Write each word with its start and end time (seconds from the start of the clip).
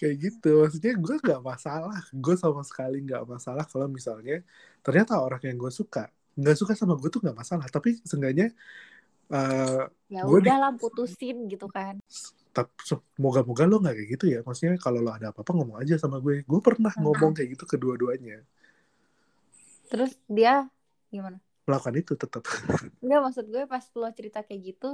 kayak 0.00 0.16
gitu. 0.16 0.64
Maksudnya 0.64 0.92
gue 0.96 1.14
nggak 1.20 1.42
masalah. 1.44 2.00
Gue 2.08 2.34
sama 2.40 2.64
sekali 2.64 3.04
nggak 3.04 3.22
masalah 3.28 3.64
kalau 3.68 3.84
misalnya 3.86 4.40
ternyata 4.80 5.20
orang 5.20 5.44
yang 5.44 5.60
gue 5.60 5.68
suka 5.68 6.08
nggak 6.40 6.56
suka 6.56 6.72
sama 6.72 6.96
gue 6.96 7.12
tuh 7.12 7.20
nggak 7.20 7.36
masalah. 7.36 7.68
Tapi 7.68 8.00
seenggaknya 8.00 8.48
uh, 9.28 9.84
ya 10.08 10.24
di- 10.24 10.32
udah 10.40 10.56
lah 10.56 10.72
putusin 10.72 11.44
gitu 11.52 11.68
kan. 11.68 12.00
Tapi 12.50 12.72
moga-moga 13.20 13.68
lo 13.68 13.76
nggak 13.78 13.94
kayak 13.94 14.08
gitu 14.16 14.24
ya. 14.32 14.40
Maksudnya 14.40 14.80
kalau 14.80 15.04
lo 15.04 15.12
ada 15.12 15.30
apa-apa 15.36 15.52
ngomong 15.52 15.76
aja 15.84 16.00
sama 16.00 16.16
gue. 16.18 16.40
Gue 16.48 16.60
pernah 16.64 16.90
Hmm. 16.96 17.04
ngomong 17.04 17.36
kayak 17.36 17.60
gitu 17.60 17.64
kedua-duanya. 17.68 18.40
Terus 19.90 20.16
dia 20.26 20.64
gimana? 21.12 21.36
Melakukan 21.68 21.94
itu 22.00 22.12
tetap 22.16 22.42
Enggak 23.04 23.20
maksud 23.28 23.44
gue 23.52 23.62
pas 23.68 23.84
lo 23.84 24.08
cerita 24.16 24.40
kayak 24.40 24.60
gitu. 24.74 24.90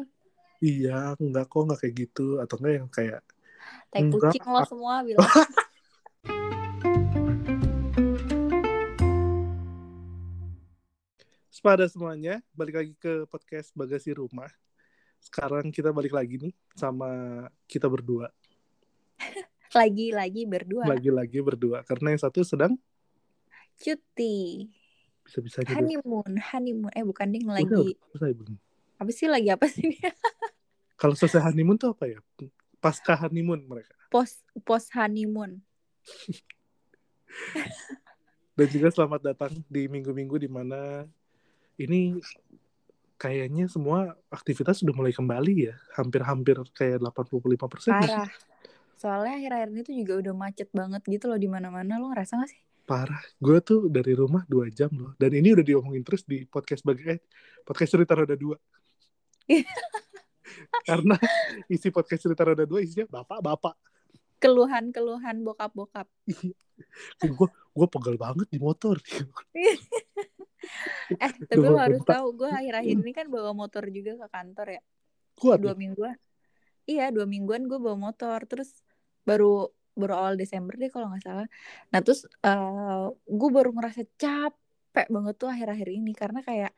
Iya 0.61 1.15
nggak 1.21 1.47
kok 1.47 1.63
nggak 1.69 1.79
kayak 1.85 1.95
gitu? 1.95 2.27
Atau 2.41 2.57
enggak 2.61 2.75
yang 2.81 2.89
kayak 2.91 3.21
tai 3.89 4.03
kucing 4.09 4.47
lo 4.47 4.61
semua 4.65 5.03
bilang 5.03 5.27
Sepada 11.49 11.89
semuanya, 11.89 12.45
balik 12.53 12.75
lagi 12.77 12.93
ke 13.01 13.25
podcast 13.27 13.73
Bagasi 13.73 14.13
Rumah. 14.13 14.51
Sekarang 15.19 15.73
kita 15.73 15.91
balik 15.91 16.13
lagi 16.13 16.37
nih 16.39 16.53
sama 16.77 17.09
kita 17.67 17.89
berdua. 17.89 18.29
lagi-lagi 19.77 20.45
berdua 20.47 20.85
Lagi-lagi 20.87 21.41
berdua. 21.43 21.83
Karena 21.83 22.13
yang 22.15 22.23
satu 22.23 22.45
sedang 22.45 22.77
cuti 23.77 24.65
bisa-bisanya 25.21 25.69
dia- 25.69 25.77
honeymoon 25.77 26.33
honeymoon 26.39 26.93
eh 26.97 27.05
bukan 27.05 27.29
ding 27.29 27.45
lagi 27.45 27.69
udah 27.69 27.93
selesai 28.15 28.33
belum? 28.33 28.57
apa 28.97 29.11
sih 29.13 29.29
lagi 29.29 29.49
apa 29.53 29.67
sih 29.69 29.85
Kalau 31.01 31.13
selesai 31.13 31.45
honeymoon 31.45 31.77
tuh 31.77 31.93
apa 31.93 32.09
ya? 32.09 32.17
Pasca 32.81 33.15
honeymoon 33.27 33.67
mereka. 33.67 33.93
post 34.13 34.45
post 34.63 34.93
honeymoon 34.95 35.61
Dan 38.57 38.67
juga 38.73 38.89
selamat 38.89 39.21
datang 39.21 39.53
di 39.69 39.85
minggu-minggu 39.85 40.41
di 40.41 40.49
mana 40.49 41.05
ini 41.77 42.17
kayaknya 43.21 43.69
semua 43.69 44.17
aktivitas 44.33 44.81
sudah 44.81 44.97
mulai 44.97 45.13
kembali 45.13 45.69
ya. 45.69 45.77
Hampir-hampir 46.01 46.57
kayak 46.73 47.05
85%. 47.05 47.93
parah 47.93 48.33
soalnya 48.97 49.37
akhir-akhir 49.37 49.69
ini 49.77 49.81
tuh 49.85 49.95
juga 49.95 50.13
udah 50.25 50.35
macet 50.35 50.69
banget 50.73 51.05
gitu 51.05 51.29
loh 51.29 51.37
di 51.37 51.49
mana-mana 51.53 52.01
lo 52.01 52.11
ngerasa 52.11 52.41
gak 52.41 52.51
sih 52.51 52.61
Parah. 52.87 53.19
Gue 53.43 53.59
tuh 53.67 53.91
dari 53.91 54.15
rumah 54.15 54.47
dua 54.47 54.71
jam 54.71 54.87
loh. 54.95 55.11
Dan 55.19 55.35
ini 55.35 55.51
udah 55.51 55.67
diomongin 55.67 56.07
terus 56.07 56.23
di 56.23 56.47
podcast 56.47 56.87
bagai 56.87 57.19
eh, 57.19 57.21
podcast 57.67 57.99
cerita 57.99 58.15
roda 58.15 58.39
dua. 58.39 58.55
Karena 60.89 61.17
isi 61.67 61.89
podcast 61.91 62.23
cerita 62.27 62.43
roda 62.47 62.65
dua 62.65 62.81
isinya 62.83 63.07
bapak-bapak. 63.23 63.77
keluhan-keluhan 64.37 65.41
bokap-bokap 65.49 66.05
Gue 67.25 67.49
gue 67.49 67.87
pegel 67.89 68.21
banget 68.21 68.47
di 68.53 68.61
motor. 68.61 69.01
eh 71.23 71.33
tapi 71.47 71.63
lo 71.63 71.79
harus 71.79 72.03
tahu 72.03 72.35
gue 72.35 72.51
akhir-akhir 72.51 72.97
ini 72.99 73.13
kan 73.15 73.27
bawa 73.31 73.55
motor 73.55 73.87
juga 73.89 74.19
ke 74.19 74.27
kantor 74.29 74.67
ya 74.79 74.83
Kuat. 75.39 75.59
dua 75.63 75.75
ya? 75.75 75.79
mingguan 75.79 76.17
iya 76.89 77.07
dua 77.15 77.27
mingguan 77.29 77.71
gue 77.71 77.79
bawa 77.79 77.95
motor 77.95 78.43
terus 78.51 78.83
baru 79.23 79.71
baru 79.95 80.15
awal 80.19 80.35
Desember 80.35 80.75
deh 80.77 80.91
kalau 80.91 81.09
nggak 81.11 81.25
salah 81.25 81.47
nah 81.95 82.01
terus 82.03 82.27
eh 82.27 83.07
gue 83.15 83.51
baru 83.51 83.71
ngerasa 83.73 84.03
capek 84.19 85.07
banget 85.07 85.35
tuh 85.39 85.49
akhir-akhir 85.51 85.89
ini 85.89 86.13
karena 86.13 86.41
kayak 86.43 86.73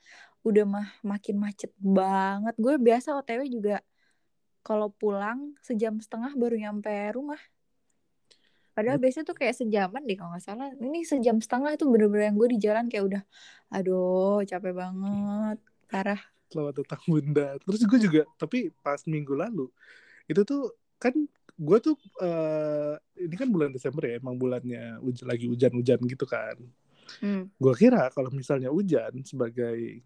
udah 0.48 0.64
mah 0.64 0.88
makin 1.04 1.36
macet 1.36 1.72
banget 1.78 2.54
gue 2.56 2.74
biasa 2.80 3.14
OTW 3.20 3.46
juga 3.48 3.84
kalau 4.64 4.91
pulang 4.92 5.54
sejam 5.62 5.96
setengah 6.00 6.32
baru 6.34 6.56
nyampe 6.56 6.92
rumah 7.14 7.41
padahal 8.72 8.98
biasanya 9.02 9.26
tuh 9.26 9.36
kayak 9.36 9.58
sejaman 9.58 10.06
deh 10.06 10.14
kalau 10.14 10.32
nggak 10.32 10.44
salah 10.44 10.70
ini 10.78 11.02
sejam 11.02 11.42
setengah 11.42 11.74
itu 11.74 11.84
bener-bener 11.86 12.30
yang 12.30 12.36
gue 12.38 12.48
di 12.54 12.58
jalan 12.62 12.86
kayak 12.86 13.04
udah 13.10 13.22
aduh 13.74 14.41
capek 14.46 14.72
banget 14.72 15.58
parah 15.91 16.22
Selamat 16.48 16.80
datang 16.80 17.03
bunda. 17.04 17.60
Terus 17.60 17.82
gue 17.84 17.98
juga, 18.00 18.22
tapi 18.41 18.72
pas 18.80 18.97
minggu 19.04 19.36
lalu 19.36 19.69
itu 20.28 20.41
tuh 20.48 20.72
kan 20.97 21.12
gue 21.59 21.78
tuh 21.80 21.97
eh, 22.25 22.97
ini 23.20 23.34
kan 23.36 23.48
bulan 23.53 23.69
Desember 23.69 24.09
ya, 24.09 24.16
emang 24.16 24.41
bulannya 24.41 24.97
huj- 25.04 25.28
lagi 25.28 25.44
hujan-hujan 25.44 26.00
gitu 26.09 26.25
kan. 26.25 26.56
hmm. 27.20 27.53
Gue 27.60 27.75
kira 27.76 28.09
kalau 28.16 28.32
misalnya 28.32 28.72
hujan 28.72 29.12
sebagai 29.28 30.00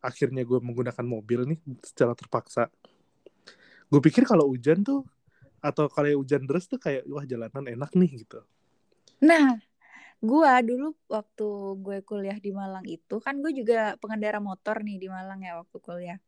akhirnya 0.00 0.42
gue 0.46 0.58
menggunakan 0.62 1.06
mobil 1.06 1.44
nih 1.54 1.58
secara 1.82 2.14
terpaksa. 2.14 2.70
Gue 3.88 4.00
pikir 4.04 4.28
kalau 4.28 4.50
hujan 4.52 4.84
tuh 4.84 5.04
atau 5.58 5.90
kalau 5.90 6.22
hujan 6.22 6.46
deras 6.46 6.70
tuh 6.70 6.78
kayak 6.78 7.02
wah 7.10 7.26
jalanan 7.26 7.66
enak 7.66 7.90
nih 7.98 8.22
gitu. 8.22 8.40
Nah, 9.18 9.58
gua 10.22 10.62
dulu 10.62 10.94
waktu 11.10 11.46
gue 11.82 11.98
kuliah 12.06 12.38
di 12.38 12.50
Malang 12.54 12.86
itu 12.86 13.18
kan 13.18 13.38
gue 13.42 13.50
juga 13.50 13.98
pengendara 13.98 14.38
motor 14.38 14.82
nih 14.86 14.98
di 15.02 15.08
Malang 15.10 15.42
ya 15.42 15.58
waktu 15.58 15.78
kuliah. 15.82 16.18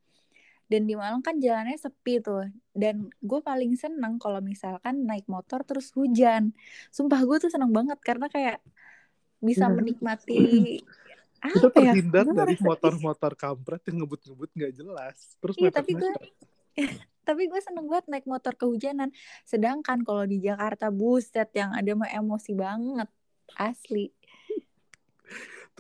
Dan 0.71 0.87
di 0.87 0.95
Malang 0.95 1.23
kan 1.23 1.39
jalannya 1.39 1.75
sepi 1.79 2.23
tuh. 2.23 2.47
Dan 2.75 3.11
gue 3.23 3.41
paling 3.43 3.75
seneng 3.75 4.19
kalau 4.23 4.39
misalkan 4.43 5.07
naik 5.07 5.27
motor 5.27 5.63
terus 5.67 5.91
hujan. 5.95 6.55
Sumpah 6.95 7.23
gue 7.27 7.37
tuh 7.43 7.51
seneng 7.51 7.71
banget 7.75 7.99
karena 8.03 8.31
kayak 8.31 8.63
bisa 9.43 9.67
Iya. 9.67 9.75
menikmati 9.75 10.39
apa 11.41 11.81
ya? 11.81 11.93
terhindar 11.97 12.25
Gue 12.29 12.37
dari 12.37 12.55
motor-motor 12.61 13.33
kampret 13.33 13.83
yang 13.89 14.05
ngebut-ngebut 14.05 14.51
nggak 14.53 14.73
jelas. 14.77 15.17
Terus 15.41 15.55
Iya, 15.57 15.71
tapi 15.73 15.93
gue 15.97 16.13
tapi 17.29 17.43
gue 17.49 17.61
seneng 17.65 17.87
banget 17.89 18.07
naik 18.13 18.27
motor 18.29 18.53
kehujanan. 18.55 19.09
Sedangkan 19.49 20.05
kalau 20.05 20.29
di 20.29 20.45
Jakarta 20.45 20.93
buset 20.93 21.49
yang 21.57 21.73
ada 21.73 21.91
mah 21.97 22.11
emosi 22.13 22.53
banget. 22.53 23.09
Asli. 23.57 24.13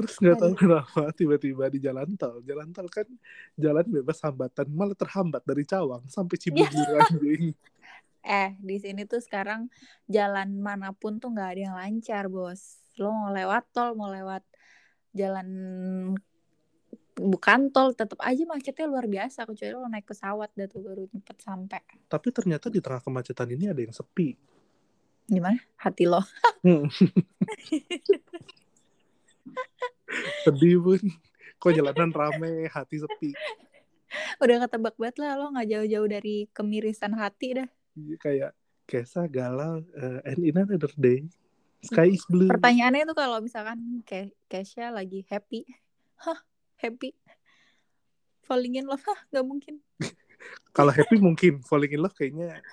Terus 0.00 0.16
nggak 0.16 0.37
tahu 0.41 0.53
kenapa 0.56 1.12
tiba-tiba 1.12 1.69
di 1.69 1.78
jalan 1.82 2.09
tol. 2.16 2.41
Jalan 2.41 2.72
tol 2.72 2.88
kan 2.88 3.04
jalan 3.53 3.84
bebas 3.84 4.25
hambatan, 4.25 4.66
malah 4.72 4.97
terhambat 4.97 5.44
dari 5.44 5.69
Cawang 5.69 6.09
sampai 6.09 6.41
Iya. 6.41 6.66
Cibubur 6.72 6.88
anjing. 7.04 7.44
Eh, 8.21 8.53
di 8.60 8.77
sini 8.77 9.09
tuh 9.09 9.16
sekarang 9.25 9.72
jalan 10.04 10.60
mana 10.60 10.92
pun 10.92 11.16
tuh 11.16 11.32
nggak 11.32 11.56
ada 11.56 11.60
yang 11.72 11.77
lancar, 11.81 12.28
bos. 12.28 12.77
Lo 13.00 13.16
mau 13.16 13.32
lewat 13.32 13.72
tol, 13.72 13.97
mau 13.97 14.12
lewat 14.12 14.44
jalan 15.15 15.48
bukan 17.21 17.69
tol, 17.69 17.93
tetap 17.93 18.16
aja 18.25 18.43
macetnya 18.48 18.87
luar 18.88 19.06
biasa. 19.06 19.44
Kecuali 19.44 19.72
lo 19.76 19.87
naik 19.87 20.09
pesawat 20.09 20.50
dah 20.56 20.66
tuh 20.66 20.81
baru 20.81 21.04
cepet 21.10 21.37
sampai. 21.43 21.82
Tapi 22.09 22.28
ternyata 22.32 22.72
di 22.72 22.81
tengah 22.81 23.04
kemacetan 23.04 23.48
ini 23.53 23.69
ada 23.69 23.81
yang 23.84 23.93
sepi. 23.93 24.34
Gimana? 25.31 25.60
Hati 25.78 26.04
lo. 26.09 26.22
Hmm. 26.60 26.88
Sedih 30.44 30.82
pun. 30.82 31.00
Kok 31.60 31.72
jalanan 31.77 32.10
rame, 32.10 32.66
hati 32.72 32.97
sepi. 32.98 33.31
Udah 34.42 34.66
ketebak 34.66 34.97
banget 34.98 35.16
lah 35.22 35.38
lo 35.38 35.54
nggak 35.54 35.69
jauh-jauh 35.71 36.09
dari 36.09 36.48
kemirisan 36.50 37.15
hati 37.15 37.62
dah. 37.62 37.69
Iya, 37.94 38.16
Kayak 38.19 38.53
Kesa 38.91 39.31
galau, 39.31 39.87
eh, 39.94 40.34
and 40.34 40.42
in 40.42 40.59
another 40.59 40.91
day, 40.98 41.22
sky 41.81 42.09
is 42.13 42.25
blue. 42.29 42.49
Pertanyaannya 42.49 43.05
tuh 43.09 43.17
kalau 43.17 43.39
misalkan 43.41 44.05
Ke 44.05 44.33
Kesha 44.47 44.93
lagi 44.93 45.25
happy, 45.29 45.65
hah 46.21 46.39
happy, 46.81 47.17
falling 48.45 48.77
in 48.77 48.87
love, 48.89 49.05
hah 49.05 49.21
nggak 49.33 49.47
mungkin. 49.47 49.75
Kalau 50.77 50.89
happy 50.89 51.21
mungkin, 51.21 51.61
falling 51.61 51.93
in 51.93 52.01
love 52.01 52.17
kayaknya 52.17 52.65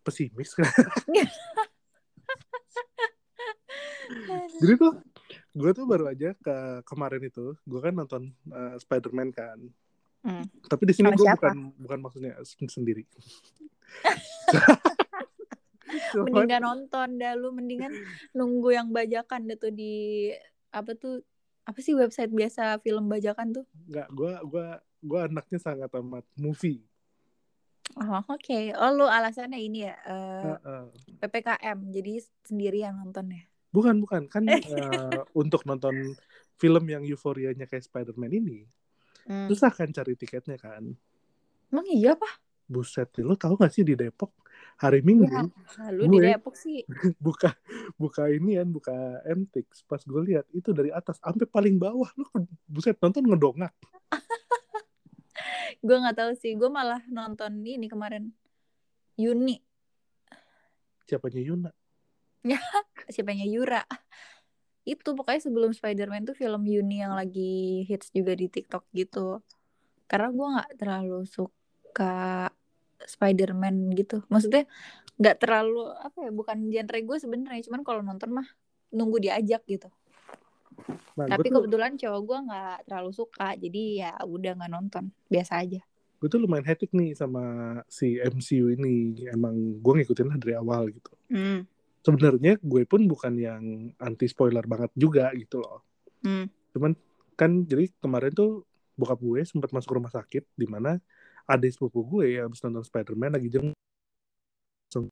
pesimis 0.00 0.56
kan. 0.56 0.64
Jadi 4.60 4.74
tuh 4.74 4.92
gue 5.54 5.70
tuh 5.70 5.84
baru 5.86 6.10
aja 6.10 6.34
ke 6.34 6.82
kemarin 6.82 7.22
itu 7.22 7.54
gue 7.62 7.80
kan 7.80 7.94
nonton 7.94 8.32
uh, 8.50 8.74
Spider-Man 8.80 9.30
kan. 9.30 9.58
Hmm. 10.20 10.44
Tapi 10.68 10.82
di 10.88 10.94
sini 10.96 11.12
gue 11.14 11.26
bukan 11.36 11.72
bukan 11.78 11.98
maksudnya 12.00 12.32
sen- 12.42 12.72
sendiri. 12.72 13.04
Cuman- 16.10 16.24
mending 16.26 16.48
gak 16.48 16.62
nonton 16.62 17.08
dah 17.16 17.32
lu 17.34 17.48
mendingan 17.50 17.92
nunggu 18.30 18.70
yang 18.70 18.88
bajakan 18.88 19.44
dah 19.44 19.56
tuh 19.56 19.70
di 19.70 20.30
apa 20.70 20.94
tuh 20.94 21.22
apa 21.62 21.78
sih 21.78 21.92
website 21.92 22.30
biasa 22.30 22.78
film 22.78 23.06
bajakan 23.06 23.52
tuh 23.52 23.64
nggak 23.86 24.08
gue 24.10 24.32
gue 24.44 24.66
gue 25.02 25.20
anaknya 25.22 25.58
sangat 25.58 25.90
amat 25.94 26.24
movie. 26.34 26.82
oh 27.92 28.22
oke 28.24 28.58
oh 28.72 28.90
lu 28.92 29.04
alasannya 29.04 29.58
ini 29.58 29.82
ya 29.82 29.94
eh, 30.00 30.44
Heeh. 30.46 30.82
ppkm 31.18 31.78
jadi 31.90 32.12
sendirian 32.42 32.94
nonton 32.96 33.30
ya 33.30 33.42
Bukan 33.70 33.98
bukan 33.98 34.26
kan 34.26 34.42
uh, 34.46 35.22
untuk 35.40 35.62
nonton 35.62 35.94
film 36.56 36.84
yang 36.84 37.02
euforianya 37.02 37.64
kayak 37.64 37.82
Spider-Man 37.82 38.32
ini 38.32 38.58
Hmm. 39.20 39.46
susah 39.46 39.70
kan 39.70 39.86
cari 39.88 40.16
tiketnya 40.16 40.56
kan. 40.56 40.96
emang 41.68 41.86
iya 41.86 42.16
pak 42.16 42.40
Buset, 42.64 43.06
lo 43.18 43.34
tahu 43.34 43.54
gak 43.54 43.70
sih 43.70 43.82
di 43.82 43.94
Depok 43.94 44.32
hari 44.80 45.04
Minggu 45.04 45.28
ya, 45.28 45.44
lu 45.92 46.08
di 46.08 46.18
Gue- 46.18 46.32
Depok 46.32 46.56
sih. 46.56 46.80
buka 47.20 47.52
buka 48.00 48.32
ini 48.32 48.56
kan 48.56 48.68
buka 48.72 48.96
MTX 49.28 49.84
pas 49.84 50.00
gue 50.00 50.22
lihat 50.24 50.48
itu 50.56 50.72
dari 50.72 50.88
atas 50.88 51.20
sampai 51.20 51.44
paling 51.44 51.76
bawah. 51.76 52.08
Lu 52.16 52.24
buset 52.64 52.96
nonton 52.96 53.28
ngedongak. 53.28 53.76
Gue 55.80 55.96
nggak 55.96 56.16
tahu 56.16 56.32
sih 56.36 56.52
gue 56.56 56.68
malah 56.68 57.00
nonton 57.08 57.60
ini 57.64 57.88
kemarin. 57.88 58.32
Yuni. 59.16 59.60
Siapanya 61.08 61.40
Yuna? 61.40 61.70
Siapanya 63.12 63.44
Yura. 63.48 63.82
Itu 64.84 65.12
pokoknya 65.12 65.40
sebelum 65.44 65.72
Spider-Man 65.72 66.28
tuh 66.28 66.36
film 66.36 66.64
Yuni 66.68 67.04
yang 67.04 67.12
lagi 67.16 67.84
hits 67.84 68.12
juga 68.12 68.32
di 68.36 68.48
TikTok 68.48 68.88
gitu. 68.92 69.40
Karena 70.04 70.28
gue 70.32 70.46
nggak 70.56 70.70
terlalu 70.76 71.24
suka 71.24 72.48
Spider-Man 73.06 73.92
gitu. 73.96 74.24
Maksudnya 74.28 74.68
nggak 75.20 75.36
terlalu 75.40 75.92
apa 75.92 76.18
ya 76.24 76.30
bukan 76.32 76.58
genre 76.72 76.98
gue 77.00 77.16
sebenarnya. 77.20 77.62
Cuman 77.68 77.80
kalau 77.84 78.00
nonton 78.00 78.30
mah 78.32 78.48
nunggu 78.90 79.22
diajak 79.22 79.62
gitu. 79.68 79.88
Nah, 81.20 81.28
tapi 81.28 81.52
tuh, 81.52 81.60
kebetulan 81.60 81.94
cowok 82.00 82.20
gue 82.24 82.38
nggak 82.50 82.76
terlalu 82.88 83.10
suka. 83.12 83.48
Jadi 83.56 83.82
ya 84.04 84.12
udah 84.24 84.52
nggak 84.56 84.72
nonton. 84.72 85.04
Biasa 85.28 85.60
aja. 85.60 85.80
Gue 86.20 86.28
tuh 86.28 86.40
lumayan 86.40 86.68
hectic 86.68 86.92
nih 86.92 87.16
sama 87.16 87.76
si 87.88 88.20
MCU 88.20 88.72
ini. 88.72 89.24
Emang 89.28 89.80
gue 89.80 89.92
ngikutin 90.00 90.26
lah 90.28 90.38
dari 90.40 90.54
awal 90.56 90.88
gitu. 90.92 91.12
Hmm. 91.30 91.62
sebenarnya 92.00 92.56
gue 92.64 92.88
pun 92.88 93.04
bukan 93.04 93.36
yang 93.36 93.92
anti 94.00 94.24
spoiler 94.24 94.64
banget 94.64 94.88
juga 94.96 95.28
gitu 95.36 95.60
loh. 95.60 95.84
Hmm. 96.20 96.48
cuman 96.76 96.92
kan 97.32 97.64
jadi 97.64 97.88
kemarin 98.04 98.32
tuh 98.36 98.68
bokap 99.00 99.16
gue 99.24 99.40
sempat 99.48 99.72
masuk 99.72 99.96
rumah 99.96 100.12
sakit 100.12 100.44
di 100.52 100.68
mana 100.68 101.00
adik 101.50 101.74
sepupu 101.74 102.06
gue 102.06 102.38
yang 102.38 102.46
habis 102.46 102.62
nonton 102.62 102.86
Spider-Man 102.86 103.34
lagi 103.34 103.48
jeng 103.50 103.74
langsung 104.86 105.10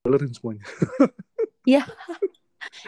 spoilerin 0.00 0.32
semuanya 0.36 0.64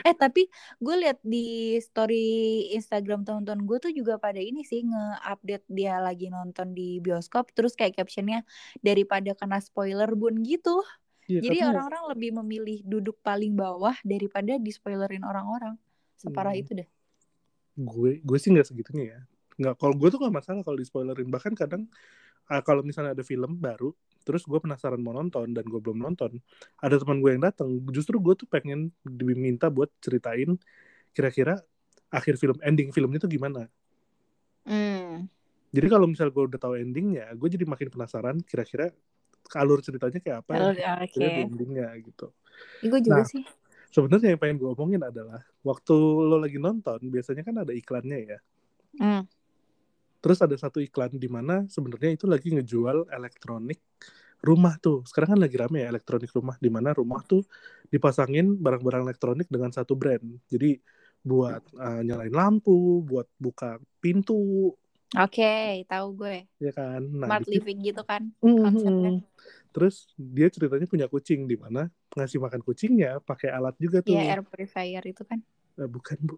Eh 0.04 0.16
tapi 0.16 0.48
gue 0.80 0.94
liat 0.96 1.20
di 1.20 1.76
story 1.84 2.24
Instagram 2.72 3.28
teman-teman 3.28 3.64
gue 3.68 3.78
tuh 3.80 3.92
juga 3.92 4.16
pada 4.16 4.40
ini 4.40 4.64
sih 4.64 4.84
nge-update 4.88 5.68
dia 5.68 6.00
lagi 6.00 6.32
nonton 6.32 6.72
di 6.72 6.96
bioskop 7.00 7.52
terus 7.52 7.76
kayak 7.76 8.00
captionnya 8.00 8.40
daripada 8.80 9.36
kena 9.36 9.60
spoiler 9.60 10.08
bun 10.16 10.40
gitu. 10.44 10.80
Iya, 11.28 11.44
Jadi 11.44 11.56
orang-orang 11.60 12.04
lebih 12.08 12.30
memilih 12.40 12.78
duduk 12.88 13.20
paling 13.20 13.52
bawah 13.52 13.94
daripada 14.00 14.56
di 14.56 14.72
spoilerin 14.72 15.28
orang-orang. 15.28 15.76
Separah 16.16 16.56
Hmm. 16.56 16.62
itu 16.64 16.72
deh. 16.72 16.88
gue 17.76 18.24
gue 18.24 18.38
sih 18.40 18.48
nggak 18.56 18.72
segitunya 18.72 19.04
ya 19.04 19.20
nggak 19.60 19.74
kalau 19.76 19.92
gue 19.92 20.08
tuh 20.08 20.16
nggak 20.16 20.32
masalah 20.32 20.64
kalau 20.64 20.80
di 20.80 20.88
spoilerin 20.88 21.28
bahkan 21.28 21.52
kadang 21.52 21.84
ah, 22.46 22.62
kalau 22.62 22.82
misalnya 22.82 23.12
ada 23.12 23.22
film 23.22 23.56
baru 23.56 23.90
terus 24.22 24.42
gue 24.42 24.58
penasaran 24.58 24.98
mau 24.98 25.14
nonton 25.14 25.54
dan 25.54 25.62
gue 25.62 25.78
belum 25.78 26.02
nonton 26.02 26.42
ada 26.78 26.98
teman 26.98 27.22
gue 27.22 27.30
yang 27.30 27.42
datang 27.42 27.68
justru 27.90 28.18
gue 28.18 28.34
tuh 28.34 28.46
pengen 28.46 28.90
diminta 29.02 29.70
buat 29.70 29.86
ceritain 30.02 30.58
kira-kira 31.10 31.62
akhir 32.08 32.34
film 32.36 32.58
ending 32.60 32.90
filmnya 32.90 33.22
tuh 33.22 33.30
gimana 33.30 33.70
Hmm. 34.66 35.30
jadi 35.70 35.86
kalau 35.86 36.10
misal 36.10 36.26
gue 36.26 36.42
udah 36.42 36.58
tahu 36.58 36.74
endingnya 36.74 37.30
gue 37.38 37.46
jadi 37.46 37.62
makin 37.62 37.86
penasaran 37.86 38.42
kira-kira 38.42 38.90
alur 39.54 39.78
ceritanya 39.78 40.18
kayak 40.18 40.42
apa 40.42 40.50
yang 40.50 40.66
oke. 40.74 41.06
kira-kira 41.14 41.28
di 41.30 41.42
endingnya 41.46 41.86
gitu 42.02 42.26
Gue 42.82 42.98
juga 42.98 43.22
Nah. 43.22 43.30
sih. 43.30 43.46
sebenarnya 43.94 44.34
yang 44.34 44.40
pengen 44.42 44.58
gue 44.58 44.68
omongin 44.74 45.06
adalah 45.06 45.38
waktu 45.62 45.94
lo 45.94 46.42
lagi 46.42 46.58
nonton 46.58 46.98
biasanya 47.06 47.46
kan 47.46 47.62
ada 47.62 47.70
iklannya 47.70 48.18
ya 48.26 48.38
Hmm. 48.98 49.22
Terus 50.26 50.42
ada 50.42 50.58
satu 50.58 50.82
iklan 50.82 51.14
di 51.14 51.30
mana 51.30 51.62
sebenarnya 51.70 52.18
itu 52.18 52.26
lagi 52.26 52.50
ngejual 52.50 53.14
elektronik 53.14 53.78
rumah 54.42 54.74
tuh. 54.82 55.06
Sekarang 55.06 55.38
kan 55.38 55.40
lagi 55.46 55.54
rame 55.54 55.86
ya 55.86 55.94
elektronik 55.94 56.34
rumah 56.34 56.58
di 56.58 56.66
mana 56.66 56.90
rumah 56.90 57.22
tuh 57.22 57.46
dipasangin 57.94 58.58
barang-barang 58.58 59.06
elektronik 59.06 59.46
dengan 59.46 59.70
satu 59.70 59.94
brand. 59.94 60.26
Jadi 60.50 60.82
buat 61.22 61.62
uh, 61.78 62.02
nyalain 62.02 62.34
lampu, 62.34 63.06
buat 63.06 63.30
buka 63.38 63.78
pintu, 64.02 64.74
Oke, 65.14 65.86
tahu 65.86 66.06
gue. 66.18 66.50
ya 66.58 66.74
kan. 66.74 67.06
Nah, 67.06 67.30
Smart 67.30 67.46
di 67.46 67.54
situ- 67.54 67.62
living 67.62 67.78
gitu 67.86 68.02
kan 68.02 68.22
Mhm. 68.42 68.58
konsepnya. 68.66 69.12
Terus 69.70 70.10
dia 70.18 70.50
ceritanya 70.50 70.90
punya 70.90 71.06
kucing 71.06 71.46
di 71.46 71.54
mana 71.54 71.86
ngasih 72.18 72.42
makan 72.42 72.66
kucingnya 72.66 73.22
pakai 73.22 73.54
alat 73.54 73.78
juga 73.78 74.02
tuh. 74.02 74.18
Iya, 74.18 74.34
air 74.34 74.42
purifier 74.42 75.06
itu 75.06 75.22
kan. 75.22 75.38
Eh, 75.76 75.88
bukan 75.88 76.16
bu. 76.24 76.36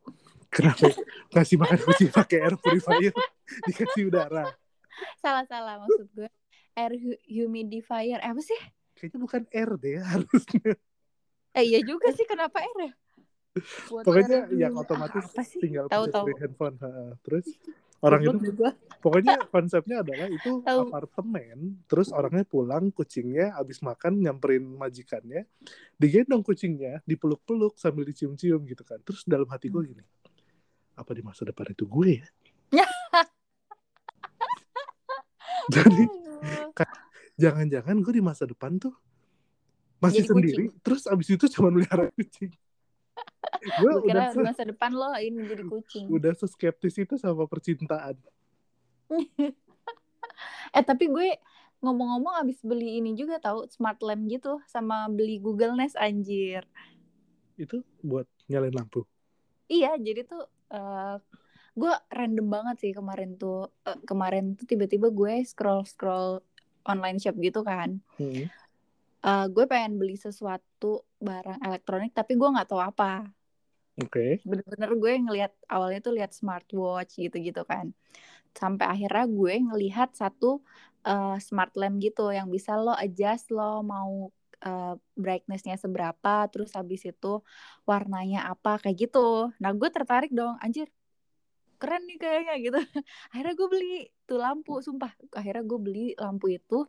Kenapa 0.50 0.90
ngasih 1.30 1.56
makan 1.60 1.78
kucing 1.86 2.10
pakai 2.10 2.42
air 2.42 2.54
purifier 2.58 3.14
dikasih 3.68 4.10
udara? 4.10 4.50
Salah-salah 5.22 5.78
maksud 5.78 6.08
gue. 6.10 6.28
Air 6.74 6.92
hu- 6.98 7.22
humidifier. 7.26 8.18
Apa 8.18 8.40
sih? 8.42 8.58
Kayaknya 8.98 9.18
bukan 9.22 9.42
air 9.54 9.70
deh 9.78 10.02
harusnya. 10.12 10.74
Eh 11.54 11.64
iya 11.64 11.80
juga 11.86 12.10
sih 12.10 12.26
kenapa 12.26 12.62
air 12.66 12.90
ya? 12.90 12.92
Buat 13.90 14.04
Pokoknya 14.06 14.40
air 14.46 14.58
yang 14.58 14.74
otomatis 14.74 15.24
apa 15.30 15.42
sih? 15.46 15.60
tinggal 15.62 15.86
Tahu 15.86 16.04
tahu. 16.10 16.26
handphone. 16.34 16.76
Ha, 16.82 16.90
Terus 17.22 17.46
orang 17.98 18.22
itu 18.22 18.54
juga. 18.54 18.78
pokoknya 19.02 19.50
konsepnya 19.50 20.06
adalah 20.06 20.30
itu 20.30 20.62
apartemen, 20.86 21.82
terus 21.90 22.14
orangnya 22.14 22.46
pulang, 22.46 22.94
kucingnya 22.94 23.58
abis 23.58 23.82
makan 23.82 24.22
nyamperin 24.22 24.62
majikannya, 24.62 25.50
digendong 25.98 26.46
kucingnya, 26.46 27.02
dipeluk-peluk 27.02 27.74
sambil 27.74 28.06
dicium-cium 28.06 28.62
gitu 28.66 28.82
kan. 28.86 29.02
Terus 29.02 29.26
dalam 29.26 29.50
hati 29.50 29.66
gue 29.66 29.82
gini, 29.82 30.04
apa 30.94 31.10
di 31.14 31.22
masa 31.26 31.46
depan 31.46 31.74
itu 31.74 31.86
gue 31.86 32.22
ya? 32.22 32.26
Jadi 35.74 36.02
jangan-jangan 37.38 37.96
gue 38.00 38.12
di 38.14 38.24
masa 38.24 38.48
depan 38.48 38.78
tuh 38.78 38.94
masih 39.98 40.22
Jadi 40.22 40.30
sendiri, 40.30 40.64
terus 40.86 41.10
abis 41.10 41.34
itu 41.34 41.50
cuma 41.50 41.74
melihara 41.74 42.06
kucing. 42.14 42.54
Gue 43.62 43.92
kira 44.06 44.30
se- 44.30 44.42
masa 44.42 44.62
depan 44.66 44.90
lo 44.94 45.10
ini 45.18 45.46
jadi 45.46 45.64
kucing. 45.66 46.06
udah 46.10 46.32
seskeptis 46.34 46.98
itu 46.98 47.14
sama 47.18 47.44
percintaan. 47.46 48.16
Eh 50.70 50.84
tapi 50.84 51.08
gue 51.10 51.34
ngomong-ngomong 51.80 52.44
abis 52.44 52.60
beli 52.62 52.98
ini 53.00 53.14
juga 53.14 53.38
tahu 53.42 53.66
smart 53.70 53.98
lamp 54.02 54.26
gitu 54.28 54.60
sama 54.68 55.06
beli 55.10 55.38
Google 55.42 55.74
Nest 55.74 55.96
anjir. 55.98 56.62
Itu 57.58 57.82
buat 58.04 58.28
nyalain 58.46 58.74
lampu. 58.74 59.02
Iya, 59.66 59.96
jadi 59.98 60.22
tuh 60.28 60.44
eh 60.68 61.16
gue 61.78 61.92
random 62.10 62.46
banget 62.50 62.76
sih 62.82 62.92
kemarin 62.92 63.38
tuh 63.38 63.70
Eh, 63.86 63.98
kemarin 64.04 64.54
tuh 64.58 64.66
tiba-tiba 64.66 65.08
gue 65.10 65.42
scroll 65.46 65.82
scroll 65.88 66.42
online 66.84 67.18
shop 67.18 67.34
gitu 67.40 67.64
kan. 67.64 67.98
Hmm. 68.20 68.46
Eh, 69.18 69.46
gue 69.50 69.64
pengen 69.66 69.98
beli 69.98 70.14
sesuatu 70.14 71.02
barang 71.18 71.58
elektronik 71.66 72.14
tapi 72.14 72.38
gue 72.38 72.48
nggak 72.48 72.68
tahu 72.70 72.82
apa. 72.82 73.26
Oke. 73.98 74.38
Bener-bener 74.46 74.90
gue 74.94 75.12
ngelihat 75.26 75.52
awalnya 75.66 76.00
tuh 76.02 76.14
lihat 76.14 76.30
smartwatch 76.30 77.18
gitu-gitu 77.18 77.66
kan. 77.66 77.90
Sampai 78.54 78.86
akhirnya 78.86 79.26
gue 79.26 79.54
ngelihat 79.58 80.14
satu 80.14 80.62
eh, 81.02 81.36
smart 81.42 81.74
lamp 81.74 81.98
gitu 81.98 82.30
yang 82.30 82.46
bisa 82.48 82.78
lo 82.78 82.94
adjust 82.94 83.50
lo 83.50 83.82
mau 83.82 84.30
eh, 84.62 84.94
brightness-nya 85.18 85.74
seberapa, 85.78 86.46
terus 86.50 86.70
habis 86.78 87.02
itu 87.02 87.42
warnanya 87.82 88.46
apa 88.46 88.78
kayak 88.78 89.10
gitu. 89.10 89.50
Nah 89.58 89.70
gue 89.74 89.88
tertarik 89.90 90.30
dong, 90.30 90.54
anjir 90.62 90.86
keren 91.82 92.06
nih 92.06 92.18
kayaknya 92.22 92.54
gitu. 92.62 92.78
Akhirnya 93.34 93.54
gue 93.58 93.68
beli 93.70 93.92
tuh 94.26 94.38
lampu, 94.38 94.78
sumpah. 94.82 95.10
Akhirnya 95.34 95.62
gue 95.66 95.78
beli 95.82 96.06
lampu 96.18 96.54
itu 96.54 96.86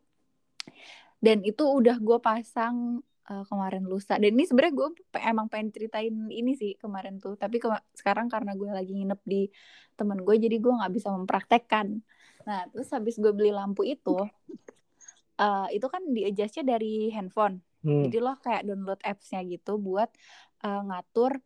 dan 1.20 1.44
itu 1.44 1.64
udah 1.68 2.00
gue 2.00 2.18
pasang 2.24 3.04
eh, 3.30 3.44
kemarin 3.50 3.84
lusa 3.92 4.14
dan 4.22 4.32
ini 4.36 4.44
sebenarnya 4.50 4.76
gue 4.80 4.90
emang 5.32 5.48
pengen 5.52 5.70
ceritain 5.76 6.16
ini 6.40 6.52
sih 6.62 6.72
kemarin 6.82 7.16
tuh 7.24 7.34
tapi 7.38 7.56
kema- 7.64 7.86
sekarang 8.00 8.28
karena 8.34 8.52
gue 8.60 8.70
lagi 8.78 8.92
nginep 8.98 9.22
di 9.34 9.42
temen 9.98 10.20
gue 10.26 10.36
jadi 10.44 10.56
gue 10.64 10.74
nggak 10.80 10.94
bisa 10.98 11.10
mempraktekkan 11.14 11.88
nah 12.48 12.60
terus 12.72 12.90
habis 12.96 13.16
gue 13.22 13.32
beli 13.38 13.52
lampu 13.54 13.82
itu 13.86 14.12
eh, 15.42 15.66
itu 15.76 15.88
kan 15.94 16.02
di 16.16 16.22
adjustnya 16.28 16.64
dari 16.76 17.10
handphone 17.16 17.56
Hmm. 17.80 18.04
jadi 18.04 18.18
lo 18.20 18.36
kayak 18.44 18.68
download 18.68 19.00
apps-nya 19.08 19.40
gitu 19.48 19.80
buat 19.80 20.10
eh, 20.68 20.82
ngatur 20.88 21.40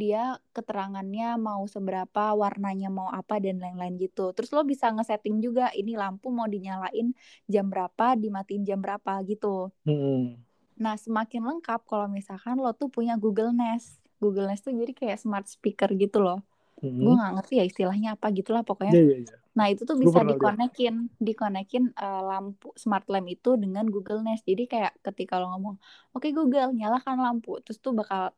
dia 0.00 0.40
keterangannya 0.56 1.36
mau 1.36 1.62
seberapa, 1.68 2.32
warnanya 2.32 2.88
mau 2.88 3.12
apa 3.12 3.36
dan 3.36 3.60
lain-lain 3.60 4.00
gitu. 4.00 4.32
Terus 4.32 4.48
lo 4.56 4.64
bisa 4.64 4.88
ngesetting 4.88 5.44
juga 5.44 5.68
ini 5.76 5.92
lampu 5.92 6.32
mau 6.32 6.48
dinyalain 6.48 7.12
jam 7.44 7.68
berapa, 7.68 8.16
dimatiin 8.16 8.64
jam 8.64 8.80
berapa 8.80 9.20
gitu. 9.28 9.68
Hmm. 9.84 10.40
Nah, 10.80 10.96
semakin 10.96 11.44
lengkap 11.44 11.84
kalau 11.84 12.08
misalkan 12.08 12.56
lo 12.56 12.72
tuh 12.72 12.88
punya 12.88 13.20
Google 13.20 13.52
Nest. 13.52 14.00
Google 14.16 14.48
Nest 14.48 14.64
tuh 14.64 14.72
jadi 14.72 14.92
kayak 14.96 15.18
smart 15.20 15.46
speaker 15.46 15.92
gitu 15.92 16.24
loh. 16.24 16.40
Hmm. 16.80 16.96
Gue 16.96 17.14
nggak 17.16 17.32
ngerti 17.40 17.54
ya 17.60 17.64
istilahnya 17.68 18.08
apa 18.16 18.32
gitulah 18.32 18.64
pokoknya. 18.64 18.96
Iya, 18.96 19.02
iya, 19.04 19.16
iya. 19.20 19.36
Nah, 19.50 19.66
itu 19.68 19.82
tuh 19.84 19.98
Gua 19.98 20.04
bisa 20.08 20.20
dikonekin, 20.24 20.94
dikonekin 21.20 21.84
eh, 21.92 22.22
lampu 22.24 22.72
smart 22.78 23.04
lamp 23.12 23.28
itu 23.28 23.60
dengan 23.60 23.84
Google 23.92 24.24
Nest. 24.24 24.48
Jadi 24.48 24.64
kayak 24.64 24.96
ketika 25.04 25.36
lo 25.36 25.52
ngomong, 25.52 25.76
"Oke 26.16 26.32
Google, 26.32 26.72
nyalakan 26.72 27.20
lampu." 27.20 27.60
Terus 27.60 27.78
tuh 27.82 27.92
bakal 27.92 28.32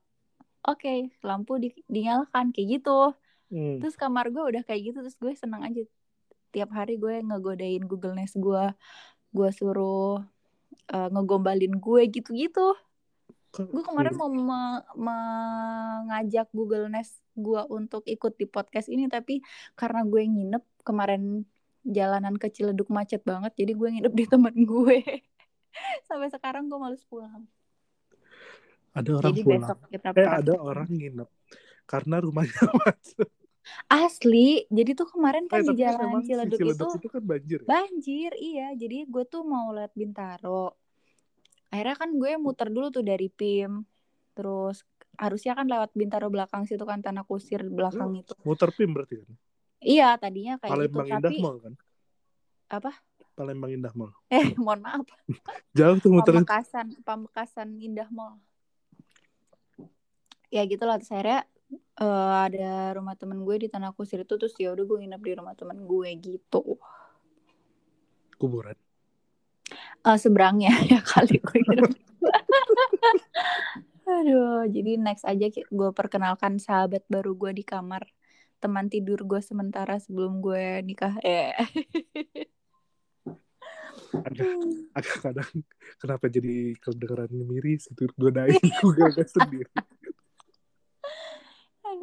Oke, 0.62 1.10
lampu 1.26 1.58
di- 1.58 1.74
dinyalakan 1.90 2.54
kayak 2.54 2.68
gitu. 2.78 3.18
Hmm. 3.50 3.82
Terus 3.82 3.98
kamar 3.98 4.30
gue 4.30 4.42
udah 4.42 4.62
kayak 4.62 4.94
gitu, 4.94 4.98
terus 5.02 5.18
gue 5.18 5.34
senang 5.34 5.66
aja. 5.66 5.82
Tiap 6.54 6.70
hari 6.70 6.94
gue 7.02 7.18
ngegodain 7.18 7.82
Google 7.82 8.14
Nest 8.14 8.38
gue, 8.38 8.64
gue 9.34 9.48
suruh 9.58 10.22
eh, 10.92 11.08
ngegombalin 11.12 11.78
gue 11.78 12.02
gitu-gitu. 12.08 12.76
Gue 13.52 13.82
kemarin 13.84 14.16
mau 14.16 14.32
me- 14.32 14.84
mengajak 14.96 16.48
Google 16.56 16.88
Nest 16.88 17.20
gue 17.36 17.60
untuk 17.68 18.00
ikut 18.08 18.32
di 18.40 18.48
podcast 18.48 18.88
ini, 18.88 19.12
tapi 19.12 19.44
karena 19.76 20.08
gue 20.08 20.24
nginep 20.24 20.64
kemarin 20.80 21.44
jalanan 21.84 22.40
ke 22.40 22.48
Ciledug 22.48 22.88
macet 22.88 23.20
banget, 23.28 23.52
jadi 23.52 23.76
gue 23.76 23.88
nginep 23.98 24.14
di 24.16 24.24
temen 24.24 24.56
gue. 24.64 25.04
Sampai 26.08 26.32
sekarang 26.32 26.72
gue 26.72 26.78
males 26.80 27.04
pulang. 27.04 27.44
ada 28.92 29.10
orang 29.16 29.32
Jadi 29.32 29.40
pulang 29.40 29.64
besok 29.64 29.78
kita 29.88 30.08
eh 30.20 30.28
ada 30.28 30.52
orang 30.60 30.88
nginep 30.92 31.28
karena 31.88 32.16
rumahnya 32.20 32.60
macet 32.84 33.28
Asli, 33.88 34.64
jadi 34.72 34.96
tuh 34.96 35.08
kemarin 35.12 35.44
kan 35.48 35.62
eh, 35.62 35.68
di 35.68 35.74
jalan 35.80 36.22
si 36.24 36.32
Ciledug, 36.32 36.58
Ciledug 36.58 36.88
itu 36.92 36.98
itu 37.04 37.08
kan 37.12 37.22
banjir 37.22 37.58
ya 37.62 37.68
banjir, 37.68 38.30
iya. 38.40 38.68
Jadi 38.76 39.04
gue 39.08 39.24
tuh 39.28 39.42
mau 39.44 39.72
lihat 39.72 39.92
Bintaro. 39.92 40.76
Akhirnya 41.72 41.96
kan 41.96 42.10
gue 42.16 42.30
muter 42.36 42.68
dulu 42.68 42.92
tuh 42.92 43.04
dari 43.04 43.32
PIM. 43.32 43.84
Terus 44.32 44.84
harusnya 45.20 45.52
kan 45.52 45.68
lewat 45.68 45.92
Bintaro 45.92 46.32
belakang 46.32 46.64
situ 46.64 46.82
kan 46.88 47.04
tanah 47.04 47.24
kusir 47.28 47.60
belakang 47.68 48.16
Lu 48.16 48.20
itu. 48.24 48.34
muter 48.48 48.72
pim 48.72 48.90
berarti 48.96 49.20
kan 49.20 49.36
Iya, 49.82 50.14
tadinya 50.14 50.56
kayak 50.62 50.70
gitu. 50.70 50.78
Palembang 50.78 51.08
Indah 51.10 51.30
Tapi 51.30 51.42
Mall 51.42 51.56
kan 51.58 51.74
apa? 52.72 52.92
Palembang 53.36 53.70
Indah 53.74 53.92
Mall 53.92 54.12
Eh, 54.34 54.54
mohon 54.56 54.80
maaf. 54.80 55.06
jauh 55.78 55.98
tuh 56.00 56.10
muter 56.14 56.32
Pamekasan, 56.40 56.86
Pamekasan 57.04 57.68
Indah 57.82 58.08
Mall. 58.08 58.38
Ya 60.52 60.62
gitu 60.68 60.84
lah, 60.84 61.00
terus 61.00 61.12
akhirnya 61.12 61.48
eh, 62.00 62.34
ada 62.48 62.96
rumah 62.96 63.18
temen 63.18 63.44
gue 63.44 63.66
di 63.66 63.68
Tanah 63.68 63.92
Kusir 63.92 64.24
itu 64.24 64.34
terus 64.38 64.54
ya 64.56 64.72
udah 64.72 64.84
gue 64.86 64.98
nginep 65.04 65.22
di 65.22 65.32
rumah 65.36 65.54
temen 65.58 65.84
gue 65.84 66.08
gitu. 66.20 66.78
kuburan 68.40 68.74
Eh, 70.02 70.18
seberangnya 70.18 70.74
ya 70.92 71.00
kali 71.00 71.38
gue 71.38 71.58
nginep. 71.62 71.92
Aduh, 74.02 74.66
jadi 74.66 74.98
next 74.98 75.22
aja 75.22 75.46
gue 75.48 75.90
perkenalkan 75.94 76.58
sahabat 76.58 77.06
baru 77.06 77.38
gue 77.38 77.62
di 77.62 77.64
kamar. 77.64 78.10
Teman 78.58 78.90
tidur 78.90 79.22
gue 79.26 79.38
sementara 79.42 79.98
sebelum 80.02 80.42
gue 80.42 80.82
nikah. 80.82 81.14
Eh. 81.22 81.54
agak 84.12 84.52
agak 84.92 85.16
kadang 85.24 85.52
kenapa 85.96 86.28
jadi 86.28 86.76
kedengeran 86.84 87.32
miris 87.32 87.88
itu 87.88 88.12
godain 88.20 88.60
Google 88.84 89.08
gue 89.08 89.24
sendiri 89.36 89.72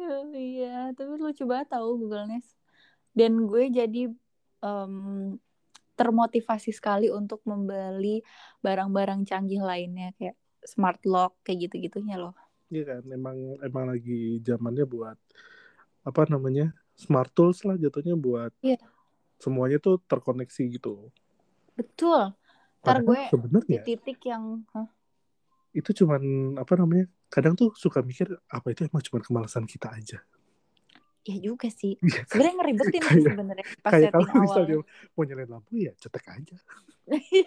Aduh, 0.00 0.32
iya. 0.32 0.96
Tapi 0.96 1.12
lucu 1.20 1.44
banget 1.44 1.68
tahu 1.76 1.88
Google 2.00 2.24
Nest. 2.32 2.56
Dan 3.12 3.44
gue 3.44 3.68
jadi 3.68 4.08
em, 4.64 4.94
termotivasi 5.98 6.72
sekali 6.72 7.12
untuk 7.12 7.44
membeli 7.44 8.24
barang-barang 8.64 9.28
canggih 9.28 9.60
lainnya 9.60 10.16
kayak 10.16 10.36
smart 10.64 11.00
lock 11.04 11.36
kayak 11.44 11.68
gitu-gitunya 11.68 12.16
loh. 12.16 12.32
Iya 12.72 12.82
kan 12.86 13.02
emang 13.12 13.36
emang 13.60 13.84
lagi 13.92 14.40
zamannya 14.46 14.86
buat 14.88 15.16
apa 16.06 16.22
namanya 16.32 16.72
smart 16.96 17.28
tools 17.36 17.60
lah 17.68 17.76
jatuhnya 17.76 18.16
buat 18.16 18.52
Iya. 18.64 18.80
semuanya 19.36 19.76
tuh 19.82 20.00
terkoneksi 20.08 20.62
gitu 20.80 21.12
Betul. 21.76 22.32
Ntar 22.80 23.04
Padahal 23.04 23.04
gue 23.04 23.22
di 23.68 23.76
titik 23.84 24.18
yang 24.24 24.64
hah? 24.72 24.88
itu 25.70 25.90
cuman 26.02 26.22
apa 26.58 26.72
namanya 26.80 27.06
kadang 27.30 27.54
tuh 27.54 27.70
suka 27.78 28.02
mikir 28.02 28.26
apa 28.50 28.74
itu 28.74 28.84
emang 28.84 29.00
cuman 29.06 29.22
kemalasan 29.22 29.64
kita 29.64 29.88
aja 29.94 30.18
ya 31.20 31.36
juga 31.36 31.68
sih. 31.68 32.00
Kan? 32.00 32.24
Sebenarnya 32.26 32.54
ngeribet 32.58 32.86
sih 32.90 33.00
sebenarnya 33.04 33.66
pas 33.84 33.92
kayak 33.92 34.10
kalau 34.16 34.24
misalnya 34.40 34.76
awalnya. 34.80 35.12
mau 35.14 35.22
nyalain 35.28 35.50
lampu 35.52 35.72
ya 35.78 35.92
cetek 35.96 36.26
aja 36.26 36.56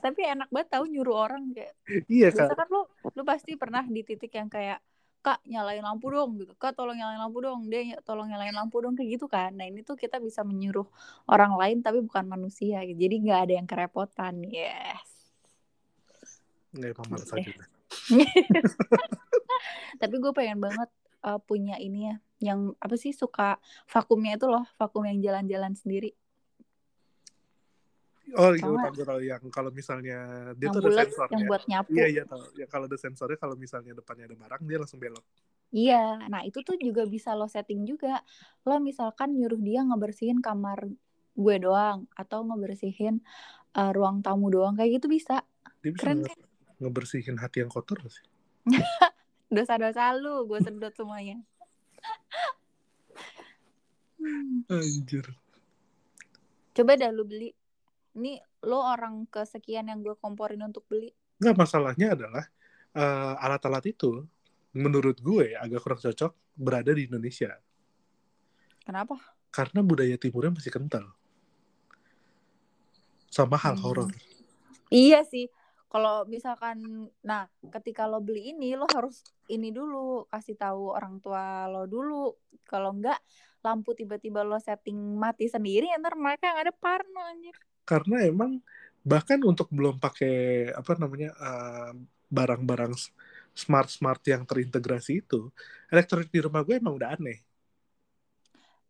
Tapi 0.00 0.20
enak 0.24 0.48
banget 0.48 0.68
tahu 0.72 0.84
nyuruh 0.88 1.16
orang 1.28 1.52
kayak 1.52 1.76
iya 2.08 2.32
kan 2.32 2.48
kan 2.56 2.68
lu 2.72 2.88
lu 3.12 3.22
pasti 3.22 3.52
pernah 3.60 3.84
di 3.84 4.00
titik 4.00 4.32
yang 4.32 4.48
kayak 4.48 4.80
kak 5.20 5.44
nyalain 5.44 5.84
lampu 5.84 6.08
dong 6.08 6.40
gitu 6.40 6.56
kak 6.56 6.72
tolong 6.72 6.96
nyalain 6.96 7.20
lampu 7.20 7.44
dong 7.44 7.68
dia 7.68 7.84
ny- 7.84 8.00
tolong 8.00 8.24
nyalain 8.32 8.56
lampu 8.56 8.80
dong 8.80 8.96
kayak 8.96 9.20
gitu 9.20 9.28
kan 9.28 9.52
nah 9.52 9.68
ini 9.68 9.84
tuh 9.84 10.00
kita 10.00 10.16
bisa 10.16 10.40
menyuruh 10.40 10.88
orang 11.28 11.52
lain 11.60 11.84
tapi 11.84 12.00
bukan 12.00 12.24
manusia 12.24 12.80
gitu 12.88 12.96
jadi 12.96 13.14
nggak 13.20 13.40
ada 13.44 13.52
yang 13.60 13.68
kerepotan 13.68 14.40
yes 14.48 15.04
nggak 16.72 16.96
emang 16.96 17.06
malas 17.12 17.28
Eh. 17.36 17.44
aja. 17.44 17.52
Tapi 20.00 20.14
gue 20.18 20.32
pengen 20.34 20.58
banget 20.58 20.90
uh, 21.24 21.38
punya 21.40 21.76
ini 21.78 22.10
ya 22.10 22.16
yang 22.40 22.72
apa 22.80 22.96
sih 22.96 23.12
suka 23.12 23.60
vakumnya 23.88 24.40
itu 24.40 24.46
loh 24.48 24.64
vakum 24.80 25.04
yang 25.04 25.20
jalan-jalan 25.20 25.76
sendiri 25.76 26.16
oh 28.36 28.54
iya 28.56 28.90
gue 28.90 29.04
tau 29.04 29.20
yang 29.20 29.42
kalau 29.52 29.70
misalnya 29.74 30.50
dia 30.56 30.70
yang 30.70 30.74
tuh 30.74 30.80
ada 30.80 30.88
bulat 30.88 31.06
sensornya 31.10 31.34
yang 31.36 31.44
buat 31.50 31.62
nyapu 31.68 31.92
iya 31.94 32.06
iya 32.08 32.22
tau 32.24 32.44
ya 32.56 32.66
kalau 32.70 32.84
ada 32.88 32.98
sensornya 32.98 33.38
kalau 33.38 33.56
misalnya 33.58 33.92
depannya 33.92 34.24
ada 34.30 34.36
barang 34.36 34.62
dia 34.64 34.78
langsung 34.80 35.00
belok 35.00 35.24
Iya, 35.70 36.26
nah 36.26 36.42
itu 36.42 36.66
tuh 36.66 36.74
juga 36.82 37.06
bisa 37.06 37.30
lo 37.38 37.46
setting 37.46 37.86
juga. 37.86 38.26
Lo 38.66 38.82
misalkan 38.82 39.38
nyuruh 39.38 39.62
dia 39.62 39.86
ngebersihin 39.86 40.42
kamar 40.42 40.82
gue 41.38 41.56
doang 41.62 42.10
atau 42.18 42.42
ngebersihin 42.42 43.22
uh, 43.78 43.94
ruang 43.94 44.18
tamu 44.18 44.50
doang 44.50 44.74
kayak 44.74 44.98
gitu 44.98 45.06
bisa. 45.06 45.46
dia 45.78 45.94
bisa 45.94 46.02
Keren 46.02 46.26
kan? 46.26 46.49
Ngebersihin 46.80 47.36
hati 47.36 47.60
yang 47.60 47.70
kotor 47.70 48.00
gak 48.00 48.12
sih 48.12 48.26
Dosa-dosa 49.50 50.14
lu 50.14 50.46
gue 50.46 50.62
sedot 50.62 50.94
semuanya. 50.94 51.34
Hmm. 54.20 54.62
anjir 54.68 55.26
Coba 56.70 56.94
dah 56.94 57.10
lu 57.10 57.26
beli. 57.26 57.50
Ini 58.14 58.38
lo 58.62 58.78
orang 58.78 59.26
kesekian 59.26 59.90
yang 59.90 60.00
gue 60.00 60.14
komporin 60.14 60.62
untuk 60.62 60.86
beli. 60.86 61.10
Nggak 61.42 61.56
masalahnya 61.56 62.14
adalah 62.14 62.44
eh, 62.94 63.34
alat-alat 63.42 63.90
itu 63.90 64.22
menurut 64.70 65.18
gue 65.18 65.58
agak 65.58 65.82
kurang 65.82 65.98
cocok 65.98 66.30
berada 66.54 66.94
di 66.94 67.10
Indonesia 67.10 67.50
Kenapa? 68.86 69.18
karena 69.50 69.82
budaya 69.82 70.14
timurnya 70.14 70.54
masih 70.54 70.70
kental 70.70 71.10
sama 73.26 73.58
hal 73.58 73.74
Hmm. 73.74 73.82
horor. 73.82 74.10
Iya 74.90 75.26
sih. 75.26 75.50
Kalau 75.90 76.22
misalkan, 76.30 77.10
nah 77.18 77.50
ketika 77.74 78.06
lo 78.06 78.22
beli 78.22 78.54
ini 78.54 78.78
lo 78.78 78.86
harus 78.94 79.26
ini 79.50 79.74
dulu 79.74 80.22
kasih 80.30 80.54
tahu 80.54 80.94
orang 80.94 81.18
tua 81.18 81.66
lo 81.66 81.90
dulu. 81.90 82.30
Kalau 82.62 82.94
enggak 82.94 83.18
lampu 83.58 83.98
tiba-tiba 83.98 84.46
lo 84.46 84.54
setting 84.62 85.18
mati 85.18 85.50
sendiri, 85.50 85.90
ntar 85.98 86.14
mereka 86.14 86.54
yang 86.54 86.62
ada 86.62 86.70
parno 86.70 87.18
anjir. 87.26 87.58
Karena 87.82 88.22
emang 88.22 88.62
bahkan 89.02 89.42
untuk 89.42 89.66
belum 89.74 89.98
pakai 89.98 90.70
apa 90.70 90.94
namanya 90.94 91.34
eh, 91.34 91.92
barang-barang 92.30 92.94
smart 93.50 93.90
smart 93.90 94.22
yang 94.30 94.46
terintegrasi 94.46 95.26
itu 95.26 95.50
elektronik 95.90 96.30
di 96.30 96.38
rumah 96.38 96.62
gue 96.62 96.78
emang 96.78 96.94
udah 96.94 97.18
aneh. 97.18 97.42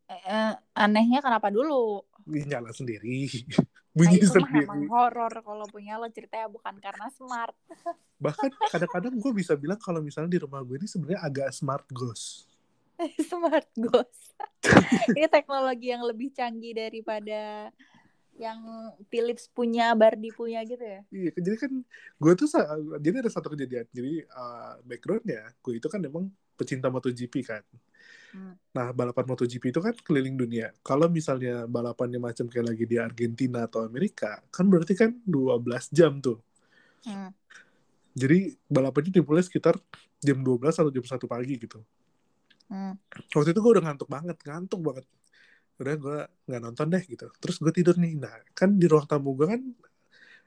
Eh, 0.04 0.22
eh, 0.28 0.52
anehnya 0.76 1.24
kenapa 1.24 1.48
dulu? 1.48 2.04
Nyala 2.28 2.76
sendiri, 2.76 3.24
Nah, 3.90 4.06
bunyi 4.06 4.22
itu 4.22 4.30
mah 4.30 4.46
sendiri. 4.46 4.66
emang 4.70 4.82
horor 4.86 5.34
kalau 5.42 5.66
punya 5.66 5.98
lo 5.98 6.06
ceritanya 6.14 6.46
bukan 6.46 6.78
karena 6.78 7.10
smart. 7.10 7.56
Bahkan 8.24 8.50
kadang-kadang 8.70 9.14
gue 9.18 9.32
bisa 9.34 9.58
bilang 9.58 9.82
kalau 9.82 9.98
misalnya 9.98 10.30
di 10.30 10.38
rumah 10.38 10.62
gue 10.62 10.78
ini 10.78 10.86
sebenarnya 10.86 11.20
agak 11.26 11.50
smart 11.50 11.86
ghost. 11.90 12.46
smart 13.30 13.66
ghost. 13.74 14.38
ini 15.18 15.26
teknologi 15.26 15.90
yang 15.90 16.06
lebih 16.06 16.30
canggih 16.30 16.70
daripada 16.78 17.74
yang 18.38 18.62
Philips 19.10 19.50
punya, 19.50 19.90
Bardi 19.98 20.30
punya 20.32 20.62
gitu 20.62 20.80
ya. 20.80 21.02
Iya, 21.10 21.30
jadi 21.36 21.56
kan 21.58 21.72
gue 22.16 22.32
tuh 22.38 22.48
jadi 23.02 23.26
ada 23.26 23.32
satu 23.32 23.52
kejadian. 23.52 23.90
Jadi 23.90 24.22
uh, 24.22 24.78
backgroundnya 24.86 25.50
gue 25.60 25.82
itu 25.82 25.90
kan 25.90 25.98
emang 25.98 26.30
pecinta 26.54 26.86
MotoGP 26.88 27.34
kan. 27.42 27.66
Hmm. 28.30 28.54
Nah 28.70 28.94
balapan 28.94 29.26
MotoGP 29.26 29.74
itu 29.74 29.80
kan 29.82 29.94
keliling 30.06 30.38
dunia. 30.38 30.70
Kalau 30.86 31.10
misalnya 31.10 31.66
balapannya 31.66 32.22
macam 32.22 32.46
kayak 32.46 32.66
lagi 32.74 32.84
di 32.86 32.96
Argentina 32.96 33.66
atau 33.66 33.82
Amerika, 33.82 34.38
kan 34.54 34.70
berarti 34.70 34.94
kan 34.94 35.10
12 35.26 35.90
jam 35.90 36.22
tuh. 36.22 36.38
Hmm. 37.06 37.34
Jadi 38.14 38.54
balapannya 38.70 39.10
dimulai 39.10 39.42
sekitar 39.42 39.78
jam 40.22 40.38
12 40.42 40.78
atau 40.78 40.90
jam 40.94 41.02
1 41.02 41.26
pagi 41.26 41.54
gitu. 41.58 41.82
Hmm. 42.70 42.94
Waktu 43.34 43.50
itu 43.50 43.58
gue 43.58 43.72
udah 43.78 43.84
ngantuk 43.90 44.06
banget, 44.06 44.36
ngantuk 44.46 44.78
banget. 44.78 45.06
Udah 45.82 45.94
gue 45.98 46.18
nggak 46.46 46.60
nonton 46.62 46.86
deh 46.86 47.02
gitu. 47.02 47.26
Terus 47.42 47.56
gue 47.58 47.72
tidur 47.74 47.98
nih. 47.98 48.14
Nah 48.14 48.34
kan 48.54 48.78
di 48.78 48.86
ruang 48.86 49.10
tamu 49.10 49.34
gue 49.34 49.46
kan 49.50 49.60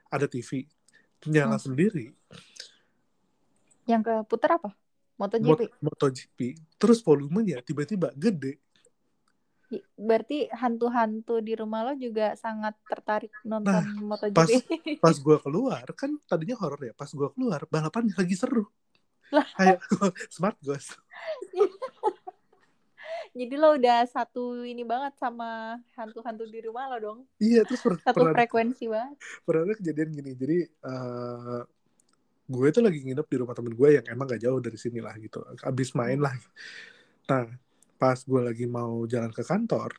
ada 0.08 0.24
TV 0.24 0.64
nyala 1.28 1.56
Hmm. 1.60 1.64
sendiri. 1.68 2.12
Yang 3.84 4.02
keputar 4.08 4.56
apa? 4.56 4.72
MotoGP. 5.14 5.46
Mot- 5.46 5.74
MotoGP 5.80 6.38
terus 6.74 6.98
volumenya 7.00 7.60
tiba-tiba 7.60 8.10
gede 8.14 8.58
Berarti 9.94 10.46
hantu-hantu 10.50 11.40
di 11.40 11.52
rumah 11.52 11.82
lo 11.82 11.92
juga 11.94 12.34
sangat 12.34 12.78
tertarik 12.84 13.32
nonton 13.42 13.74
Nah, 13.74 13.82
MotoGP. 14.04 14.36
pas- 14.36 14.50
pas 15.04 15.16
gua 15.18 15.38
keluar 15.38 15.82
kan 15.92 16.14
tadinya 16.24 16.54
horor 16.56 16.78
ya 16.80 16.92
pas 16.92 17.10
gua 17.10 17.30
keluar 17.30 17.66
balapan 17.66 18.06
lagi 18.12 18.34
seru 18.34 18.66
Lah. 19.30 19.46
kayak 19.54 19.80
smart 20.28 20.58
ghost 20.60 20.94
Jadi 23.34 23.54
lo 23.58 23.74
udah 23.74 24.06
satu 24.06 24.62
ini 24.62 24.86
banget 24.86 25.18
sama 25.18 25.74
hantu-hantu 25.92 26.46
di 26.46 26.62
rumah 26.62 26.86
lo 26.86 26.98
dong. 27.02 27.18
iya 27.36 27.66
terus 27.66 27.82
per- 27.82 27.98
Satu 27.98 28.22
pernah 28.22 28.30
frekuensi 28.32 28.86
banget. 28.86 29.16
pernah 29.42 29.74
kejadian 29.74 30.10
gini 30.12 30.32
jadi 30.34 30.58
eh, 30.70 31.60
gue 32.44 32.68
tuh 32.70 32.82
lagi 32.84 32.98
nginep 33.00 33.26
di 33.26 33.36
rumah 33.40 33.54
temen 33.56 33.72
gue 33.72 33.88
yang 33.96 34.04
emang 34.12 34.26
gak 34.28 34.42
jauh 34.44 34.60
dari 34.60 34.76
sini 34.76 35.00
lah 35.00 35.14
gitu 35.16 35.40
abis 35.64 35.96
main 35.96 36.20
lah 36.20 36.34
nah 37.30 37.48
pas 37.96 38.18
gue 38.20 38.40
lagi 38.44 38.64
mau 38.68 39.08
jalan 39.08 39.32
ke 39.32 39.40
kantor 39.40 39.90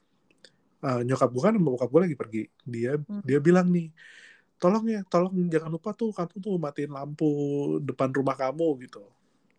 eh, 0.86 1.02
nyokap 1.08 1.30
gue 1.34 1.42
kan 1.42 1.54
sama 1.58 1.70
bokap 1.74 1.90
gue 1.90 2.02
lagi 2.06 2.16
pergi 2.18 2.42
dia 2.66 2.92
Hmm. 3.02 3.22
dia 3.26 3.40
bilang 3.42 3.68
nih 3.74 3.90
tolong 4.62 4.86
ya 4.88 5.02
tolong 5.10 5.34
jangan 5.50 5.70
lupa 5.74 5.92
tuh 5.98 6.10
kamu 6.14 6.36
tuh 6.40 6.56
matiin 6.62 6.92
lampu 6.94 7.28
depan 7.82 8.10
rumah 8.14 8.36
kamu 8.38 8.68
gitu 8.86 9.02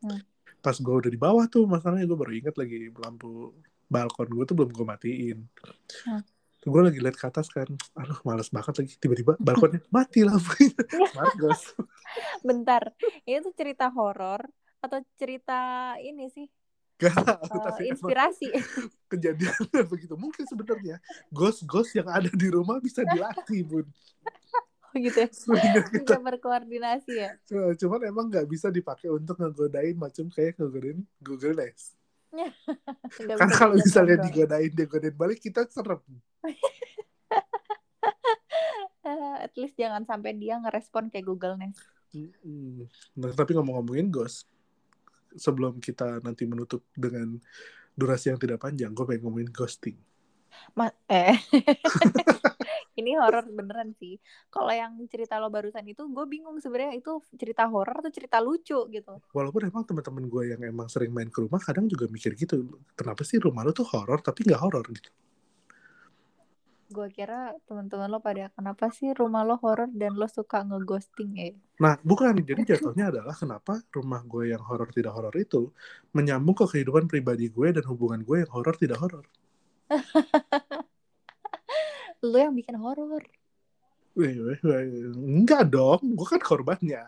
Hmm. 0.04 0.20
pas 0.62 0.76
gue 0.76 0.94
udah 1.00 1.10
di 1.10 1.20
bawah 1.20 1.44
tuh 1.50 1.64
masalahnya 1.66 2.06
gue 2.06 2.18
baru 2.18 2.32
inget 2.38 2.54
lagi 2.54 2.90
lampu 2.94 3.54
balkon 3.90 4.28
gue 4.30 4.44
tuh 4.46 4.54
belum 4.58 4.70
gue 4.74 4.86
matiin 4.86 5.38
Hmm. 6.06 6.22
Gue 6.66 6.82
lagi 6.82 6.98
liat 6.98 7.14
ke 7.14 7.26
atas 7.30 7.46
kan 7.46 7.70
aduh 7.94 8.18
males 8.26 8.50
banget 8.50 8.82
lagi 8.82 8.92
tiba-tiba 8.98 9.38
balkonnya 9.38 9.80
mati 9.94 10.26
lampunya 10.26 10.74
Margos 11.14 11.78
Bentar, 12.42 12.90
ini 13.22 13.38
tuh 13.44 13.54
cerita 13.54 13.86
horor 13.92 14.42
atau 14.82 14.98
cerita 15.14 15.94
ini 16.02 16.26
sih 16.26 16.46
gak 16.96 17.12
tahu 17.12 17.56
eh, 17.60 17.62
tapi 17.62 17.82
emang 17.86 17.92
inspirasi? 17.92 18.48
kejadiannya 19.12 19.82
begitu 19.92 20.14
mungkin 20.18 20.44
sebenarnya 20.48 20.96
ghost-ghost 21.30 21.94
yang 21.94 22.08
ada 22.10 22.32
di 22.32 22.48
rumah 22.50 22.82
bisa 22.82 23.06
dilatih 23.06 23.62
bun 23.62 23.86
Oh 24.96 25.04
gitu 25.04 25.18
ya. 25.20 25.28
Kita 25.28 25.92
Bisa 25.92 26.16
berkoordinasi 26.24 27.12
ya. 27.20 27.36
Cuma- 27.44 27.76
cuman 27.76 28.00
emang 28.08 28.26
nggak 28.32 28.48
bisa 28.48 28.72
dipakai 28.72 29.12
untuk 29.12 29.36
ngegodain 29.36 29.92
macam 29.92 30.24
kayak 30.32 30.56
ngegodain 30.56 31.04
Google 31.20 31.52
Nest 31.60 31.92
Nggak 33.24 33.36
karena 33.40 33.54
kalau 33.56 33.74
misalnya 33.78 34.16
digodain 34.20 34.72
dia 34.72 34.86
godain 34.86 35.16
balik 35.16 35.40
kita 35.40 35.64
serem 35.70 36.00
at 39.46 39.52
least 39.54 39.78
jangan 39.78 40.02
sampai 40.02 40.34
dia 40.34 40.58
ngerespon 40.58 41.08
kayak 41.14 41.26
Google 41.30 41.54
Nest. 41.54 41.78
Nah, 43.14 43.30
tapi 43.36 43.54
ngomong-ngomongin 43.54 44.10
ghost, 44.10 44.50
sebelum 45.36 45.78
kita 45.78 46.18
nanti 46.24 46.48
menutup 46.48 46.82
dengan 46.96 47.38
durasi 47.94 48.32
yang 48.32 48.40
tidak 48.40 48.58
panjang, 48.58 48.90
gue 48.90 49.04
pengen 49.06 49.22
ngomongin 49.28 49.50
ghosting. 49.52 49.96
Ma 50.74 50.88
eh. 51.06 51.36
ini 52.96 53.12
horor 53.14 53.44
beneran 53.52 53.92
sih. 54.00 54.16
Kalau 54.48 54.72
yang 54.72 54.96
cerita 55.12 55.36
lo 55.36 55.52
barusan 55.52 55.84
itu 55.84 56.08
gue 56.08 56.24
bingung 56.24 56.56
sebenarnya 56.56 56.96
itu 56.96 57.20
cerita 57.36 57.68
horor 57.68 58.00
atau 58.00 58.12
cerita 58.12 58.40
lucu 58.40 58.88
gitu. 58.88 59.14
Walaupun 59.36 59.68
emang 59.68 59.84
teman-teman 59.84 60.24
gue 60.26 60.42
yang 60.56 60.60
emang 60.64 60.88
sering 60.88 61.12
main 61.12 61.28
ke 61.28 61.44
rumah, 61.44 61.60
kadang 61.60 61.86
juga 61.86 62.08
mikir 62.08 62.32
gitu, 62.34 62.80
kenapa 62.96 63.20
sih 63.22 63.36
rumah 63.36 63.62
lo 63.62 63.76
tuh 63.76 63.84
horor 63.84 64.24
tapi 64.24 64.48
nggak 64.48 64.60
horor 64.60 64.84
gitu. 64.88 65.12
Gue 66.86 67.10
kira 67.10 67.50
teman-teman 67.66 68.06
lo 68.06 68.22
pada 68.22 68.46
kenapa 68.54 68.94
sih 68.94 69.10
rumah 69.10 69.42
lo 69.42 69.58
horor 69.58 69.90
dan 69.90 70.14
lo 70.14 70.30
suka 70.30 70.62
ngeghosting 70.62 71.30
ya? 71.34 71.50
Nah, 71.82 71.98
bukan. 72.00 72.40
Jadi 72.40 72.62
jatuhnya 72.62 73.10
adalah 73.10 73.34
kenapa 73.34 73.82
rumah 73.90 74.22
gue 74.22 74.54
yang 74.54 74.62
horor 74.62 74.88
tidak 74.94 75.12
horor 75.12 75.34
itu 75.34 75.74
menyambung 76.14 76.54
ke 76.54 76.64
kehidupan 76.64 77.10
pribadi 77.10 77.50
gue 77.50 77.74
dan 77.74 77.84
hubungan 77.90 78.22
gue 78.22 78.46
yang 78.46 78.50
horor 78.54 78.74
tidak 78.78 79.02
horor. 79.02 79.26
Lo 82.24 82.38
yang 82.38 82.56
bikin 82.56 82.76
horor. 82.80 83.22
Enggak 84.16 85.68
dong, 85.68 86.00
gue 86.16 86.26
kan 86.26 86.40
korbannya. 86.40 87.04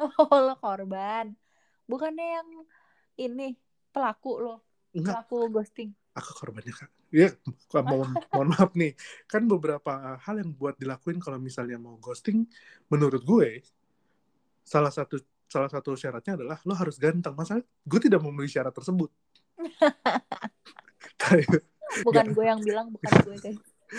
Oh 0.00 0.32
lo 0.32 0.56
korban. 0.56 1.36
Bukannya 1.84 2.40
yang 2.40 2.48
ini 3.20 3.52
pelaku 3.92 4.40
lo, 4.40 4.56
Enggak, 4.96 5.28
pelaku 5.28 5.60
ghosting. 5.60 5.92
aku 6.16 6.30
korbannya 6.40 6.72
kak. 6.72 6.88
Ya, 7.12 7.28
mohon, 7.84 8.16
mohon 8.32 8.48
maaf 8.48 8.72
nih. 8.72 8.96
Kan 9.28 9.44
beberapa 9.44 10.16
hal 10.16 10.40
yang 10.40 10.56
buat 10.56 10.80
dilakuin 10.80 11.20
kalau 11.20 11.36
misalnya 11.36 11.76
mau 11.76 12.00
ghosting, 12.00 12.48
menurut 12.88 13.20
gue 13.28 13.60
salah 14.64 14.88
satu 14.88 15.20
salah 15.50 15.68
satu 15.68 15.92
syaratnya 15.98 16.40
adalah 16.40 16.56
lo 16.64 16.72
harus 16.72 16.96
ganteng. 16.96 17.36
Masalah 17.36 17.60
gue 17.60 18.00
tidak 18.00 18.24
memenuhi 18.24 18.48
syarat 18.48 18.72
tersebut. 18.72 19.12
Bukan 22.06 22.26
gue 22.32 22.44
yang 22.46 22.62
bilang, 22.62 22.94
bukan 22.94 23.12
gue 23.26 23.36
guys. 23.36 23.58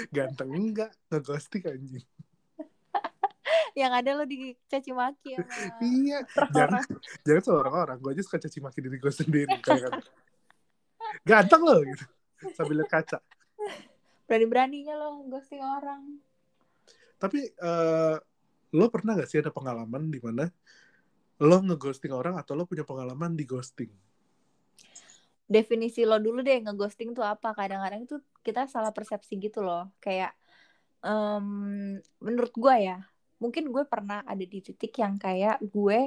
Ganteng 0.10 0.50
enggak 0.52 0.92
ngeghosting 1.12 1.64
anjing. 1.68 2.06
Yang 3.72 3.92
ada 4.04 4.10
lo 4.20 4.24
dicaci 4.28 4.92
maki 4.92 5.40
sama 5.40 5.80
Iya, 5.80 6.20
jangan 6.52 6.84
jangan 7.24 7.42
sama 7.44 7.58
orang-orang. 7.64 7.98
Gue 8.04 8.12
aja 8.16 8.24
suka 8.24 8.38
caci 8.40 8.60
maki 8.60 8.80
diri 8.84 8.98
gue 9.00 9.14
sendiri. 9.14 9.56
Kayak 9.64 9.88
kan, 9.88 9.94
ganteng 11.24 11.62
lo 11.64 11.80
gitu. 11.88 12.06
Sambil 12.52 12.84
lihat 12.84 12.92
kaca. 12.92 13.20
Berani-beraninya 14.28 14.96
lo 14.96 15.24
ghosting 15.28 15.64
orang. 15.64 16.20
Tapi 17.16 17.48
eh, 17.48 18.16
lo 18.72 18.86
pernah 18.92 19.20
gak 19.20 19.30
sih 19.30 19.40
ada 19.40 19.52
pengalaman 19.54 20.10
di 20.12 20.20
mana 20.20 20.48
lo 21.42 21.58
ngeghosting 21.64 22.14
orang 22.14 22.38
atau 22.38 22.54
lo 22.54 22.68
punya 22.68 22.84
pengalaman 22.84 23.34
di 23.40 23.48
ghosting? 23.48 23.92
Definisi 25.52 26.08
lo 26.08 26.16
dulu 26.26 26.40
deh 26.48 26.64
ngeghosting 26.64 27.12
tuh 27.18 27.26
apa? 27.28 27.52
Kadang-kadang 27.52 28.08
tuh 28.08 28.20
kita 28.46 28.72
salah 28.72 28.92
persepsi 28.96 29.36
gitu 29.36 29.60
loh. 29.68 29.92
Kayak 30.00 30.32
em, 31.04 31.48
menurut 32.24 32.54
gue 32.56 32.76
ya, 32.88 32.98
mungkin 33.44 33.74
gue 33.74 33.84
pernah 33.84 34.24
ada 34.24 34.46
di 34.54 34.60
titik 34.64 34.94
yang 35.04 35.20
kayak 35.20 35.60
gue 35.76 36.00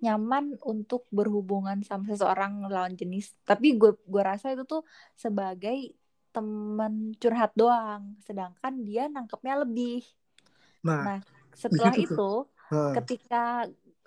nyaman 0.00 0.56
untuk 0.64 1.04
berhubungan 1.12 1.82
sama 1.84 2.08
seseorang 2.08 2.64
lawan 2.72 2.94
jenis. 2.96 3.36
Tapi 3.44 3.76
gue 3.76 3.92
gue 4.00 4.22
rasa 4.24 4.54
itu 4.56 4.64
tuh 4.64 4.82
sebagai 5.18 5.92
teman 6.32 7.12
curhat 7.20 7.52
doang. 7.52 8.16
Sedangkan 8.24 8.74
dia 8.86 9.08
nangkepnya 9.12 9.60
lebih. 9.60 10.04
Nah, 10.86 11.02
Nah, 11.04 11.18
setelah 11.62 11.92
itu 11.96 12.16
tuh. 12.16 12.16
itu 12.16 12.30
eh, 12.72 12.92
ketika 13.02 13.42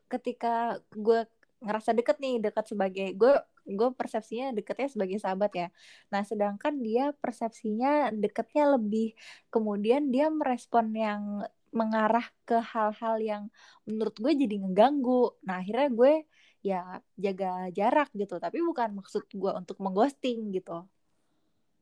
ketika 0.09 0.53
gue 0.93 1.19
ngerasa 1.59 1.91
deket 1.91 2.17
nih 2.23 2.39
deket 2.39 2.65
sebagai 2.71 3.07
gue 3.13 3.33
gue 3.69 3.89
persepsinya 3.93 4.53
deketnya 4.55 4.89
sebagai 4.89 5.17
sahabat 5.21 5.51
ya. 5.53 5.67
Nah 6.09 6.21
sedangkan 6.25 6.81
dia 6.81 7.13
persepsinya 7.17 8.13
deketnya 8.13 8.75
lebih 8.77 9.13
kemudian 9.53 10.09
dia 10.09 10.27
merespon 10.33 10.89
yang 10.93 11.45
mengarah 11.69 12.25
ke 12.49 12.57
hal-hal 12.57 13.15
yang 13.21 13.43
menurut 13.85 14.15
gue 14.17 14.31
jadi 14.33 14.55
ngeganggu. 14.65 15.37
Nah 15.45 15.61
akhirnya 15.61 15.89
gue 15.93 16.13
ya 16.59 16.99
jaga 17.15 17.71
jarak 17.71 18.09
gitu 18.11 18.35
tapi 18.35 18.59
bukan 18.59 18.99
maksud 18.99 19.25
gue 19.31 19.51
untuk 19.53 19.77
mengghosting 19.79 20.51
gitu. 20.53 20.85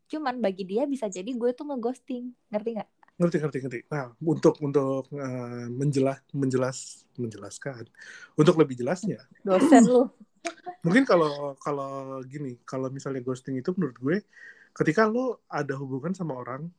Cuman 0.07 0.39
bagi 0.39 0.63
dia 0.63 0.87
bisa 0.87 1.11
jadi 1.11 1.27
gue 1.27 1.51
tuh 1.51 1.67
ngeghosting. 1.67 2.31
Ngerti 2.51 2.69
nggak? 2.79 2.89
Ngerti 3.17 3.37
ngerti 3.41 3.57
ngerti. 3.65 3.79
Nah, 3.89 4.13
untuk 4.21 4.55
untuk 4.61 5.09
eh, 5.11 5.67
menjelas 5.73 6.21
menjelas 6.31 6.77
menjelaskan, 7.17 7.89
untuk 8.37 8.55
lebih 8.61 8.77
jelasnya, 8.77 9.25
dosen 9.41 9.83
lu 9.89 10.05
mungkin 10.83 11.03
kalau 11.03 11.55
kalau 11.59 12.21
gini, 12.25 12.59
kalau 12.63 12.87
misalnya 12.89 13.21
ghosting 13.23 13.59
itu 13.59 13.73
menurut 13.75 13.97
gue, 13.99 14.17
ketika 14.73 15.09
lo 15.09 15.43
ada 15.49 15.73
hubungan 15.77 16.13
sama 16.13 16.37
orang 16.37 16.69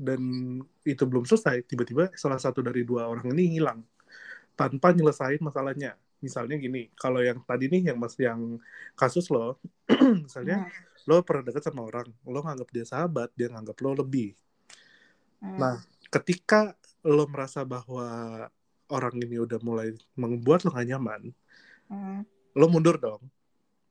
dan 0.00 0.20
itu 0.84 1.04
belum 1.04 1.28
selesai, 1.28 1.64
tiba-tiba 1.68 2.08
salah 2.16 2.40
satu 2.40 2.64
dari 2.64 2.82
dua 2.84 3.06
orang 3.06 3.28
ini 3.36 3.60
hilang 3.60 3.84
tanpa 4.56 4.92
nyelesain 4.92 5.40
masalahnya. 5.40 5.96
Misalnya 6.20 6.60
gini, 6.60 6.92
kalau 7.00 7.24
yang 7.24 7.40
tadi 7.48 7.72
nih 7.72 7.92
yang 7.92 7.98
mas 8.00 8.12
yang 8.20 8.60
kasus 8.92 9.32
lo, 9.32 9.56
misalnya 10.28 10.68
lo 11.08 11.24
pernah 11.24 11.48
deket 11.48 11.64
sama 11.64 11.88
orang, 11.88 12.08
lo 12.28 12.44
nganggap 12.44 12.68
dia 12.68 12.84
sahabat, 12.84 13.32
dia 13.32 13.48
nganggap 13.48 13.76
lo 13.80 14.04
lebih. 14.04 14.36
Hmm. 15.40 15.56
Nah, 15.56 15.76
ketika 16.12 16.76
lo 17.00 17.24
merasa 17.24 17.64
bahwa 17.64 18.44
orang 18.92 19.16
ini 19.16 19.40
udah 19.40 19.56
mulai 19.64 19.96
membuat 20.12 20.68
lo 20.68 20.76
gak 20.76 20.92
nyaman, 20.92 21.32
Hmm. 21.90 22.22
Lo 22.58 22.66
mundur 22.68 22.96
dong. 22.98 23.22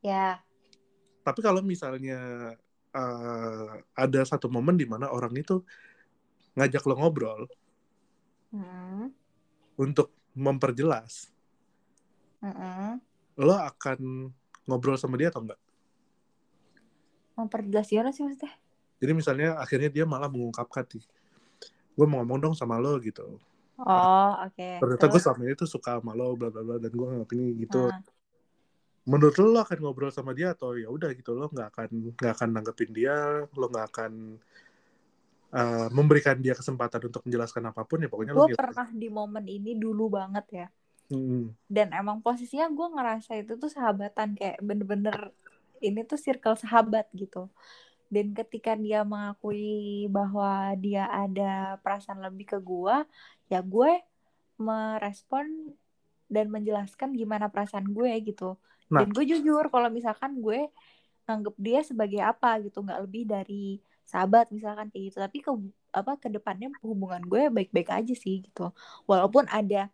ya 0.01 0.41
Tapi 1.25 1.39
kalau 1.45 1.61
misalnya 1.61 2.17
eh, 2.95 3.69
ada 3.95 4.21
satu 4.25 4.47
momen 4.49 4.75
di 4.79 4.85
mana 4.89 5.11
orang 5.13 5.33
itu 5.37 5.61
ngajak 6.57 6.83
lo 6.89 6.95
ngobrol 6.99 7.41
Hmm. 8.51 9.13
untuk 9.77 10.09
memperjelas, 10.35 11.29
Mm-mm. 12.43 12.99
lo 13.45 13.55
akan 13.69 13.99
ngobrol 14.67 14.97
sama 14.99 15.15
dia 15.19 15.29
atau 15.31 15.41
enggak? 15.43 15.59
memperjelas 17.39 17.87
gimana 17.87 18.11
sih 18.11 18.23
maksudnya 18.25 18.51
Jadi 18.99 19.11
misalnya 19.15 19.47
akhirnya 19.63 19.87
dia 19.95 20.03
malah 20.03 20.27
mengungkapkan 20.27 20.83
nih, 20.91 21.03
gue 21.95 22.05
mau 22.09 22.19
ngomong 22.19 22.39
dong 22.43 22.55
sama 22.55 22.75
lo 22.83 22.99
gitu. 22.99 23.39
oh 23.79 24.31
oke 24.45 24.69
Ternyata 24.79 25.05
gue 25.11 25.19
selama 25.23 25.41
ini 25.47 25.55
tuh 25.55 25.69
suka 25.69 25.99
sama 25.99 26.11
lo, 26.19 26.35
bla 26.35 26.49
bla 26.51 26.61
bla, 26.67 26.75
dan 26.83 26.91
gue 26.91 27.07
ini 27.35 27.45
gitu. 27.63 27.87
Nah, 27.87 27.99
menurut 29.09 29.35
lo, 29.41 29.49
lo 29.57 29.59
akan 29.65 29.77
ngobrol 29.81 30.13
sama 30.13 30.37
dia 30.37 30.53
atau 30.53 30.77
ya 30.77 30.87
udah 30.87 31.09
gitu 31.17 31.33
lo 31.33 31.49
nggak 31.49 31.67
akan 31.73 31.89
nggak 32.13 32.33
akan 32.37 32.49
nanggepin 32.53 32.91
dia 32.93 33.43
lo 33.49 33.65
nggak 33.65 33.87
akan 33.89 34.11
uh, 35.57 35.87
memberikan 35.89 36.37
dia 36.37 36.53
kesempatan 36.53 37.09
untuk 37.09 37.25
menjelaskan 37.25 37.73
apa 37.73 37.81
pun 37.89 38.05
ya 38.05 38.09
pokoknya 38.09 38.33
lo 38.37 38.45
gue 38.45 38.53
gitu. 38.53 38.61
pernah 38.61 38.87
di 38.93 39.07
momen 39.09 39.45
ini 39.49 39.73
dulu 39.73 40.13
banget 40.13 40.45
ya 40.53 40.67
Hmm. 41.09 41.57
dan 41.65 41.89
emang 41.89 42.21
posisinya 42.21 42.69
gue 42.69 42.87
ngerasa 42.93 43.41
itu 43.41 43.57
tuh 43.57 43.65
sahabatan 43.65 44.37
kayak 44.37 44.61
bener-bener 44.61 45.33
ini 45.81 46.05
tuh 46.05 46.21
circle 46.21 46.53
sahabat 46.53 47.09
gitu 47.17 47.49
dan 48.13 48.29
ketika 48.37 48.77
dia 48.77 49.01
mengakui 49.01 50.05
bahwa 50.13 50.77
dia 50.77 51.09
ada 51.09 51.81
perasaan 51.81 52.21
lebih 52.21 52.53
ke 52.53 52.57
gue 52.61 53.09
ya 53.49 53.65
gue 53.65 54.05
merespon 54.61 55.73
dan 56.29 56.53
menjelaskan 56.53 57.17
gimana 57.17 57.49
perasaan 57.49 57.89
gue 57.89 58.13
gitu 58.21 58.53
Nah. 58.89 59.05
dan 59.05 59.13
gue 59.13 59.25
jujur 59.25 59.69
kalau 59.69 59.89
misalkan 59.93 60.41
gue 60.41 60.65
nganggep 61.29 61.55
dia 61.61 61.79
sebagai 61.85 62.21
apa 62.25 62.57
gitu 62.65 62.81
nggak 62.81 63.01
lebih 63.05 63.23
dari 63.29 63.77
sahabat 64.01 64.49
misalkan 64.49 64.89
kayak 64.89 65.13
gitu 65.13 65.17
tapi 65.21 65.37
ke 65.45 65.51
apa 65.93 66.17
ke 66.17 66.27
depannya 66.33 66.73
hubungan 66.81 67.21
gue 67.21 67.53
baik-baik 67.53 67.93
aja 67.93 68.13
sih 68.17 68.41
gitu 68.49 68.73
walaupun 69.05 69.45
ada 69.45 69.93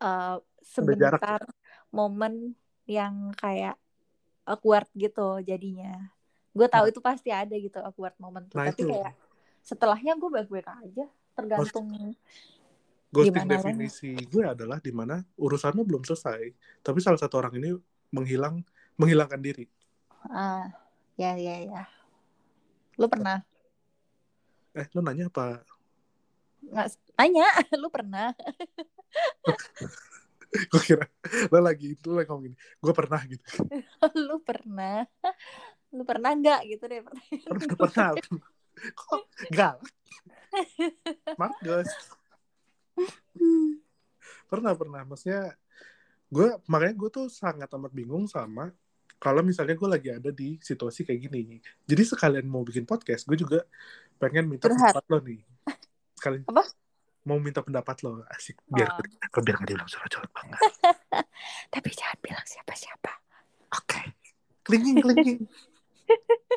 uh, 0.00 0.40
sebentar 0.64 1.44
momen 1.92 2.56
yang 2.88 3.36
kayak 3.36 3.76
awkward 4.48 4.88
gitu 4.96 5.44
jadinya 5.44 6.08
gue 6.56 6.66
tahu 6.72 6.88
nah. 6.88 6.92
itu 6.92 7.00
pasti 7.04 7.28
ada 7.28 7.52
gitu 7.52 7.76
awkward 7.84 8.16
momen 8.16 8.48
tuh 8.48 8.56
nah, 8.56 8.72
tapi 8.72 8.80
itu. 8.80 8.92
kayak 8.96 9.12
setelahnya 9.60 10.16
gue 10.16 10.30
baik-baik 10.40 10.68
aja 10.68 11.04
tergantung 11.36 11.88
ghosting 13.14 13.46
definisi 13.46 14.18
orang. 14.18 14.26
gue 14.26 14.42
adalah 14.42 14.78
di 14.82 14.90
mana 14.90 15.22
urusannya 15.38 15.86
belum 15.86 16.02
selesai 16.02 16.50
tapi 16.82 16.98
salah 16.98 17.22
satu 17.22 17.38
orang 17.38 17.54
ini 17.62 17.70
menghilang 18.10 18.66
menghilangkan 18.98 19.38
diri. 19.38 19.70
Ah 20.30 20.70
ya 21.14 21.38
ya 21.38 21.62
ya. 21.62 21.82
Lu 22.98 23.06
pernah? 23.06 23.42
Eh 24.74 24.86
lu 24.90 25.00
nanya 25.02 25.30
apa? 25.30 25.62
Nggak 26.66 26.86
tanya 27.14 27.46
lu 27.82 27.88
pernah? 27.90 28.34
Gue 30.70 30.82
kira 30.86 31.02
lo 31.50 31.58
lagi 31.58 31.98
itu 31.98 32.14
lagi 32.14 32.30
ngomong 32.30 32.46
gini 32.46 32.54
gue 32.54 32.94
pernah 32.94 33.18
gitu. 33.26 33.66
Lu 34.30 34.38
pernah? 34.38 35.02
Lu 35.90 36.06
pernah 36.06 36.30
nggak 36.30 36.62
gitu 36.70 36.86
deh 36.86 37.02
pernah 37.02 37.22
pernah. 37.74 38.14
kok 38.94 39.22
galak 39.50 39.82
Marcus 41.38 41.90
pernah 44.50 44.72
pernah. 44.74 45.02
Maksudnya 45.06 45.54
gue 46.28 46.48
makanya 46.66 46.94
gue 46.96 47.10
tuh 47.10 47.26
sangat 47.30 47.68
amat 47.74 47.92
bingung 47.94 48.26
sama 48.26 48.72
kalau 49.22 49.40
misalnya 49.40 49.78
gue 49.78 49.88
lagi 49.88 50.08
ada 50.10 50.30
di 50.30 50.58
situasi 50.58 51.06
kayak 51.06 51.20
gini. 51.30 51.60
Jadi 51.86 52.02
sekalian 52.02 52.46
mau 52.46 52.66
bikin 52.66 52.84
podcast 52.84 53.24
gue 53.28 53.38
juga 53.38 53.62
pengen 54.18 54.48
minta 54.48 54.68
pendapat 54.68 55.04
lo 55.08 55.18
nih. 55.22 55.40
Sekalian 56.18 56.42
apa? 56.48 56.64
mau 57.24 57.40
minta 57.40 57.64
pendapat 57.64 57.96
lo. 58.04 58.20
Asik. 58.28 58.60
Biar 58.68 59.00
oh. 59.00 59.40
biar 59.40 59.54
nggak 59.60 59.68
dibilang 59.68 59.88
curhat 59.88 60.30
banget. 60.32 60.60
Tapi 61.74 61.88
jangan 61.92 62.18
bilang 62.20 62.46
siapa-siapa. 62.46 63.12
Oke. 63.80 63.88
Okay. 63.88 64.06
kelingking 64.64 64.96
kelingking. 65.00 65.40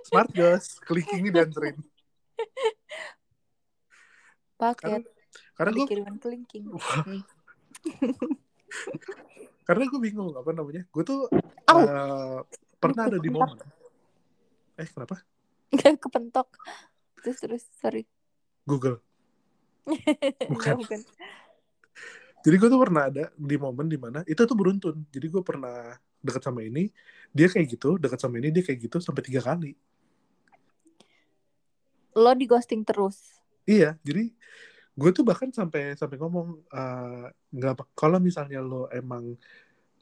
Smart 0.08 0.32
guys. 0.32 0.80
Kelingking 0.84 1.32
dan 1.32 1.52
tren 1.52 1.76
paket 4.58 5.06
karena, 5.58 5.74
gue 5.74 5.89
kiriman 5.89 6.15
kelingking 6.22 6.70
karena 9.67 9.84
gue 9.89 10.00
bingung 10.00 10.32
apa 10.38 10.54
namanya 10.54 10.86
gue 10.88 11.04
tuh 11.04 11.28
oh. 11.34 11.76
uh, 11.76 12.39
pernah 12.78 13.10
ada 13.10 13.20
di 13.20 13.30
momen 13.34 13.58
eh 14.78 14.88
kenapa 14.88 15.26
kepentok 15.74 16.48
terus 17.26 17.38
terus 17.41 17.63
sorry 17.82 18.06
Google 18.63 19.02
bukan. 20.54 20.76
bukan. 20.84 21.00
Jadi 22.46 22.56
gue 22.56 22.70
tuh 22.70 22.80
pernah 22.80 23.12
ada 23.12 23.26
di 23.36 23.56
momen 23.60 23.88
di 23.91 24.00
mana 24.00 24.24
itu 24.28 24.39
tuh 24.39 24.56
beruntun. 24.56 25.04
Jadi 25.12 25.28
gue 25.28 25.43
pernah 25.43 25.96
dekat 26.24 26.43
sama 26.43 26.63
ini, 26.63 26.91
dia 27.32 27.48
kayak 27.52 27.67
gitu, 27.76 28.00
dekat 28.00 28.20
sama 28.20 28.39
ini 28.39 28.52
dia 28.52 28.63
kayak 28.63 28.88
gitu 28.88 28.98
sampai 29.04 29.24
tiga 29.26 29.43
kali. 29.43 29.76
Lo 32.17 32.34
di 32.34 32.46
ghosting 32.50 32.82
terus? 32.88 33.20
Iya, 33.67 34.00
jadi 34.02 34.32
gue 34.97 35.10
tuh 35.13 35.21
bahkan 35.21 35.53
sampai 35.53 35.93
sampai 35.93 36.17
ngomong 36.17 36.57
eh, 36.73 37.25
nggak 37.53 37.73
uh, 37.77 37.86
kalau 37.93 38.17
misalnya 38.17 38.65
lo 38.65 38.89
emang 38.89 39.38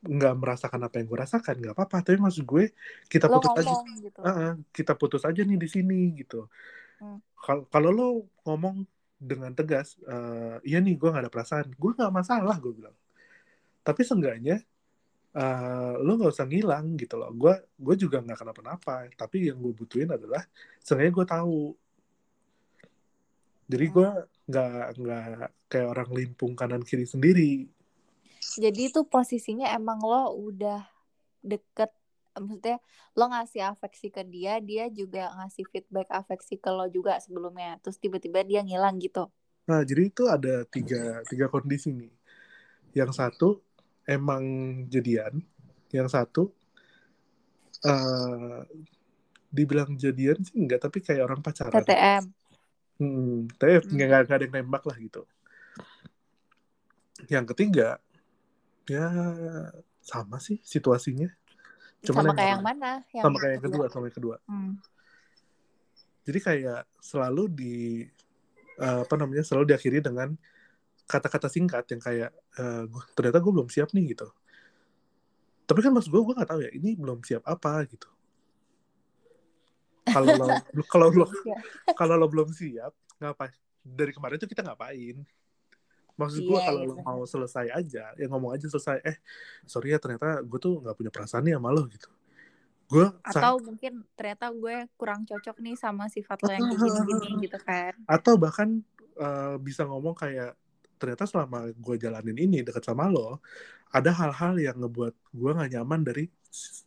nggak 0.06 0.36
merasakan 0.38 0.82
apa 0.88 1.02
yang 1.02 1.08
gue 1.12 1.20
rasakan 1.20 1.56
nggak 1.60 1.76
apa-apa. 1.76 1.98
Tapi 2.00 2.18
maksud 2.22 2.48
gue 2.48 2.72
kita 3.12 3.28
putus 3.28 3.52
aja. 3.60 3.74
gitu. 4.00 4.20
uh, 4.24 4.54
kita 4.72 4.94
putus 4.96 5.24
aja 5.28 5.42
nih 5.44 5.60
di 5.60 5.68
sini 5.68 6.00
gitu. 6.16 6.48
Hmm. 6.96 7.20
kalau 7.68 7.92
lo 7.92 8.08
ngomong 8.48 8.88
dengan 9.20 9.52
tegas 9.52 10.00
uh, 10.08 10.64
iya 10.64 10.80
nih 10.80 10.96
gue 10.96 11.10
gak 11.12 11.28
ada 11.28 11.34
perasaan. 11.34 11.68
Gue 11.76 11.92
gak 11.92 12.14
masalah 12.14 12.56
gue 12.56 12.72
bilang. 12.72 12.96
Tapi 13.84 14.02
seenggaknya 14.08 14.64
uh, 15.36 16.00
lo 16.00 16.16
gak 16.16 16.32
usah 16.40 16.48
ngilang 16.48 16.96
gitu 16.96 17.20
loh. 17.20 17.36
Gue 17.36 17.52
gue 17.76 17.96
juga 18.00 18.24
nggak 18.24 18.40
kenapa-napa. 18.40 19.12
Tapi 19.12 19.52
yang 19.52 19.60
gue 19.60 19.74
butuhin 19.76 20.08
adalah 20.08 20.48
seenggaknya 20.80 21.14
gue 21.20 21.26
tahu. 21.28 21.60
Jadi 23.66 23.86
gue 23.92 24.10
nggak 24.46 25.02
nggak 25.02 25.50
kayak 25.66 25.88
orang 25.90 26.10
limpung 26.14 26.54
kanan 26.54 26.86
kiri 26.86 27.10
sendiri. 27.10 27.66
Jadi 28.62 28.94
itu 28.94 29.02
posisinya 29.10 29.74
emang 29.74 30.00
lo 30.06 30.38
udah 30.38 30.86
deket 31.42 31.90
maksudnya 32.36 32.78
lo 33.16 33.32
ngasih 33.32 33.64
afeksi 33.64 34.12
ke 34.12 34.22
dia 34.28 34.60
dia 34.60 34.92
juga 34.92 35.32
ngasih 35.40 35.66
feedback 35.72 36.12
afeksi 36.14 36.62
ke 36.62 36.70
lo 36.70 36.86
juga 36.86 37.18
sebelumnya. 37.18 37.82
Terus 37.82 37.98
tiba-tiba 37.98 38.46
dia 38.46 38.62
ngilang 38.62 39.02
gitu. 39.02 39.26
Nah 39.66 39.82
jadi 39.82 40.14
itu 40.14 40.30
ada 40.30 40.62
tiga 40.70 41.26
tiga 41.26 41.50
kondisi 41.50 41.90
nih. 41.90 42.14
Yang 42.94 43.18
satu 43.18 43.50
emang 44.06 44.46
jadian. 44.94 45.42
Yang 45.90 46.08
satu 46.14 46.44
uh, 47.82 48.62
dibilang 49.50 49.98
jadian 49.98 50.38
sih 50.46 50.54
enggak 50.54 50.86
tapi 50.86 51.02
kayak 51.02 51.26
orang 51.26 51.42
pacaran. 51.42 51.82
TTM 51.82 52.45
hmm, 53.02 53.60
tapi 53.60 53.80
hmm. 53.80 53.92
nggak 53.96 54.32
ada 54.32 54.44
yang 54.44 54.54
nembak 54.54 54.84
lah 54.88 54.98
gitu 55.00 55.24
yang 57.32 57.46
ketiga 57.48 57.98
ya 58.86 59.10
sama 60.06 60.38
sih 60.38 60.62
situasinya 60.62 61.32
Cuman 62.06 62.22
sama 62.22 62.30
yang 62.30 62.38
kayak 62.38 62.52
yang 62.52 62.64
mana? 62.64 62.92
Yang 63.10 63.24
sama 63.26 63.38
kayak 63.42 63.54
yang 63.54 63.66
kedua, 63.66 63.86
sama 63.90 64.06
yang 64.08 64.18
kedua. 64.18 64.36
Hmm. 64.46 64.74
Jadi 66.26 66.40
kayak 66.42 66.82
selalu 67.02 67.44
di 67.54 67.76
uh, 68.82 69.06
apa 69.06 69.16
namanya 69.18 69.44
selalu 69.46 69.74
diakhiri 69.74 70.02
dengan 70.02 70.34
kata-kata 71.06 71.50
singkat 71.50 71.86
yang 71.94 72.02
kayak 72.02 72.32
uh, 72.58 72.90
ternyata 73.14 73.38
gue 73.42 73.52
belum 73.54 73.70
siap 73.70 73.94
nih 73.94 74.18
gitu. 74.18 74.30
Tapi 75.66 75.80
kan 75.82 75.92
maksud 75.94 76.10
gue 76.14 76.22
gue 76.22 76.36
nggak 76.38 76.50
tahu 76.50 76.62
ya 76.66 76.72
ini 76.74 76.98
belum 76.98 77.22
siap 77.26 77.46
apa 77.46 77.86
gitu. 77.90 78.10
Kalau 80.06 80.26
lo 80.38 80.48
kalau 80.94 81.08
lo 81.10 81.26
iya. 81.46 81.58
kalau 81.98 82.16
lo 82.16 82.28
belum 82.30 82.50
siap 82.54 82.94
ngapain? 83.18 83.54
Dari 83.86 84.12
kemarin 84.14 84.38
tuh 84.42 84.50
kita 84.50 84.66
ngapain? 84.66 85.26
maksud 86.16 86.42
gue 86.48 86.56
yeah, 86.56 86.68
kalau 86.68 86.82
yeah. 86.82 86.90
lo 86.92 86.96
mau 87.04 87.22
selesai 87.28 87.68
aja 87.76 88.06
ya 88.16 88.26
ngomong 88.32 88.56
aja 88.56 88.72
selesai 88.72 89.04
eh 89.04 89.20
sorry 89.68 89.92
ya 89.92 90.00
ternyata 90.00 90.40
gue 90.42 90.60
tuh 90.60 90.80
nggak 90.80 90.96
punya 90.96 91.12
perasaan 91.12 91.44
nih 91.44 91.60
sama 91.60 91.76
lo 91.76 91.84
gitu 91.92 92.08
gue 92.86 93.08
atau 93.20 93.60
mungkin 93.60 94.06
ternyata 94.16 94.48
gue 94.54 94.88
kurang 94.96 95.28
cocok 95.28 95.58
nih 95.60 95.76
sama 95.76 96.08
sifat 96.08 96.40
lo 96.40 96.52
yang 96.56 96.72
kayak 96.72 97.04
gini 97.04 97.30
gitu 97.50 97.58
kan 97.60 97.94
atau 98.08 98.40
bahkan 98.40 98.80
uh, 99.20 99.60
bisa 99.60 99.84
ngomong 99.84 100.16
kayak 100.16 100.56
ternyata 100.96 101.28
selama 101.28 101.68
gue 101.76 101.96
jalanin 102.00 102.38
ini 102.40 102.64
deket 102.64 102.88
sama 102.88 103.12
lo 103.12 103.44
ada 103.92 104.12
hal-hal 104.16 104.56
yang 104.56 104.80
ngebuat 104.80 105.14
gue 105.36 105.52
nggak 105.52 105.72
nyaman 105.76 106.02
dari 106.08 106.32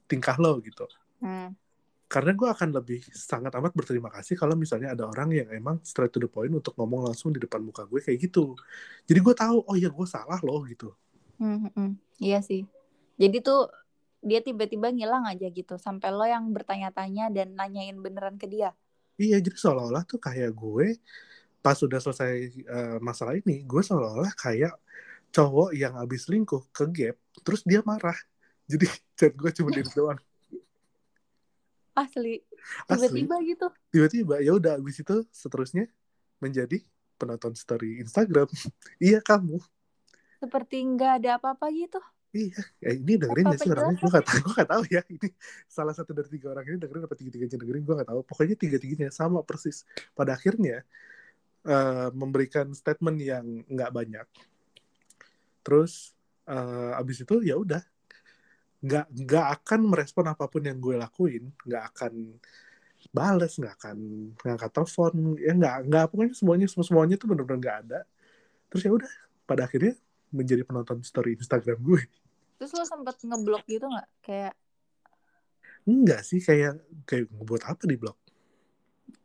tingkah 0.09 0.41
lo 0.41 0.57
gitu 0.65 0.89
hmm 1.21 1.68
karena 2.09 2.33
gue 2.33 2.49
akan 2.49 2.73
lebih 2.73 3.05
sangat 3.13 3.53
amat 3.61 3.77
berterima 3.77 4.09
kasih 4.09 4.41
kalau 4.41 4.57
misalnya 4.57 4.97
ada 4.97 5.05
orang 5.05 5.29
yang 5.29 5.49
emang 5.53 5.77
straight 5.85 6.09
to 6.09 6.17
the 6.17 6.25
point 6.25 6.49
untuk 6.49 6.73
ngomong 6.81 7.05
langsung 7.05 7.37
di 7.37 7.37
depan 7.37 7.61
muka 7.61 7.85
gue 7.85 8.01
kayak 8.01 8.33
gitu. 8.33 8.57
Jadi 9.05 9.21
gue 9.21 9.35
tahu 9.37 9.61
oh 9.69 9.77
ya 9.77 9.93
gue 9.93 10.07
salah 10.09 10.41
loh 10.41 10.65
gitu. 10.65 10.97
Hmm, 11.37 11.69
hmm, 11.69 12.01
iya 12.25 12.41
sih. 12.41 12.65
Jadi 13.21 13.45
tuh 13.45 13.69
dia 14.25 14.41
tiba-tiba 14.41 14.89
ngilang 14.89 15.29
aja 15.29 15.53
gitu 15.53 15.77
sampai 15.77 16.09
lo 16.09 16.25
yang 16.25 16.49
bertanya-tanya 16.49 17.29
dan 17.29 17.53
nanyain 17.53 18.01
beneran 18.01 18.41
ke 18.41 18.49
dia. 18.49 18.73
Iya 19.21 19.45
jadi 19.45 19.61
seolah-olah 19.61 20.09
tuh 20.09 20.17
kayak 20.17 20.57
gue 20.57 20.97
pas 21.61 21.77
sudah 21.77 22.01
selesai 22.01 22.65
uh, 22.73 22.97
masalah 23.05 23.37
ini 23.37 23.69
gue 23.69 23.83
seolah-olah 23.85 24.33
kayak 24.33 24.73
cowok 25.29 25.77
yang 25.77 25.93
habis 26.01 26.25
lingkuh 26.33 26.65
ke 26.73 26.89
gap 26.89 27.21
terus 27.45 27.61
dia 27.69 27.85
marah. 27.85 28.17
Jadi 28.65 28.89
chat 29.21 29.37
gue 29.37 29.51
cuma 29.53 29.69
diri 29.77 29.93
doang 29.99 30.17
asli. 31.99 32.43
Tiba-tiba 32.87 33.37
gitu. 33.43 33.67
Tiba-tiba 33.91 34.35
ya 34.39 34.53
udah 34.55 34.79
abis 34.79 35.03
itu 35.03 35.17
seterusnya 35.35 35.91
menjadi 36.39 36.79
penonton 37.19 37.59
story 37.59 37.99
Instagram. 38.03 38.47
Iya 39.03 39.19
kamu. 39.23 39.59
Seperti 40.39 40.77
nggak 40.87 41.13
ada 41.23 41.31
apa-apa 41.43 41.67
gitu. 41.75 41.99
Iya. 42.31 42.61
Ya 42.79 42.91
ini 42.95 43.15
dengerin 43.19 43.47
ya 43.51 43.59
sih 43.59 43.71
orangnya 43.73 43.97
gue 43.99 44.11
gak 44.13 44.27
tahu 44.29 44.39
gue 44.45 44.55
gak 44.55 44.71
tahu 44.71 44.83
ya. 44.93 45.03
Ini 45.09 45.29
salah 45.67 45.95
satu 45.97 46.15
dari 46.15 46.29
tiga 46.31 46.55
orang 46.55 46.65
ini 46.69 46.79
dengerin 46.79 47.05
apa 47.09 47.17
tiga 47.19 47.31
tiganya 47.35 47.57
dengerin 47.59 47.83
gue 47.83 47.95
gak 48.05 48.09
tahu. 48.15 48.21
Pokoknya 48.23 48.57
tiga 48.57 48.77
tiganya 48.79 49.11
sama 49.11 49.41
persis. 49.43 49.83
Pada 50.15 50.37
akhirnya 50.37 50.85
uh, 51.67 52.09
memberikan 52.15 52.71
statement 52.77 53.19
yang 53.19 53.45
nggak 53.67 53.91
banyak. 53.91 54.27
Terus 55.65 56.13
uh, 56.47 57.01
abis 57.01 57.25
itu 57.25 57.43
ya 57.43 57.59
udah 57.59 57.83
nggak 58.79 59.07
nggak 59.11 59.47
akan 59.59 59.81
merespon 59.91 60.27
apa 60.31 60.47
pun 60.47 60.63
yang 60.63 60.79
gue 60.79 60.95
lakuin. 60.95 61.51
Nggak 61.67 61.85
akan 61.95 62.13
bales 63.15 63.55
nggak 63.59 63.75
akan 63.79 63.97
ngangkat 64.39 64.71
telepon. 64.71 65.15
Ya 65.39 65.53
nggak 65.55 65.77
nggak 65.91 66.05
pokoknya 66.13 66.35
semuanya 66.35 66.67
semua 66.71 66.87
semuanya 66.87 67.15
tuh 67.19 67.27
benar-benar 67.31 67.59
nggak 67.59 67.79
ada. 67.87 68.01
Terus 68.71 68.83
ya 68.87 68.93
udah 68.95 69.13
pada 69.49 69.67
akhirnya 69.67 69.95
menjadi 70.31 70.63
penonton 70.63 71.03
story 71.03 71.35
Instagram 71.35 71.79
gue. 71.83 72.03
Terus 72.61 72.71
lo 72.75 72.85
sempet 72.87 73.17
ngeblok 73.23 73.65
gitu 73.67 73.87
nggak? 73.87 74.09
Kayak 74.23 74.55
enggak 75.89 76.21
sih 76.23 76.39
kayak 76.43 76.79
kayak 77.09 77.27
buat 77.33 77.65
apa 77.65 77.83
di 77.89 77.97
blog? 77.97 78.19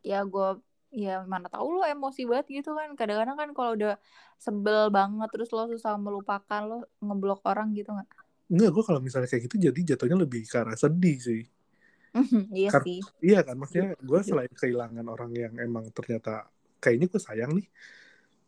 Ya 0.02 0.24
gue 0.24 0.58
ya 0.94 1.26
mana 1.26 1.50
tahu 1.50 1.78
lo 1.78 1.82
emosi 1.86 2.26
banget 2.26 2.62
gitu 2.62 2.74
kan. 2.74 2.94
Kadang-kadang 2.98 3.36
kan 3.36 3.50
kalau 3.52 3.70
udah 3.78 3.94
sebel 4.40 4.90
banget 4.90 5.28
terus 5.30 5.50
lo 5.54 5.70
susah 5.70 5.94
melupakan 5.94 6.62
lo 6.66 6.90
ngeblok 6.98 7.46
orang 7.46 7.70
gitu 7.74 7.94
nggak 7.94 8.23
Enggak, 8.52 8.70
gue 8.76 8.84
kalau 8.88 9.00
misalnya 9.00 9.28
kayak 9.30 9.42
gitu 9.48 9.56
jadi 9.70 9.80
jatuhnya 9.94 10.16
lebih 10.24 10.42
ke 10.50 10.56
arah 10.60 10.76
sedih 10.76 11.16
sih. 11.20 11.42
iya 12.54 12.70
Kar- 12.72 12.84
sih 12.84 13.00
Iya 13.24 13.40
kan, 13.46 13.56
maksudnya 13.56 13.88
gue 13.96 14.20
selain 14.20 14.52
kehilangan 14.52 15.06
orang 15.08 15.30
yang 15.32 15.54
emang 15.56 15.84
ternyata 15.96 16.44
kayaknya 16.82 17.06
gue 17.08 17.20
sayang 17.22 17.50
nih, 17.56 17.66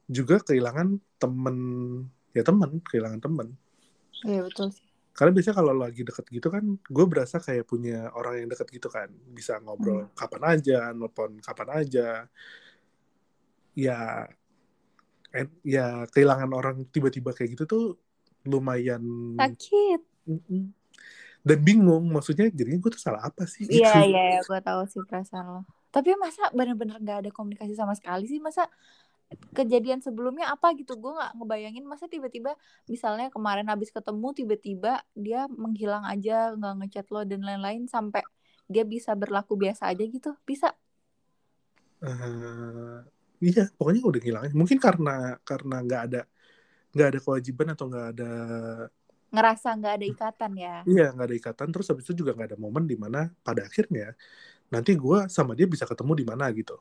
juga 0.07 0.37
kehilangan 0.47 0.89
temen, 1.23 1.57
ya 2.37 2.43
temen, 2.45 2.71
kehilangan 2.89 3.21
temen. 3.25 3.49
iya 4.29 4.41
betul 4.47 4.69
sih 4.77 4.85
Karena 5.17 5.33
biasanya 5.33 5.57
kalau 5.57 5.75
lagi 5.81 6.03
deket 6.05 6.27
gitu 6.29 6.49
kan, 6.53 6.65
gue 6.77 7.05
berasa 7.09 7.41
kayak 7.41 7.65
punya 7.65 8.13
orang 8.13 8.45
yang 8.45 8.49
deket 8.53 8.69
gitu 8.69 8.89
kan, 8.93 9.09
bisa 9.33 9.57
ngobrol 9.65 10.13
kapan 10.13 10.43
aja, 10.61 10.93
nelpon 10.93 11.41
kapan 11.41 11.69
aja. 11.81 12.29
Ya, 13.77 14.29
ya 15.65 16.07
kehilangan 16.13 16.51
orang 16.59 16.77
tiba-tiba 16.93 17.31
kayak 17.37 17.51
gitu 17.57 17.65
tuh 17.69 17.83
lumayan 18.47 19.03
sakit. 19.37 20.01
Dan 21.47 21.59
bingung 21.63 22.11
maksudnya 22.11 22.51
jadinya 22.51 22.83
gue 22.83 22.91
tuh 22.91 23.03
salah 23.03 23.23
apa 23.23 23.47
sih? 23.47 23.71
Gitu. 23.71 23.83
Iya 23.83 24.03
iya 24.03 24.23
iya 24.35 24.41
gue 24.43 24.61
tahu 24.63 24.83
sih 24.91 25.03
perasaan 25.07 25.47
lo. 25.47 25.63
Tapi 25.95 26.19
masa 26.19 26.51
bener-bener 26.51 26.99
nggak 26.99 27.19
ada 27.23 27.31
komunikasi 27.31 27.79
sama 27.79 27.95
sekali 27.95 28.27
sih? 28.27 28.43
Masa 28.43 28.67
kejadian 29.55 30.03
sebelumnya 30.03 30.51
apa 30.51 30.75
gitu? 30.75 30.99
Gue 30.99 31.15
nggak 31.15 31.39
ngebayangin 31.39 31.87
masa 31.87 32.11
tiba-tiba 32.11 32.59
misalnya 32.91 33.31
kemarin 33.31 33.67
habis 33.71 33.95
ketemu 33.95 34.35
tiba-tiba 34.35 35.03
dia 35.15 35.47
menghilang 35.47 36.03
aja 36.03 36.51
nggak 36.59 36.75
ngechat 36.83 37.07
lo 37.15 37.23
dan 37.23 37.47
lain-lain 37.47 37.87
sampai 37.87 38.27
dia 38.67 38.83
bisa 38.83 39.15
berlaku 39.15 39.55
biasa 39.55 39.95
aja 39.95 40.03
gitu? 40.03 40.35
Bisa? 40.43 40.75
Eh, 42.03 42.99
iya 43.41 43.71
pokoknya 43.79 44.03
udah 44.05 44.21
ngilangin 44.21 44.53
mungkin 44.53 44.79
karena 44.83 45.41
karena 45.49 45.77
nggak 45.81 46.03
ada 46.13 46.21
nggak 46.97 47.09
ada 47.13 47.21
kewajiban 47.21 47.69
atau 47.77 47.85
nggak 47.93 48.07
ada 48.17 48.33
ngerasa 49.29 49.69
nggak 49.77 49.95
ada 50.01 50.07
ikatan 50.09 50.53
ya? 50.57 50.77
Iya 50.89 51.07
nggak 51.13 51.27
ada 51.29 51.37
ikatan. 51.37 51.69
Terus 51.77 51.87
habis 51.93 52.05
itu 52.09 52.25
juga 52.25 52.33
nggak 52.33 52.57
ada 52.57 52.59
momen 52.59 52.89
di 52.89 52.97
mana 52.97 53.29
pada 53.45 53.69
akhirnya 53.69 54.17
nanti 54.73 54.97
gue 54.97 55.19
sama 55.29 55.53
dia 55.53 55.69
bisa 55.69 55.85
ketemu 55.85 56.13
di 56.17 56.25
mana 56.25 56.49
gitu. 56.57 56.81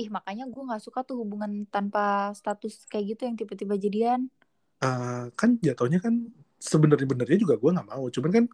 Ih 0.00 0.08
makanya 0.08 0.48
gue 0.48 0.62
nggak 0.64 0.80
suka 0.80 1.04
tuh 1.04 1.20
hubungan 1.20 1.68
tanpa 1.68 2.32
status 2.32 2.88
kayak 2.88 3.14
gitu 3.14 3.22
yang 3.28 3.36
tiba-tiba 3.36 3.74
jadian. 3.76 4.20
Eh, 4.80 5.24
kan 5.36 5.60
jatuhnya 5.60 6.00
kan 6.00 6.14
sebenarnya 6.56 7.04
benernya 7.04 7.36
juga 7.36 7.60
gue 7.60 7.70
nggak 7.76 7.88
mau. 7.90 8.08
Cuman 8.08 8.30
kan 8.32 8.44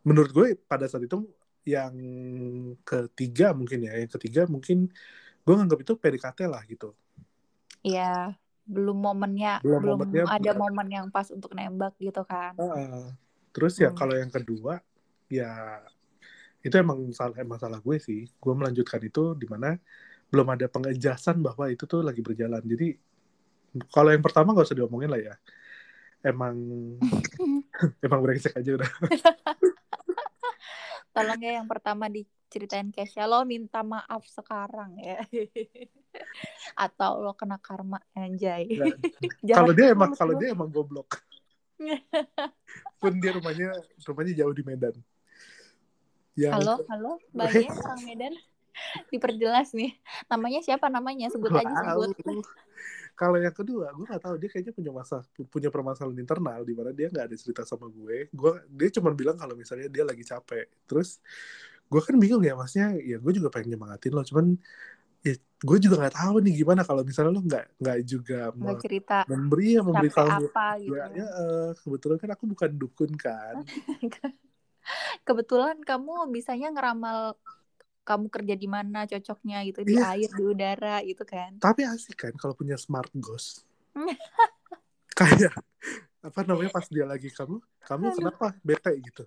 menurut 0.00 0.30
gue 0.32 0.46
pada 0.64 0.88
saat 0.88 1.04
itu 1.04 1.28
yang 1.64 1.92
ketiga 2.84 3.52
mungkin 3.52 3.84
ya 3.84 3.92
yang 4.00 4.12
ketiga 4.12 4.48
mungkin 4.48 4.88
gue 5.44 5.54
nganggap 5.54 5.78
itu 5.84 5.92
PDKT 6.00 6.40
lah 6.48 6.62
gitu. 6.64 6.96
Ya 7.84 8.40
belum 8.64 8.96
momennya 8.96 9.60
Belum 9.60 9.80
belum, 9.80 9.98
momennya 10.00 10.24
ada 10.24 10.50
benar. 10.50 10.56
momen 10.56 10.88
yang 10.88 11.06
pas 11.12 11.28
untuk 11.28 11.52
nembak 11.52 11.92
gitu 12.00 12.22
kan 12.24 12.56
Heeh. 12.56 13.12
terus 13.54 13.76
ya 13.78 13.92
Hmm. 13.92 13.98
kalau 13.98 14.14
yang 14.16 14.32
kedua 14.32 14.80
ya 15.28 15.80
itu 16.64 16.74
emang 16.80 16.98
salah 17.12 17.36
emang 17.44 17.60
salah 17.60 17.78
gue 17.78 17.96
sih 18.00 18.24
gue 18.24 18.52
melanjutkan 18.56 19.00
itu 19.04 19.36
di 19.36 19.46
mana 19.46 19.76
belum 20.32 20.48
ada 20.56 20.66
pengejasan 20.66 21.44
bahwa 21.44 21.68
itu 21.68 21.84
tuh 21.84 22.00
lagi 22.00 22.24
berjalan 22.24 22.62
jadi 22.64 22.96
kalau 23.92 24.10
yang 24.14 24.22
pertama 24.24 24.54
gak 24.56 24.66
usah 24.70 24.78
diomongin 24.78 25.10
lah 25.12 25.20
ya 25.20 25.34
emang 26.24 26.56
emang 28.06 28.20
brengsek 28.24 28.54
aja 28.56 28.70
udah 28.80 28.90
Tolong 31.14 31.40
ya 31.46 31.62
yang 31.62 31.68
pertama 31.70 32.10
diceritain 32.10 32.90
Kesha 32.90 33.24
lo 33.30 33.46
minta 33.46 33.80
maaf 33.86 34.26
sekarang 34.26 34.98
ya. 34.98 35.22
Atau 36.74 37.22
lo 37.22 37.32
kena 37.34 37.58
karma 37.58 37.98
anjay. 38.14 38.68
Jahat 39.46 39.58
kalau 39.62 39.72
dia 39.72 39.86
emang 39.92 40.10
kalau 40.14 40.34
dia 40.38 40.48
emang 40.54 40.68
goblok 40.70 41.22
pun 43.02 43.12
dia 43.18 43.34
rumahnya 43.34 43.74
rumahnya 44.06 44.32
jauh 44.40 44.54
di 44.54 44.62
Medan 44.62 44.94
yang 46.34 46.52
Halo, 46.58 46.82
halo, 46.90 47.12
banyak 47.36 47.70
orang 47.70 48.02
Medan. 48.02 48.34
Diperjelas 49.06 49.70
nih. 49.70 49.94
Namanya 50.26 50.60
siapa 50.66 50.90
namanya? 50.90 51.30
Sebut 51.30 51.54
aja 51.54 51.94
Tahu. 51.94 52.10
sebut. 52.10 52.46
Kalau 53.14 53.38
yang 53.38 53.54
kedua, 53.54 53.94
gue 53.94 54.02
nggak 54.10 54.22
tahu 54.26 54.34
dia 54.42 54.50
kayaknya 54.50 54.74
punya 54.74 54.90
masalah 54.90 55.22
punya 55.46 55.70
permasalahan 55.70 56.18
internal 56.18 56.66
di 56.66 56.74
mana 56.74 56.90
dia 56.90 57.06
nggak 57.06 57.30
ada 57.30 57.36
cerita 57.38 57.62
sama 57.62 57.86
gue. 57.86 58.26
Gue 58.34 58.52
dia 58.66 58.90
cuma 58.98 59.14
bilang 59.14 59.38
kalau 59.38 59.54
misalnya 59.54 59.86
dia 59.86 60.02
lagi 60.02 60.26
capek. 60.26 60.66
Terus 60.90 61.22
gue 61.86 62.00
kan 62.02 62.18
bingung 62.18 62.42
ya, 62.42 62.58
maksudnya 62.58 62.98
ya 62.98 63.22
gue 63.22 63.32
juga 63.38 63.54
pengen 63.54 63.78
nyemangatin 63.78 64.10
lo, 64.10 64.26
cuman 64.26 64.58
ya 64.58 64.58
gue 65.64 65.78
juga 65.80 65.96
nggak 65.96 66.14
tahu 66.14 66.34
nih 66.44 66.60
gimana 66.60 66.84
kalau 66.84 67.00
misalnya 67.00 67.32
lo 67.32 67.40
nggak 67.40 67.64
nggak 67.80 67.98
juga 68.04 68.52
me- 68.52 68.76
cerita 68.76 69.24
memberi 69.24 69.68
ya 69.72 69.80
memberi 69.80 70.10
capek 70.12 70.20
tahu. 70.20 70.44
apa 70.52 70.66
gitu. 70.76 70.92
Ya, 70.92 71.04
ya 71.10 71.26
kebetulan 71.80 72.16
kan 72.20 72.30
aku 72.36 72.44
bukan 72.44 72.70
dukun 72.70 73.10
kan. 73.16 73.54
Kebetulan 75.24 75.80
kamu 75.80 76.28
bisanya 76.28 76.68
ngeramal 76.68 77.40
kamu 78.04 78.28
kerja 78.28 78.52
di 78.52 78.68
mana 78.68 79.08
cocoknya 79.08 79.64
gitu 79.64 79.80
di 79.80 79.96
Iya. 79.96 80.12
air 80.12 80.28
di 80.28 80.44
udara 80.44 81.00
gitu 81.00 81.24
kan 81.24 81.56
Tapi 81.56 81.88
asik 81.88 82.20
kan 82.20 82.32
kalau 82.36 82.52
punya 82.52 82.76
smart 82.76 83.08
ghost. 83.16 83.64
Kayak 85.16 85.56
apa 86.20 86.40
namanya 86.42 86.68
pas 86.68 86.84
dia 86.88 87.04
lagi 87.04 87.28
kamu, 87.28 87.56
kamu 87.80 88.04
Aduh. 88.04 88.16
kenapa 88.18 88.46
bete 88.60 88.92
gitu? 89.00 89.24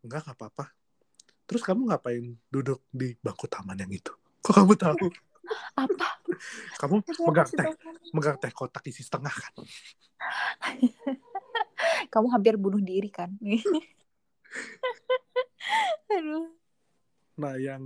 Enggak 0.00 0.24
nggak 0.24 0.36
apa-apa. 0.38 0.72
Terus 1.44 1.60
kamu 1.60 1.92
ngapain 1.92 2.24
duduk 2.48 2.80
di 2.88 3.12
bangku 3.20 3.44
taman 3.44 3.76
yang 3.76 3.92
itu? 3.92 4.12
Kok 4.40 4.54
kamu 4.54 4.72
tahu? 4.74 5.06
Apa 5.76 6.08
Kamu 6.76 7.00
megang 7.30 7.48
teh, 7.48 7.68
megang 8.12 8.36
teh 8.36 8.52
kotak 8.52 8.84
isi 8.88 9.06
setengah 9.06 9.32
kan? 9.32 9.52
kamu 12.12 12.26
hampir 12.32 12.56
bunuh 12.56 12.80
diri 12.80 13.12
kan 13.12 13.28
aduh 16.16 16.48
Nah, 17.36 17.52
yang 17.60 17.84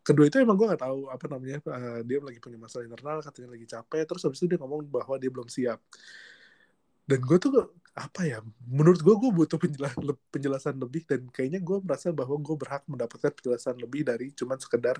kedua 0.00 0.32
itu 0.32 0.40
emang 0.40 0.56
gue 0.56 0.64
nggak 0.64 0.80
tahu 0.80 1.04
apa 1.12 1.28
namanya. 1.28 1.60
eh, 1.60 2.00
dia 2.08 2.24
lagi 2.24 2.40
punya 2.40 2.56
masalah 2.56 2.88
internal, 2.88 3.20
katanya 3.20 3.52
lagi 3.52 3.68
capek. 3.68 4.08
Terus 4.08 4.24
habis 4.24 4.40
itu 4.40 4.48
dia 4.48 4.58
ngomong 4.64 4.88
bahwa 4.88 5.20
dia 5.20 5.28
belum 5.28 5.44
siap. 5.52 5.76
Dan 7.04 7.20
gue 7.20 7.36
tuh 7.36 7.52
apa 7.92 8.24
ya? 8.24 8.40
Menurut 8.64 9.04
gue 9.04 9.12
gue 9.12 9.30
butuh 9.44 9.60
penjelasan, 9.60 10.16
penjelasan 10.32 10.74
lebih 10.80 11.04
dan 11.04 11.20
kayaknya 11.28 11.60
gue 11.60 11.84
merasa 11.84 12.16
bahwa 12.16 12.32
gue 12.40 12.56
berhak 12.56 12.80
mendapatkan 12.88 13.28
penjelasan 13.36 13.76
lebih 13.76 14.08
dari 14.08 14.32
cuman 14.32 14.56
sekedar 14.56 14.96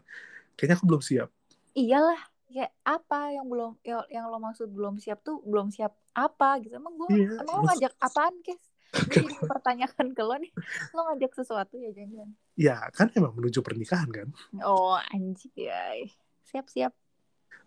kayaknya 0.52 0.76
aku 0.76 0.84
belum 0.92 1.00
siap. 1.00 1.32
Iyalah 1.72 2.20
ya 2.52 2.68
apa 2.84 3.32
yang 3.32 3.48
belum 3.48 3.80
yang, 3.80 4.04
yang 4.12 4.24
lo 4.28 4.36
maksud 4.36 4.68
belum 4.68 5.00
siap 5.00 5.24
tuh 5.24 5.40
belum 5.44 5.72
siap 5.72 5.96
apa 6.12 6.60
gitu. 6.60 6.76
Emang 6.76 6.94
gue 7.00 7.08
Iya, 7.16 7.40
emang 7.40 7.54
lo 7.56 7.62
ngajak 7.72 7.92
apaan 7.96 8.36
kes 8.44 8.60
jadi 9.08 9.24
mempertanyakan 9.40 10.06
ke 10.12 10.22
lo 10.22 10.36
nih. 10.36 10.52
Lo 10.92 11.00
ngajak 11.08 11.32
sesuatu 11.32 11.80
ya 11.80 11.90
jangan 11.96 12.28
Ya 12.60 12.76
kan 12.92 13.08
emang 13.16 13.32
menuju 13.32 13.64
pernikahan 13.64 14.08
kan. 14.12 14.28
oh 14.64 15.00
anjay. 15.12 16.12
Siap 16.44 16.68
siap. 16.68 16.92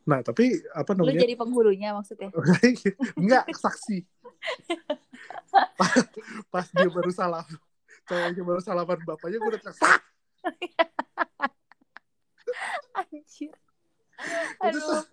Nah 0.06 0.22
tapi 0.22 0.62
apa 0.70 0.94
lo 0.94 1.10
namanya? 1.10 1.26
jadi 1.26 1.34
penghulunya 1.34 1.90
maksudnya? 1.98 2.30
Enggak 3.22 3.50
saksi. 3.58 4.06
pas, 5.82 5.98
pas 6.54 6.68
dia 6.70 6.90
baru 6.94 7.10
salah, 7.10 7.42
cowoknya 8.06 8.44
baru 8.46 8.62
salaman 8.62 9.02
bapaknya 9.02 9.42
gue 9.42 9.50
udah 9.50 9.62
teriak, 9.66 9.78
"Sak!" 9.82 10.02
anjir 12.94 13.52
aduh 14.64 14.80
tuh 14.80 15.04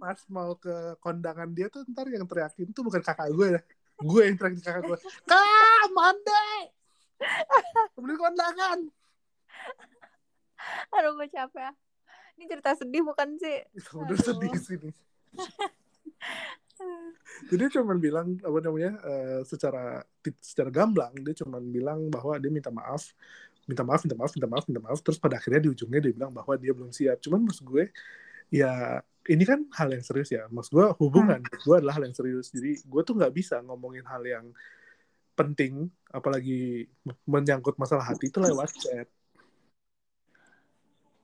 pas 0.00 0.18
mau 0.32 0.56
ke 0.56 0.96
kondangan 1.04 1.48
dia 1.52 1.68
tuh 1.68 1.84
ntar 1.92 2.08
yang 2.08 2.24
teriakin 2.24 2.72
tuh 2.72 2.82
bukan 2.84 3.04
kakak 3.04 3.28
gue 3.32 3.58
ya. 3.58 3.60
Gue 4.00 4.32
yang 4.32 4.36
teriakin 4.40 4.62
kakak 4.64 4.82
gue. 4.88 4.98
Kak, 5.30 5.84
mande! 5.92 6.48
Beli 8.00 8.14
kondangan. 8.16 8.78
aduh 10.94 11.16
gue 11.16 11.28
capek 11.30 11.72
ah. 11.72 11.74
ini 12.36 12.44
cerita 12.48 12.70
sedih 12.76 13.02
bukan 13.04 13.36
sih 13.40 13.58
Udah 13.96 14.16
Aduh. 14.16 14.18
sedih 14.18 14.52
sini. 14.60 14.90
Jadi 17.48 17.60
dia 17.60 17.70
cuma 17.76 17.92
bilang 17.96 18.40
apa 18.40 18.58
namanya 18.64 18.92
eh, 19.04 19.40
secara 19.44 20.00
secara 20.40 20.72
gamblang 20.72 21.12
dia 21.20 21.36
cuma 21.44 21.60
bilang 21.60 22.08
bahwa 22.08 22.36
dia 22.40 22.48
minta 22.48 22.72
maaf, 22.72 23.12
minta 23.68 23.84
maaf, 23.84 24.00
minta 24.04 24.16
maaf, 24.16 24.32
minta 24.32 24.48
maaf, 24.48 24.64
minta 24.64 24.80
maaf. 24.80 24.98
Terus 25.04 25.20
pada 25.20 25.36
akhirnya 25.36 25.68
di 25.68 25.70
ujungnya 25.72 26.00
dia 26.00 26.12
bilang 26.16 26.32
bahwa 26.32 26.56
dia 26.56 26.72
belum 26.72 26.88
siap. 26.88 27.20
Cuman 27.20 27.44
maksud 27.44 27.68
gue 27.68 27.92
ya 28.50 29.02
ini 29.30 29.44
kan 29.46 29.62
hal 29.78 29.88
yang 29.94 30.02
serius 30.02 30.30
ya. 30.34 30.50
Maksud 30.50 30.72
gue 30.74 30.86
hubungan 30.98 31.40
Hmm. 31.40 31.62
gue 31.62 31.76
adalah 31.78 31.96
hal 31.96 32.04
yang 32.10 32.16
serius. 32.16 32.50
Jadi 32.50 32.82
gue 32.82 33.02
tuh 33.06 33.14
nggak 33.14 33.32
bisa 33.32 33.62
ngomongin 33.62 34.04
hal 34.06 34.22
yang 34.26 34.46
penting, 35.38 35.88
apalagi 36.12 36.90
menyangkut 37.24 37.78
masalah 37.80 38.04
hati 38.04 38.28
itu 38.28 38.38
lewat 38.42 38.70
chat. 38.76 39.08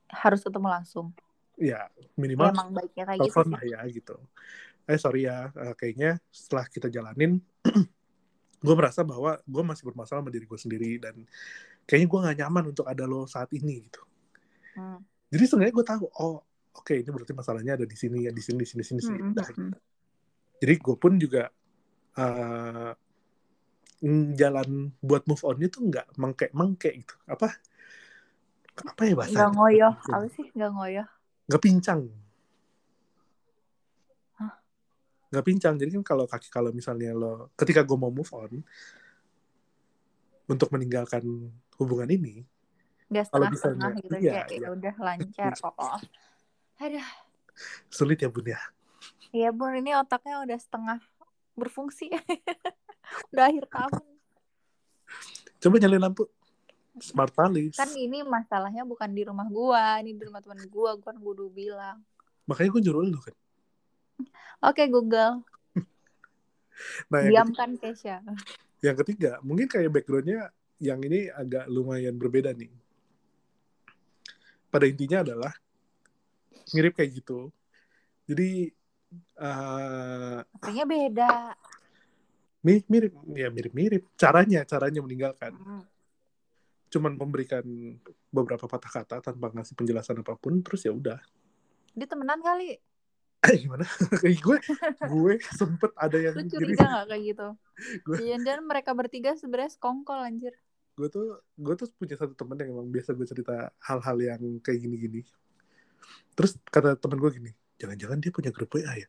harus 0.06 0.38
ketemu 0.38 0.70
langsung 0.70 1.10
Ya 1.58 1.90
minimal 2.14 2.52
emang 2.52 2.70
baiknya 2.70 3.04
kayak 3.08 3.18
gitu 3.26 3.32
telepon 3.32 3.46
sih 3.48 3.52
lah 3.56 3.64
ya 3.64 3.80
gitu. 3.88 4.16
Eh 4.86 4.98
sorry 5.00 5.24
ya, 5.24 5.50
eh, 5.56 5.74
kayaknya 5.74 6.20
setelah 6.28 6.68
kita 6.68 6.92
jalanin, 6.92 7.40
gue 8.66 8.74
merasa 8.76 9.00
bahwa 9.02 9.40
gue 9.40 9.62
masih 9.64 9.88
bermasalah 9.88 10.20
sama 10.20 10.30
diri 10.30 10.44
gue 10.44 10.60
sendiri 10.60 11.00
dan 11.00 11.24
kayaknya 11.88 12.06
gue 12.12 12.18
gak 12.28 12.38
nyaman 12.44 12.64
untuk 12.70 12.86
ada 12.86 13.08
lo 13.08 13.24
saat 13.24 13.48
ini 13.56 13.88
gitu. 13.88 14.02
Hmm. 14.76 15.00
Jadi 15.32 15.44
sebenarnya 15.48 15.74
gue 15.74 15.86
tahu, 15.88 16.04
oh 16.20 16.44
oke 16.76 16.92
ini 16.92 17.08
berarti 17.08 17.32
masalahnya 17.32 17.72
ada 17.74 17.86
di 17.88 17.96
sini 17.96 18.24
ya 18.24 18.30
di 18.30 18.38
sini 18.38 18.60
di 18.60 18.68
sini 18.68 18.80
di 18.80 18.86
sini, 18.86 19.00
sini. 19.02 19.18
Mm, 19.18 19.32
Udah, 19.32 19.44
mm, 19.44 19.50
gitu. 19.50 19.60
mm. 19.64 19.74
jadi 20.60 20.72
gue 20.76 20.96
pun 20.96 21.12
juga 21.16 21.42
eh, 22.14 22.92
mm, 24.00 24.24
jalan 24.34 24.68
buat 25.00 25.22
move 25.24 25.42
onnya 25.42 25.68
tuh 25.68 25.82
nggak 25.84 26.06
mengke 26.16 26.46
mengke 26.52 26.90
gitu 26.92 27.14
apa 27.26 27.48
apa 28.76 29.00
ya 29.02 29.14
bahasa 29.16 29.32
Nggak 29.32 29.50
ngoyoh. 29.56 29.94
Apa 30.04 30.26
sih? 30.30 30.46
Nggak 30.52 30.70
ngoyoh. 30.72 31.06
nggak 31.48 31.62
pincang 31.62 32.00
nggak 35.26 35.42
pincang 35.42 35.74
jadi 35.74 35.90
kan 35.98 36.04
kalau 36.06 36.24
kaki 36.24 36.48
kalau 36.48 36.70
misalnya 36.70 37.10
lo 37.10 37.50
ketika 37.58 37.82
gue 37.82 37.98
mau 37.98 38.14
move 38.14 38.30
on 38.30 38.62
untuk 40.46 40.70
meninggalkan 40.70 41.24
hubungan 41.76 42.06
ini 42.06 42.46
Nggak 43.06 43.30
Kalau 43.30 43.46
setengah-setengah 43.46 43.90
misalnya- 43.90 44.02
gitu. 44.02 44.14
iya, 44.18 44.32
kayak 44.34 44.48
iya. 44.50 44.58
ya 44.58 44.68
udah 44.74 44.94
lancar. 44.98 45.52
Oh. 45.62 45.98
Aduh. 46.76 47.08
sulit 47.88 48.20
ya 48.20 48.28
bun 48.28 48.44
ya 48.44 48.60
Iya 49.32 49.50
bun, 49.50 49.72
ini 49.74 49.92
otaknya 49.92 50.40
udah 50.40 50.56
setengah 50.56 50.98
berfungsi. 51.52 52.08
udah 53.32 53.44
akhir 53.48 53.64
tahun. 53.68 54.04
coba 55.56 55.74
nyalain 55.80 56.02
lampu 56.02 56.22
smart 56.98 57.32
palis 57.32 57.76
Kan 57.76 57.90
ini 57.92 58.20
masalahnya 58.22 58.84
bukan 58.84 59.08
di 59.08 59.24
rumah 59.24 59.44
gua, 59.48 60.00
ini 60.00 60.12
di 60.12 60.24
rumah 60.24 60.40
teman 60.40 60.60
gua, 60.68 60.94
gua 60.94 61.04
kan 61.04 61.16
gua 61.16 61.32
udah 61.32 61.48
bilang. 61.48 61.98
makanya 62.44 62.70
gue 62.70 62.82
nyuruh 62.84 63.02
lu 63.06 63.20
kan 63.20 63.34
Oke 64.62 64.88
Google, 64.88 65.44
nah 67.12 67.20
diamkan 67.20 67.76
Kesha. 67.76 68.22
yang 68.80 68.96
ketiga 68.96 69.36
mungkin 69.42 69.66
kayak 69.66 69.90
backgroundnya 69.90 70.48
yang 70.78 71.00
ini 71.02 71.28
agak 71.28 71.66
lumayan 71.66 72.16
berbeda 72.16 72.52
nih 72.52 72.70
pada 74.68 74.84
intinya 74.84 75.20
adalah 75.20 75.52
mirip 76.70 76.92
kayak 76.92 77.12
gitu 77.14 77.50
jadi 78.24 78.72
eh 79.36 80.38
Artinya 80.42 80.84
beda. 80.84 81.30
mi- 82.60 82.86
mirip 82.86 83.12
ya 83.30 83.48
mirip-mirip 83.48 84.02
caranya 84.14 84.62
caranya 84.62 84.98
meninggalkan 84.98 85.54
Hmm. 85.54 85.84
cuman 86.88 87.14
memberikan 87.14 87.62
beberapa 88.28 88.64
patah 88.64 88.90
kata 88.92 89.16
tanpa 89.20 89.52
ngasih 89.52 89.74
penjelasan 89.74 90.18
apa 90.18 90.34
pun 90.34 90.58
terus 90.60 90.82
ya 90.82 90.90
udah 90.90 91.18
Dia 91.92 92.04
temenan 92.04 92.40
kali. 92.40 92.76
eh 93.46 93.56
gimana 93.56 93.84
kayak 94.18 94.36
gue 94.44 94.58
gue 95.06 95.34
sempet 95.50 95.90
ada 95.94 96.18
yang 96.18 96.34
Lu 96.34 96.48
curiga 96.48 96.82
gak 96.82 97.04
kayak 97.06 97.22
gitu? 97.24 97.48
Gua- 98.06 98.18
Iya, 98.18 98.36
dan 98.38 98.64
mereka 98.64 98.90
bertiga 98.92 99.32
sebenarnya 99.32 99.70
skongkol 99.70 100.18
anjir. 100.18 100.54
gue 100.96 101.06
tuh 101.06 101.26
gue 101.54 101.74
tuh 101.76 101.92
punya 101.92 102.16
satu 102.16 102.32
temen 102.32 102.56
yang 102.56 102.72
emang 102.72 102.88
biasa 102.88 103.12
gue 103.12 103.24
cerita 103.24 103.52
hal-hal 103.78 104.16
yang 104.18 104.42
kayak 104.58 104.80
gini-gini 104.80 105.20
terus 106.36 106.56
kata 106.68 106.96
temen 106.96 107.18
gue 107.18 107.30
gini 107.32 107.50
jangan-jangan 107.76 108.18
dia 108.20 108.32
punya 108.32 108.50
grup 108.52 108.72
WA 108.74 108.92
ya 108.96 109.08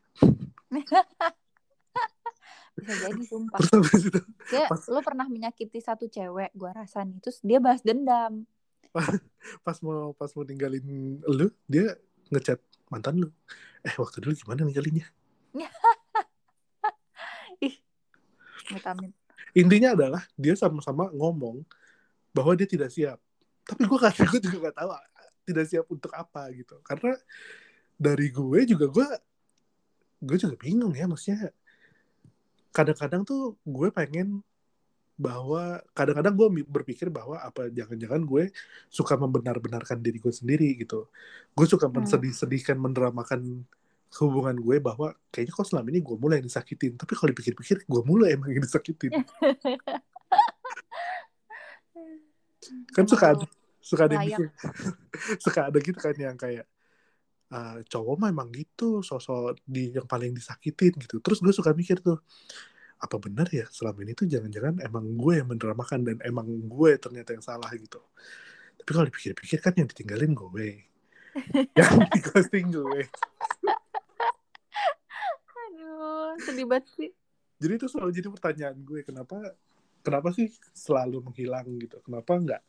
Bisa 2.77 2.93
jadi 2.93 3.23
sumpah. 3.25 3.57
terus 3.57 3.73
habis 3.73 4.03
itu 4.05 4.21
Pas- 4.69 4.85
lu 4.85 5.01
pernah 5.01 5.25
menyakiti 5.25 5.81
satu 5.81 6.05
cewek, 6.05 6.53
gua 6.53 6.77
rasa 6.77 7.01
nih. 7.01 7.17
Terus 7.25 7.41
dia 7.41 7.57
balas 7.57 7.81
dendam. 7.81 8.45
pas 9.65 9.77
mau 9.81 10.13
pas 10.13 10.29
mau 10.33 10.45
ninggalin 10.45 10.85
lu 11.25 11.49
dia 11.65 11.97
ngechat 12.29 12.61
mantan 12.89 13.21
lu 13.21 13.29
eh 13.81 13.93
waktu 13.93 14.21
dulu 14.21 14.33
gimana 14.33 14.65
ninggalinnya 14.65 15.05
Ih. 17.65 17.77
Intinya 19.53 19.93
adalah 19.93 20.23
dia 20.33 20.57
sama-sama 20.57 21.13
ngomong 21.13 21.61
bahwa 22.33 22.57
dia 22.57 22.65
tidak 22.65 22.89
siap 22.89 23.21
tapi 23.65 23.85
gue 23.85 23.99
kan 24.01 24.13
gue 24.13 24.41
juga 24.41 24.71
gak 24.71 24.77
tahu 24.81 24.89
tidak 25.47 25.65
siap 25.71 25.87
untuk 25.87 26.11
apa 26.11 26.51
gitu. 26.51 26.75
Karena 26.83 27.15
dari 27.95 28.27
gue 28.29 28.59
juga 28.67 28.85
gue 28.91 29.07
gue 30.17 30.37
juga 30.37 30.55
bingung 30.59 30.91
ya 30.93 31.07
maksudnya 31.07 31.49
kadang-kadang 32.73 33.25
tuh 33.25 33.55
gue 33.63 33.89
pengen 33.89 34.43
bahwa 35.17 35.81
kadang-kadang 35.97 36.37
gue 36.37 36.47
berpikir 36.69 37.09
bahwa 37.09 37.41
apa 37.41 37.73
jangan-jangan 37.73 38.21
gue 38.21 38.53
suka 38.85 39.17
membenar-benarkan 39.17 39.97
diri 39.97 40.21
gue 40.21 40.29
sendiri 40.29 40.77
gitu. 40.77 41.09
Gue 41.57 41.65
suka 41.65 41.89
Hmm. 41.89 42.05
mensedih-sedihkan 42.05 42.77
mendramakan 42.77 43.65
hubungan 44.21 44.55
gue 44.61 44.77
bahwa 44.77 45.17
kayaknya 45.33 45.53
kok 45.57 45.67
selama 45.67 45.89
ini 45.89 46.05
gue 46.05 46.15
mulai 46.21 46.37
yang 46.37 46.45
disakitin. 46.45 46.93
Tapi 47.01 47.17
kalau 47.17 47.33
dipikir-pikir 47.33 47.89
gue 47.89 48.01
mulai 48.05 48.37
emang 48.37 48.53
yang 48.53 48.61
disakitin. 48.61 49.09
Kan 52.93 53.09
suka 53.09 53.33
suka 53.87 54.11
ada 54.11 54.19
mikir 54.19 54.51
suka 55.43 55.59
ada 55.71 55.77
gitu 55.79 55.95
kan 55.95 56.15
yang 56.19 56.35
kayak 56.35 56.67
ah, 57.55 57.79
cowok 57.87 58.15
mah 58.19 58.29
emang 58.35 58.51
gitu 58.51 58.99
sosok 58.99 59.55
di 59.63 59.95
yang 59.95 60.03
paling 60.03 60.35
disakitin 60.35 60.91
gitu. 60.99 61.23
Terus 61.23 61.39
gue 61.39 61.53
suka 61.55 61.71
mikir 61.71 62.03
tuh 62.03 62.19
apa 62.99 63.15
benar 63.21 63.47
ya 63.53 63.63
selama 63.71 64.03
ini 64.03 64.17
tuh 64.17 64.25
jangan-jangan 64.27 64.81
emang 64.83 65.05
gue 65.15 65.33
yang 65.39 65.47
mendramakan 65.47 66.01
dan 66.03 66.17
emang 66.25 66.47
gue 66.67 66.91
ternyata 66.99 67.31
yang 67.31 67.45
salah 67.45 67.69
gitu. 67.71 68.03
Tapi 68.83 68.89
kalau 68.91 69.05
dipikir-pikir 69.07 69.59
kan 69.63 69.73
yang 69.79 69.87
ditinggalin 69.87 70.35
gue 70.35 70.67
yang 71.77 71.93
di 72.11 72.19
ghosting 72.19 72.67
gue 72.73 73.01
Aduh, 75.67 76.33
sedih 76.41 76.65
banget 76.65 76.89
sih. 76.97 77.11
jadi 77.61 77.73
itu 77.77 77.87
selalu 77.89 78.11
jadi 78.13 78.27
pertanyaan 78.33 78.77
gue 78.81 78.99
kenapa 79.05 79.37
kenapa 80.05 80.29
sih 80.31 80.47
selalu 80.71 81.19
menghilang 81.25 81.67
gitu? 81.83 81.99
Kenapa 82.05 82.39
nggak 82.39 82.61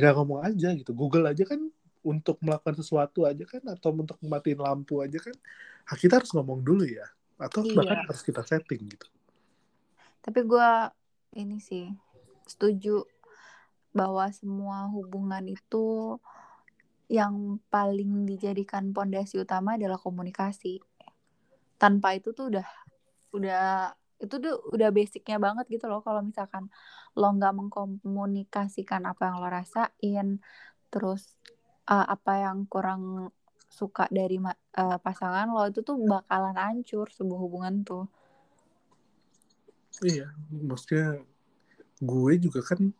nggak 0.00 0.16
ngomong 0.16 0.40
aja 0.42 0.68
gitu 0.74 0.90
Google 0.96 1.28
aja 1.28 1.44
kan 1.44 1.60
untuk 2.00 2.40
melakukan 2.40 2.80
sesuatu 2.80 3.28
aja 3.28 3.44
kan 3.44 3.60
atau 3.68 3.92
untuk 3.92 4.16
matiin 4.24 4.60
lampu 4.60 5.04
aja 5.04 5.20
kan 5.20 5.36
kita 6.00 6.16
harus 6.18 6.32
ngomong 6.32 6.64
dulu 6.64 6.88
ya 6.88 7.04
atau 7.36 7.64
Iya. 7.64 7.76
bahkan 7.76 7.98
harus 8.08 8.22
kita 8.24 8.42
setting 8.44 8.88
gitu 8.88 9.06
Tapi 10.20 10.40
gua 10.44 10.92
ini 11.32 11.60
sih 11.60 11.88
setuju 12.44 13.04
bahwa 13.90 14.28
semua 14.30 14.86
hubungan 14.92 15.42
itu 15.48 16.16
yang 17.10 17.58
paling 17.74 18.22
dijadikan 18.22 18.94
pondasi 18.94 19.42
utama 19.42 19.74
adalah 19.74 19.98
komunikasi. 19.98 20.78
Tanpa 21.74 22.14
itu 22.14 22.30
tuh 22.30 22.54
udah 22.54 22.68
udah 23.34 23.94
itu 24.20 24.34
tuh 24.36 24.54
udah 24.76 24.92
basicnya 24.92 25.40
banget 25.40 25.66
gitu 25.72 25.88
loh 25.88 26.04
kalau 26.04 26.20
misalkan 26.20 26.68
lo 27.16 27.28
nggak 27.32 27.56
mengkomunikasikan 27.56 29.08
apa 29.08 29.32
yang 29.32 29.36
lo 29.40 29.48
rasain 29.48 30.28
terus 30.92 31.40
uh, 31.88 32.06
apa 32.06 32.44
yang 32.44 32.68
kurang 32.68 33.32
suka 33.70 34.06
dari 34.12 34.36
uh, 34.36 34.98
pasangan 35.00 35.48
lo 35.48 35.64
itu 35.66 35.80
tuh 35.80 35.96
bakalan 36.04 36.56
hancur 36.58 37.08
sebuah 37.08 37.40
hubungan 37.40 37.82
tuh 37.82 38.04
iya 40.04 40.28
maksudnya 40.52 41.24
gue 42.00 42.32
juga 42.40 42.60
kan 42.64 42.92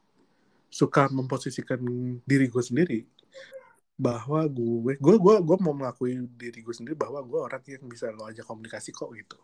suka 0.70 1.11
memposisikan 1.11 1.83
diri 2.24 2.46
gue 2.46 2.62
sendiri 2.62 3.00
bahwa 4.00 4.48
gue 4.48 4.96
gue 4.96 5.16
gue 5.20 5.35
gue 5.44 5.56
mau 5.61 5.76
mengakui 5.76 6.16
diri 6.38 6.64
gue 6.64 6.72
sendiri 6.72 6.96
bahwa 6.96 7.20
gue 7.20 7.37
orang 7.37 7.61
yang 7.68 7.85
bisa 7.85 8.09
lo 8.14 8.24
aja 8.24 8.40
komunikasi 8.46 8.96
kok 8.96 9.12
gitu 9.12 9.37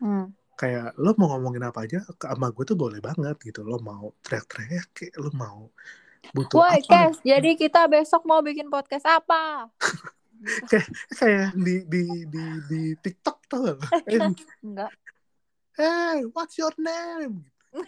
hmm. 0.00 0.43
Kayak 0.54 0.94
lo 0.98 1.14
mau 1.18 1.34
ngomongin 1.34 1.66
apa 1.66 1.86
aja 1.86 2.00
ke 2.14 2.26
sama 2.30 2.54
gue 2.54 2.64
tuh 2.66 2.78
boleh 2.78 3.02
banget 3.02 3.36
gitu 3.42 3.66
lo 3.66 3.78
mau 3.82 4.14
teriak-teriak 4.22 4.88
kayak 4.94 5.14
lo 5.18 5.30
mau 5.34 5.70
butuh 6.32 6.62
Woi, 6.62 6.80
apa 6.80 7.10
Kes, 7.10 7.20
jadi 7.26 7.50
kita 7.58 7.84
besok 7.90 8.24
mau 8.24 8.40
bikin 8.40 8.72
podcast 8.72 9.04
apa? 9.04 9.68
kayak 11.20 11.56
di 11.56 11.84
di 11.88 12.04
di 12.28 12.44
di 12.68 12.82
TikTok 13.00 13.38
tau 13.48 13.64
gak 13.64 13.80
eh, 14.12 14.20
Enggak. 14.60 14.92
hey 15.76 16.20
what's 16.36 16.60
your 16.60 16.72
name 16.76 17.48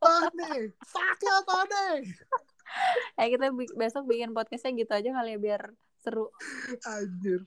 Tony 0.00 0.70
fuck 0.86 1.18
you 1.18 1.36
Tony 1.44 2.06
eh, 3.18 3.26
kita 3.28 3.50
bi- 3.50 3.74
besok 3.74 4.06
bikin 4.06 4.30
podcastnya 4.32 4.70
gitu 4.78 4.92
aja 4.94 5.10
kali 5.10 5.34
ya 5.34 5.38
biar 5.42 5.62
seru. 6.00 6.30
anjir 6.86 7.44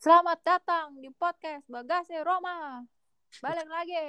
Selamat 0.00 0.40
datang 0.40 0.96
di 0.96 1.12
podcast 1.12 1.68
Bagasi 1.68 2.16
Roma. 2.24 2.80
Balik 3.38 3.68
lagi. 3.70 4.02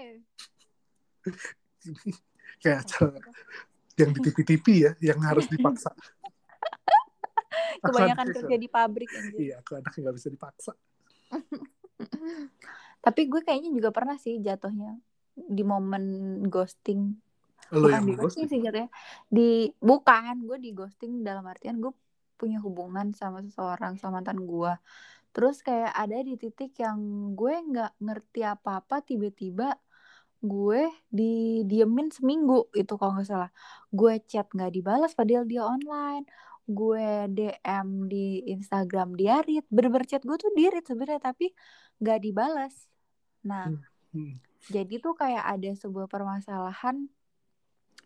kayak 2.61 2.85
acara 2.85 3.17
yang 3.97 4.09
di 4.13 4.19
TV-TV 4.21 4.65
ya 4.89 4.91
yang 5.13 5.19
harus 5.21 5.45
dipaksa 5.49 5.93
Kebanyakan 7.85 8.27
kerja 8.33 8.57
di 8.57 8.69
pabrik 8.69 9.09
iya 9.37 9.61
aku 9.61 9.77
anaknya 9.77 10.09
nggak 10.09 10.15
bisa 10.17 10.29
dipaksa 10.29 10.71
Tapi 13.05 13.21
gue 13.25 13.41
kayaknya 13.41 13.73
juga 13.73 13.89
pernah 13.89 14.13
sih 14.21 14.37
jatuhnya 14.37 14.93
di 15.33 15.63
momen 15.65 16.05
ghosting. 16.45 17.17
lo 17.73 17.87
bukan 17.87 17.97
yang 17.97 18.05
di 18.05 18.13
ghosting 18.13 18.45
sih 18.45 18.61
jatuhnya. 18.61 18.93
Di 19.25 19.73
bukan, 19.81 20.45
gue 20.45 20.57
di 20.61 20.69
ghosting 20.69 21.25
dalam 21.25 21.41
artian 21.49 21.81
gue 21.81 21.89
punya 22.37 22.61
hubungan 22.61 23.09
sama 23.17 23.41
seseorang 23.41 23.97
sama 23.97 24.21
mantan 24.21 24.37
gue. 24.45 24.73
Terus 25.31 25.63
kayak 25.63 25.91
ada 25.95 26.17
di 26.23 26.35
titik 26.35 26.75
yang 26.79 26.99
gue 27.35 27.55
nggak 27.55 27.91
ngerti 28.03 28.41
apa-apa 28.43 28.99
tiba-tiba 29.03 29.79
gue 30.41 30.89
didiemin 31.13 32.09
seminggu 32.09 32.67
itu 32.75 32.93
kalau 32.99 33.17
nggak 33.19 33.29
salah. 33.29 33.51
Gue 33.93 34.19
chat 34.25 34.47
nggak 34.51 34.71
dibalas 34.75 35.11
padahal 35.15 35.45
dia 35.47 35.63
online. 35.63 36.25
Gue 36.67 37.27
DM 37.31 37.87
di 38.11 38.45
Instagram 38.51 39.15
dia 39.15 39.41
read. 39.45 39.65
Bener-bener 39.71 40.07
chat 40.09 40.23
gue 40.23 40.37
tuh 40.37 40.51
di 40.55 40.67
read 40.67 40.85
sebenarnya 40.85 41.21
tapi 41.31 41.53
nggak 42.01 42.19
dibalas 42.25 42.73
nah 43.41 43.67
Hmm. 44.11 44.35
jadi 44.67 44.99
tuh 44.99 45.15
kayak 45.15 45.39
ada 45.39 45.71
sebuah 45.71 46.11
permasalahan 46.11 47.07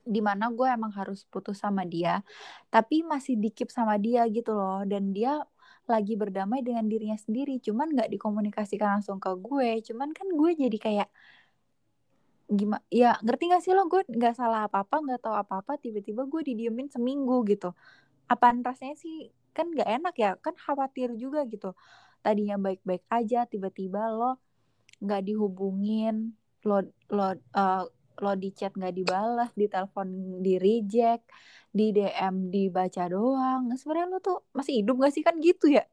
di 0.05 0.21
mana 0.21 0.53
gue 0.53 0.69
emang 0.69 0.93
harus 0.93 1.25
putus 1.25 1.57
sama 1.57 1.81
dia 1.81 2.21
tapi 2.69 3.01
masih 3.01 3.41
dikip 3.41 3.73
sama 3.73 3.97
dia 3.97 4.21
gitu 4.29 4.53
loh. 4.53 4.85
Dan 4.85 5.09
dia 5.17 5.41
lagi 5.89 6.13
berdamai 6.17 6.61
dengan 6.65 6.85
dirinya 6.89 7.17
sendiri 7.17 7.61
cuman 7.61 7.93
nggak 7.93 8.09
dikomunikasikan 8.13 8.99
langsung 8.99 9.17
ke 9.21 9.31
gue 9.37 9.81
cuman 9.85 10.09
kan 10.11 10.27
gue 10.29 10.51
jadi 10.57 10.77
kayak 10.81 11.09
gimana 12.49 12.83
ya 12.93 13.17
ngerti 13.25 13.43
gak 13.49 13.63
sih 13.65 13.73
lo? 13.73 13.89
Gue 13.89 14.05
nggak 14.05 14.35
salah 14.37 14.69
apa 14.69 14.85
apa 14.85 14.95
nggak 15.01 15.21
tahu 15.25 15.35
apa 15.35 15.53
apa 15.65 15.73
tiba-tiba 15.81 16.29
gue 16.29 16.41
didiemin 16.45 16.87
seminggu 16.93 17.41
gitu. 17.49 17.73
Apaan 18.29 18.61
rasanya 18.61 18.95
sih? 18.97 19.33
Kan 19.55 19.73
nggak 19.73 19.89
enak 20.01 20.15
ya 20.19 20.29
kan 20.41 20.53
khawatir 20.57 21.13
juga 21.17 21.45
gitu. 21.49 21.73
Tadinya 22.21 22.57
baik-baik 22.61 23.03
aja 23.09 23.49
tiba-tiba 23.49 24.09
lo 24.13 24.37
nggak 25.01 25.21
dihubungin 25.27 26.37
lo 26.65 26.81
lo 27.09 27.33
uh, 27.53 27.85
lo 28.21 28.33
di 28.37 28.49
chat 28.55 28.71
nggak 28.75 28.95
dibalas 28.95 29.51
di 29.55 29.65
telepon 29.67 30.07
di 30.39 30.55
reject 30.61 31.27
di 31.75 31.91
DM 31.91 32.53
dibaca 32.53 33.03
doang. 33.11 33.67
Sebenarnya 33.75 34.07
lo 34.07 34.19
tuh 34.23 34.37
masih 34.55 34.83
hidup 34.83 34.95
gak 35.03 35.13
sih? 35.15 35.23
Kan 35.25 35.39
gitu 35.43 35.67
ya 35.67 35.83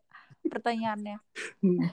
pertanyaannya. 0.46 1.18
Hmm. 1.62 1.90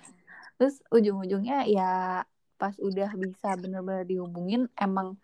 terus 0.59 0.83
ujung-ujungnya 0.91 1.63
ya 1.71 2.19
pas 2.59 2.75
udah 2.83 3.15
bisa 3.15 3.55
bener-bener 3.55 4.03
dihubungin 4.03 4.67
emang 4.75 5.15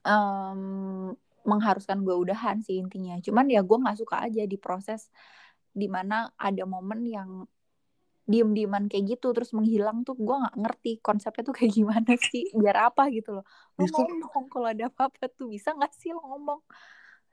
em, 0.00 1.12
mengharuskan 1.44 2.00
gue 2.00 2.16
udahan 2.16 2.64
sih 2.64 2.80
intinya. 2.80 3.20
Cuman 3.20 3.52
ya 3.52 3.60
gue 3.60 3.76
nggak 3.76 4.00
suka 4.00 4.24
aja 4.24 4.42
di 4.48 4.56
proses 4.56 5.12
di 5.76 5.86
mana 5.92 6.32
ada 6.40 6.64
momen 6.64 7.04
yang 7.04 7.44
diem-dieman 8.26 8.90
kayak 8.90 9.16
gitu 9.16 9.30
terus 9.30 9.54
menghilang 9.54 10.02
tuh 10.02 10.18
gue 10.18 10.36
nggak 10.42 10.56
ngerti 10.58 10.90
konsepnya 10.98 11.42
tuh 11.46 11.54
kayak 11.54 11.72
gimana 11.78 12.12
sih 12.18 12.44
biar 12.52 12.76
apa 12.90 13.06
gitu 13.14 13.38
loh. 13.40 13.44
Lo 13.78 13.86
Iya, 13.86 13.90
kok- 13.94 14.06
ngomong 14.10 14.46
kalau 14.50 14.66
ada 14.66 14.84
apa-apa 14.90 15.30
tuh 15.30 15.46
bisa 15.54 15.70
nggak 15.72 15.92
sih 15.94 16.10
lo 16.10 16.22
ngomong? 16.26 16.60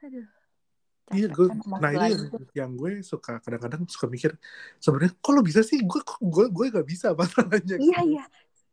Aduh 0.05 0.27
Iya, 1.11 1.27
gue, 1.29 1.45
kan 1.51 1.59
nah 1.83 1.91
itu 1.91 1.99
lagi. 1.99 2.13
yang, 2.15 2.23
yang 2.55 2.71
gue 2.79 2.91
suka 3.03 3.37
kadang-kadang 3.43 3.83
suka 3.91 4.07
mikir 4.07 4.31
sebenarnya 4.79 5.13
kok 5.19 5.31
lo 5.35 5.41
bisa 5.43 5.61
sih? 5.61 5.83
Gue 5.83 5.99
gue 6.01 6.45
gue 6.47 6.65
gak 6.73 6.87
bisa 6.87 7.07
masalahnya 7.19 7.75
iya 7.77 7.99
iya. 8.01 8.23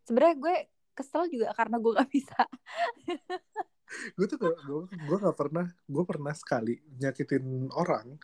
Sebenarnya 0.07 0.37
gue 0.41 0.55
kesel 0.97 1.27
juga 1.29 1.51
karena 1.53 1.77
gue 1.83 1.93
gak 2.01 2.11
bisa. 2.11 2.41
Gue 4.15 4.27
tuh 4.31 4.39
gue, 4.39 4.55
gue 4.87 5.17
gak 5.19 5.37
pernah 5.37 5.67
gue 5.67 6.05
pernah 6.07 6.31
sekali 6.33 6.79
nyakitin 7.03 7.69
orang 7.75 8.15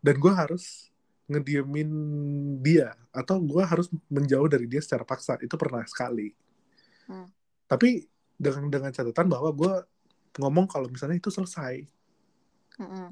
dan 0.00 0.14
gue 0.16 0.32
harus 0.32 0.89
ngediemin 1.30 1.90
dia 2.58 2.90
atau 3.14 3.38
gue 3.38 3.62
harus 3.62 3.86
menjauh 4.10 4.50
dari 4.50 4.66
dia 4.66 4.82
secara 4.82 5.06
paksa 5.06 5.38
itu 5.38 5.54
pernah 5.54 5.86
sekali 5.86 6.34
Hmm. 7.06 7.26
tapi 7.66 8.06
dengan 8.38 8.70
dengan 8.70 8.90
catatan 8.94 9.26
bahwa 9.26 9.50
gue 9.50 9.72
ngomong 10.38 10.70
kalau 10.70 10.86
misalnya 10.86 11.18
itu 11.18 11.26
selesai 11.26 11.82
Mm-mm. 12.78 13.10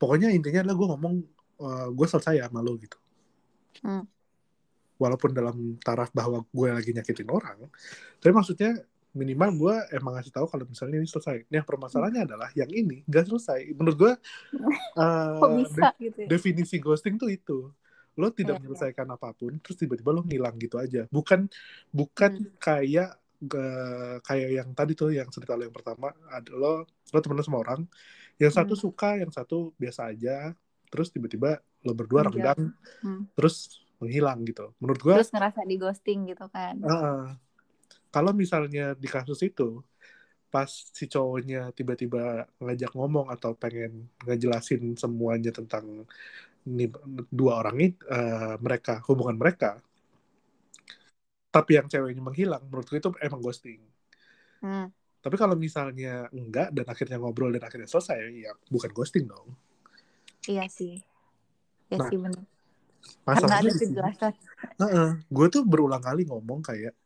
pokoknya 0.00 0.32
intinya 0.32 0.64
adalah 0.64 0.76
gue 0.76 0.88
ngomong 0.96 1.14
eh, 1.60 1.88
gue 1.92 2.06
selesai 2.08 2.40
ya 2.40 2.48
sama 2.48 2.64
lo 2.64 2.80
gitu 2.80 2.96
Hmm. 3.84 4.08
walaupun 4.96 5.36
dalam 5.36 5.76
taraf 5.84 6.08
bahwa 6.16 6.48
gue 6.48 6.68
lagi 6.72 6.96
nyakitin 6.96 7.28
orang 7.28 7.68
tapi 8.24 8.32
maksudnya 8.32 8.72
minimal 9.16 9.50
gue 9.56 9.74
emang 9.96 10.12
ngasih 10.20 10.32
tahu 10.36 10.46
kalau 10.52 10.64
misalnya 10.68 11.00
ini 11.00 11.08
selesai 11.08 11.48
nah 11.48 11.64
permasalahannya 11.64 12.22
adalah 12.28 12.48
yang 12.52 12.68
ini 12.68 13.00
gak 13.08 13.26
selesai 13.32 13.72
menurut 13.72 13.96
gue 13.96 14.12
kok 15.40 15.50
bisa 15.56 15.88
gitu 15.96 16.18
ya? 16.20 16.28
definisi 16.28 16.76
ghosting 16.78 17.16
tuh 17.16 17.32
itu 17.32 17.58
lo 18.16 18.28
tidak 18.32 18.56
Iya, 18.56 18.60
iya. 18.60 18.60
menyelesaikan 18.64 19.08
apa 19.12 19.28
pun 19.36 19.52
terus 19.60 19.76
tiba-tiba 19.76 20.10
lo 20.12 20.24
ngilang 20.24 20.56
gitu 20.56 20.76
aja 20.80 21.04
bukan 21.12 21.48
bukan 21.92 22.32
Hmm. 22.40 22.56
kayak 22.60 23.10
eh, 23.36 24.16
kayak 24.24 24.48
yang 24.56 24.68
tadi 24.72 24.92
tuh 24.96 25.12
yang 25.12 25.28
cerita 25.28 25.52
lo 25.52 25.68
yang 25.68 25.76
pertama 25.76 26.08
ada 26.32 26.48
lo 26.56 26.88
lo 26.88 27.18
temenan 27.20 27.44
sama 27.44 27.60
orang 27.60 27.84
yang 28.40 28.52
satu 28.52 28.72
Hmm. 28.72 28.84
suka 28.88 29.10
yang 29.20 29.28
satu 29.28 29.76
biasa 29.76 30.12
aja 30.12 30.56
terus 30.88 31.12
tiba-tiba 31.12 31.60
lo 31.84 31.92
berdua 31.92 32.24
renggang 32.24 32.72
Hmm. 33.04 33.28
terus 33.36 33.84
menghilang 34.00 34.40
gitu 34.48 34.72
menurut 34.80 35.00
gua 35.04 35.14
terus 35.20 35.32
ngerasa 35.32 35.60
di 35.68 35.76
ghosting 35.76 36.18
gitu 36.32 36.48
kan 36.48 36.80
Heeh. 36.80 37.45
Kalau 38.16 38.32
misalnya 38.32 38.96
di 38.96 39.04
kasus 39.04 39.44
itu 39.44 39.84
pas 40.48 40.72
si 40.72 41.04
cowoknya 41.04 41.68
tiba-tiba 41.76 42.48
ngajak 42.64 42.96
ngomong 42.96 43.28
atau 43.28 43.52
pengen 43.52 44.08
ngejelasin 44.24 44.96
semuanya 44.96 45.52
tentang 45.52 46.08
ini 46.64 46.88
dua 47.28 47.60
orang 47.60 47.76
ini 47.76 47.88
eh, 47.92 48.56
mereka 48.56 49.04
hubungan 49.04 49.36
mereka 49.36 49.76
tapi 51.52 51.76
yang 51.76 51.92
ceweknya 51.92 52.24
menghilang 52.24 52.64
menurutku 52.64 52.96
itu 52.96 53.12
emang 53.20 53.44
ghosting. 53.44 53.80
Hmm. 54.64 54.88
tapi 55.20 55.36
kalau 55.36 55.52
misalnya 55.52 56.32
enggak 56.32 56.72
dan 56.72 56.88
akhirnya 56.88 57.20
ngobrol 57.20 57.52
dan 57.52 57.68
akhirnya 57.68 57.84
selesai 57.84 58.16
ya 58.32 58.56
bukan 58.72 58.88
ghosting 58.96 59.28
dong. 59.28 59.52
Iya 60.48 60.64
sih. 60.72 61.04
Ya 61.92 62.00
Nah, 62.00 62.08
sih 62.08 62.16
karena 62.16 62.40
masalahnya 63.28 63.60
ada 63.60 63.68
di 63.68 63.76
sini 63.76 63.92
kejelasan. 63.92 64.32
Gue 65.28 65.46
tuh 65.52 65.62
berulang 65.68 66.00
kali 66.00 66.24
ngomong 66.24 66.64
kayak 66.64 66.96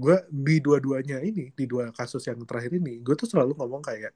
gue 0.00 0.16
di 0.32 0.56
dua-duanya 0.64 1.20
ini 1.20 1.52
di 1.52 1.64
dua 1.68 1.92
kasus 1.92 2.24
yang 2.26 2.40
terakhir 2.48 2.72
ini 2.80 3.04
gue 3.04 3.14
tuh 3.20 3.28
selalu 3.28 3.52
ngomong 3.60 3.82
kayak 3.84 4.12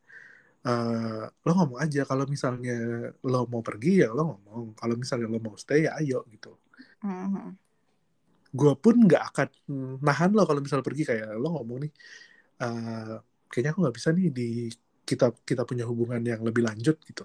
eh 0.64 1.24
lo 1.28 1.52
ngomong 1.52 1.78
aja 1.84 2.08
kalau 2.08 2.24
misalnya 2.24 2.72
lo 3.20 3.44
mau 3.52 3.60
pergi 3.60 4.00
ya 4.02 4.08
lo 4.16 4.22
ngomong. 4.32 4.72
Kalau 4.80 4.94
misalnya 4.96 5.28
lo 5.28 5.38
mau 5.44 5.54
stay 5.60 5.84
ya 5.86 5.92
ayo 6.00 6.24
gitu. 6.32 6.56
Hmm. 7.04 7.52
gue 8.54 8.72
pun 8.78 8.94
nggak 9.06 9.22
akan 9.34 9.48
nahan 10.00 10.30
lo 10.32 10.46
kalau 10.48 10.60
misalnya 10.64 10.86
pergi 10.86 11.04
kayak 11.10 11.28
lo 11.42 11.48
ngomong 11.58 11.78
nih 11.84 11.92
eh 12.64 13.14
kayaknya 13.50 13.70
aku 13.74 13.80
nggak 13.84 13.96
bisa 13.98 14.08
nih 14.16 14.26
di 14.30 14.48
kita 15.04 15.26
kita 15.44 15.62
punya 15.68 15.84
hubungan 15.90 16.22
yang 16.24 16.40
lebih 16.46 16.62
lanjut 16.64 16.96
gitu 17.04 17.24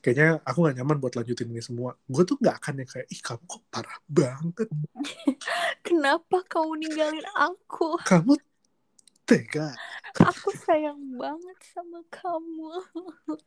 kayaknya 0.00 0.40
aku 0.44 0.64
nggak 0.64 0.76
nyaman 0.80 0.98
buat 1.00 1.14
lanjutin 1.16 1.50
ini 1.50 1.62
semua. 1.62 1.96
Gue 2.06 2.22
tuh 2.22 2.36
nggak 2.40 2.56
akan 2.62 2.74
yang 2.84 2.90
kayak 2.90 3.08
ih 3.10 3.20
kamu 3.20 3.44
kok 3.46 3.62
parah 3.68 3.98
banget. 4.06 4.68
Kenapa 5.86 6.36
kamu 6.48 6.72
ninggalin 6.80 7.26
aku? 7.36 7.98
Kamu 8.02 8.32
tega. 9.24 9.72
Aku 10.20 10.52
sayang 10.54 11.00
banget 11.16 11.58
sama 11.74 12.00
kamu. 12.12 12.72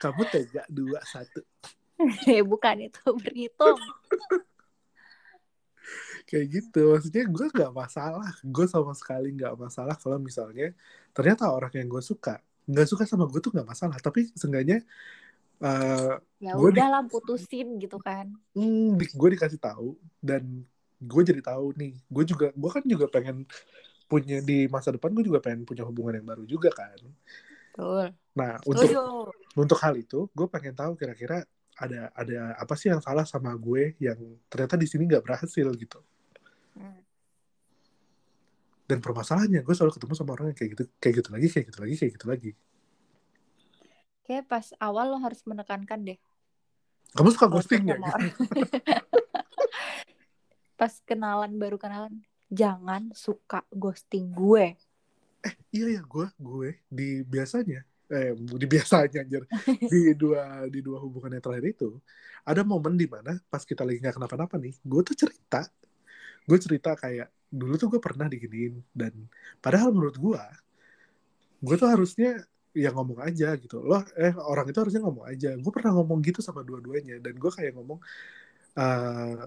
Kamu 0.00 0.22
tega 0.32 0.64
dua 0.72 1.04
satu. 1.04 1.44
Eh 2.30 2.46
bukan 2.46 2.88
itu 2.88 3.02
berhitung. 3.18 3.76
Kayak 6.30 6.46
gitu. 6.46 6.94
Maksudnya 6.94 7.26
gue 7.26 7.46
nggak 7.50 7.74
masalah. 7.74 8.30
Gue 8.46 8.70
sama 8.70 8.94
sekali 8.94 9.34
nggak 9.34 9.58
masalah 9.58 9.98
kalau 9.98 10.22
misalnya 10.22 10.70
ternyata 11.10 11.50
orang 11.50 11.74
yang 11.74 11.90
gue 11.90 12.00
suka 12.00 12.38
nggak 12.68 12.86
suka 12.86 13.08
sama 13.08 13.24
gue 13.24 13.40
tuh 13.40 13.50
nggak 13.50 13.64
masalah. 13.64 13.96
Tapi 13.98 14.28
seenggaknya 14.36 14.84
eh 15.58 16.12
ya 16.38 16.54
Gua 16.54 16.70
di- 16.70 16.78
udahlah 16.78 17.02
putusin 17.10 17.82
gitu 17.82 17.98
kan. 17.98 18.30
Hmm, 18.54 18.94
di- 18.94 19.10
gue 19.10 19.28
dikasih 19.34 19.58
tahu 19.58 19.98
dan 20.22 20.62
gue 21.00 21.22
jadi 21.26 21.42
tahu 21.42 21.74
nih. 21.74 21.98
Gue 22.06 22.24
juga 22.28 22.54
gue 22.54 22.70
kan 22.70 22.84
juga 22.86 23.06
pengen 23.10 23.42
punya 24.08 24.40
di 24.40 24.70
masa 24.70 24.94
depan 24.94 25.12
gue 25.12 25.24
juga 25.26 25.42
pengen 25.42 25.66
punya 25.66 25.82
hubungan 25.82 26.14
yang 26.20 26.28
baru 26.28 26.44
juga 26.46 26.70
kan. 26.70 26.96
Betul. 27.74 28.14
Nah 28.38 28.60
untuk 28.62 28.86
setuju. 28.86 29.02
untuk 29.58 29.78
hal 29.82 29.94
itu 29.98 30.28
gue 30.30 30.46
pengen 30.46 30.74
tahu 30.76 30.94
kira-kira 30.94 31.42
ada 31.78 32.10
ada 32.14 32.58
apa 32.58 32.74
sih 32.74 32.90
yang 32.90 32.98
salah 32.98 33.22
sama 33.22 33.54
gue 33.54 33.94
yang 34.02 34.18
ternyata 34.50 34.74
di 34.74 34.86
sini 34.86 35.06
nggak 35.06 35.24
berhasil 35.26 35.66
gitu. 35.74 36.00
Hmm. 36.78 37.02
Dan 38.88 39.04
permasalahannya 39.04 39.60
gue 39.60 39.74
selalu 39.76 39.92
ketemu 40.00 40.14
sama 40.16 40.32
orang 40.32 40.50
yang 40.50 40.56
kayak 40.56 40.70
gitu 40.72 40.84
kayak 40.96 41.14
gitu 41.20 41.28
lagi 41.28 41.46
kayak 41.52 41.66
gitu 41.68 41.78
lagi 41.84 41.94
kayak 42.00 42.12
gitu 42.16 42.26
lagi. 42.26 42.50
Kayak 44.24 44.44
pas 44.48 44.66
awal 44.80 45.12
lo 45.12 45.20
harus 45.20 45.44
menekankan 45.44 46.00
deh. 46.08 46.18
Kamu 47.12 47.28
suka 47.32 47.46
ghosting 47.52 47.84
ya 47.84 47.96
pas 50.80 50.94
kenalan 51.04 51.58
baru 51.58 51.76
kenalan 51.76 52.22
jangan 52.48 53.12
suka 53.12 53.60
ghosting 53.68 54.32
gue. 54.32 54.72
Iya 55.68 56.00
ya 56.00 56.02
gue 56.02 56.26
gue 56.40 56.68
di 56.88 57.20
biasanya 57.28 57.84
eh 58.08 58.32
di 58.32 58.66
biasanya 58.68 59.20
anjir. 59.20 59.44
Di 59.84 60.16
dua 60.16 60.64
di 60.72 60.80
dua 60.80 60.96
hubungan 61.04 61.36
yang 61.36 61.44
terakhir 61.44 61.76
itu 61.76 62.00
ada 62.40 62.64
momen 62.64 62.96
di 62.96 63.04
mana 63.04 63.36
pas 63.52 63.60
kita 63.60 63.84
lagi 63.84 64.00
nggak 64.00 64.16
kenapa-napa 64.16 64.56
nih 64.56 64.72
gue 64.80 65.00
tuh 65.04 65.16
cerita 65.28 65.68
gue 66.46 66.58
cerita 66.60 66.94
kayak 66.94 67.28
dulu 67.48 67.74
tuh 67.80 67.88
gue 67.96 68.00
pernah 68.02 68.28
diginiin 68.28 68.74
dan 68.92 69.12
padahal 69.64 69.90
menurut 69.96 70.16
gue 70.20 70.42
gue 71.64 71.74
tuh 71.80 71.88
harusnya 71.90 72.44
ya 72.76 72.94
ngomong 72.94 73.18
aja 73.24 73.58
gitu. 73.58 73.82
Loh 73.82 74.04
eh 74.14 74.30
orang 74.38 74.66
itu 74.70 74.78
harusnya 74.78 75.02
ngomong 75.02 75.26
aja. 75.26 75.48
Gue 75.58 75.72
pernah 75.74 75.92
ngomong 75.98 76.18
gitu 76.22 76.40
sama 76.44 76.62
dua-duanya 76.62 77.18
dan 77.24 77.34
gue 77.34 77.50
kayak 77.50 77.72
ngomong 77.74 77.98
eh 78.78 79.42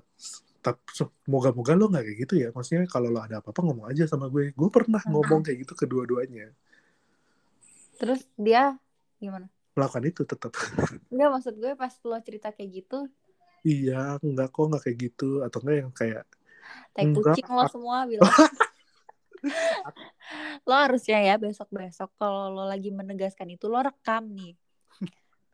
tapi 0.62 0.82
moga-moga 1.26 1.74
lo 1.74 1.89
nggak 1.89 2.04
kayak 2.06 2.20
gitu 2.28 2.34
ya. 2.44 2.48
Maksudnya 2.56 2.86
kalau 2.92 3.10
lo 3.14 3.20
ada 3.24 3.39
apa-apa 3.39 3.62
ngomong 3.66 3.88
aja 3.92 4.04
sama 4.12 4.28
gue. 4.34 4.52
Gue 4.54 4.70
pernah 4.74 5.02
ngomong 5.08 5.42
kayak 5.46 5.58
gitu 5.68 5.74
kedua-duanya 5.88 6.52
terus 8.02 8.26
dia 8.34 8.74
gimana? 9.22 9.46
Melakukan 9.78 10.10
itu 10.10 10.26
tetap 10.26 10.58
Enggak 11.14 11.30
maksud 11.38 11.54
gue 11.62 11.78
pas 11.78 11.94
lo 12.02 12.18
cerita 12.26 12.50
kayak 12.50 12.70
gitu, 12.82 13.06
iya 13.62 14.18
enggak 14.26 14.50
kok 14.50 14.66
enggak 14.66 14.82
kayak 14.89 14.98
gitu? 15.06 15.46
Atau 15.46 15.62
enggak 15.62 15.78
yang 15.86 15.92
kayak 15.94 16.26
tai 16.91 17.07
kucing 17.11 17.47
lo 17.47 17.63
semua 17.72 18.03
bilang. 18.09 18.28
lo 20.69 20.76
harusnya 20.78 21.17
ya 21.24 21.36
besok-besok 21.41 22.13
kalau 22.15 22.53
lo 22.53 22.63
lagi 22.69 22.93
menegaskan 22.93 23.49
itu 23.49 23.65
lo 23.65 23.82
rekam 23.82 24.30
nih. 24.32 24.53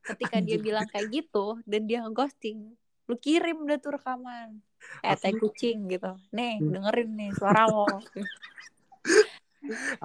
Ketika 0.04 0.40
dia 0.40 0.56
Anjir. 0.60 0.64
bilang 0.64 0.88
kayak 0.88 1.08
gitu 1.12 1.60
dan 1.68 1.84
dia 1.88 2.00
ghosting, 2.08 2.76
lu 3.08 3.16
kirim 3.20 3.68
deh 3.68 3.80
tuh 3.80 3.96
rekaman. 4.00 4.60
Eh, 5.04 5.16
tai 5.20 5.36
kucing 5.36 5.88
gitu. 5.92 6.16
Nih, 6.32 6.64
Hmm. 6.64 6.72
dengerin 6.72 7.12
nih 7.16 7.32
suara 7.36 7.68
lo. 7.68 7.88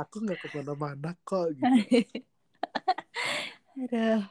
aku 0.00 0.16
nggak 0.26 0.38
ke 0.42 0.48
mana-mana 0.58 1.14
kok 1.22 1.54
gitu 1.54 1.62
Aduh. 3.82 4.22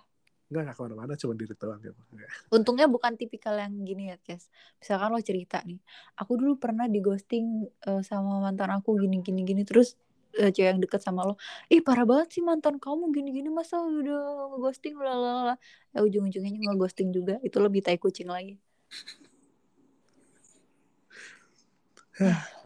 Enggak 0.52 0.62
nggak 0.68 0.76
ke 0.76 0.82
mana-mana 0.84 1.14
cuma 1.16 1.34
diri 1.40 1.56
doang 1.56 1.80
gitu 1.80 2.02
Enggak. 2.12 2.30
Untungnya 2.52 2.88
bukan 2.92 3.16
tipikal 3.16 3.56
yang 3.56 3.72
gini 3.88 4.12
ya, 4.12 4.18
Kes. 4.20 4.52
Misalkan 4.84 5.16
lo 5.16 5.20
cerita 5.24 5.64
nih, 5.64 5.80
aku 6.20 6.36
dulu 6.36 6.60
pernah 6.60 6.92
di 6.92 7.00
ghosting 7.00 7.72
eh, 7.88 8.04
sama 8.04 8.44
mantan 8.44 8.70
aku 8.76 9.00
gini 9.00 9.24
gini 9.24 9.48
gini 9.48 9.64
terus 9.64 9.96
eh, 10.36 10.52
cewek 10.52 10.76
yang 10.76 10.80
deket 10.84 11.00
sama 11.00 11.24
lo, 11.24 11.40
ih 11.72 11.80
parah 11.80 12.04
banget 12.04 12.36
sih 12.36 12.44
mantan 12.44 12.76
kamu 12.84 13.16
gini 13.16 13.32
gini 13.32 13.48
masa 13.48 13.80
udah 13.80 14.52
ngeghosting 14.60 15.00
lalala. 15.00 15.56
Ya 15.96 16.04
ujung-ujungnya 16.04 16.52
ngeghosting 16.76 17.16
juga. 17.16 17.40
Itu 17.40 17.64
lebih 17.64 17.80
tai 17.82 17.96
kucing 17.96 18.28
lagi. 18.28 18.60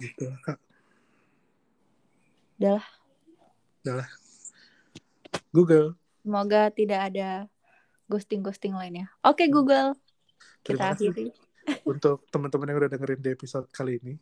gitu 0.02 0.26
kak 0.44 0.60
Udah 2.60 2.84
Udah 3.86 4.08
Google 5.54 5.96
Semoga 6.26 6.74
tidak 6.74 7.14
ada 7.14 7.46
ghosting-ghosting 8.12 8.74
lainnya. 8.76 9.10
Oke 9.26 9.48
Google, 9.50 9.96
Terima 10.66 10.86
kita 10.86 10.86
kasih. 10.94 11.12
akhiri. 11.12 11.28
untuk 11.92 12.26
teman-teman 12.34 12.68
yang 12.72 12.80
udah 12.82 12.92
dengerin 12.94 13.22
di 13.26 13.30
episode 13.34 13.68
kali 13.74 13.98
ini 14.02 14.14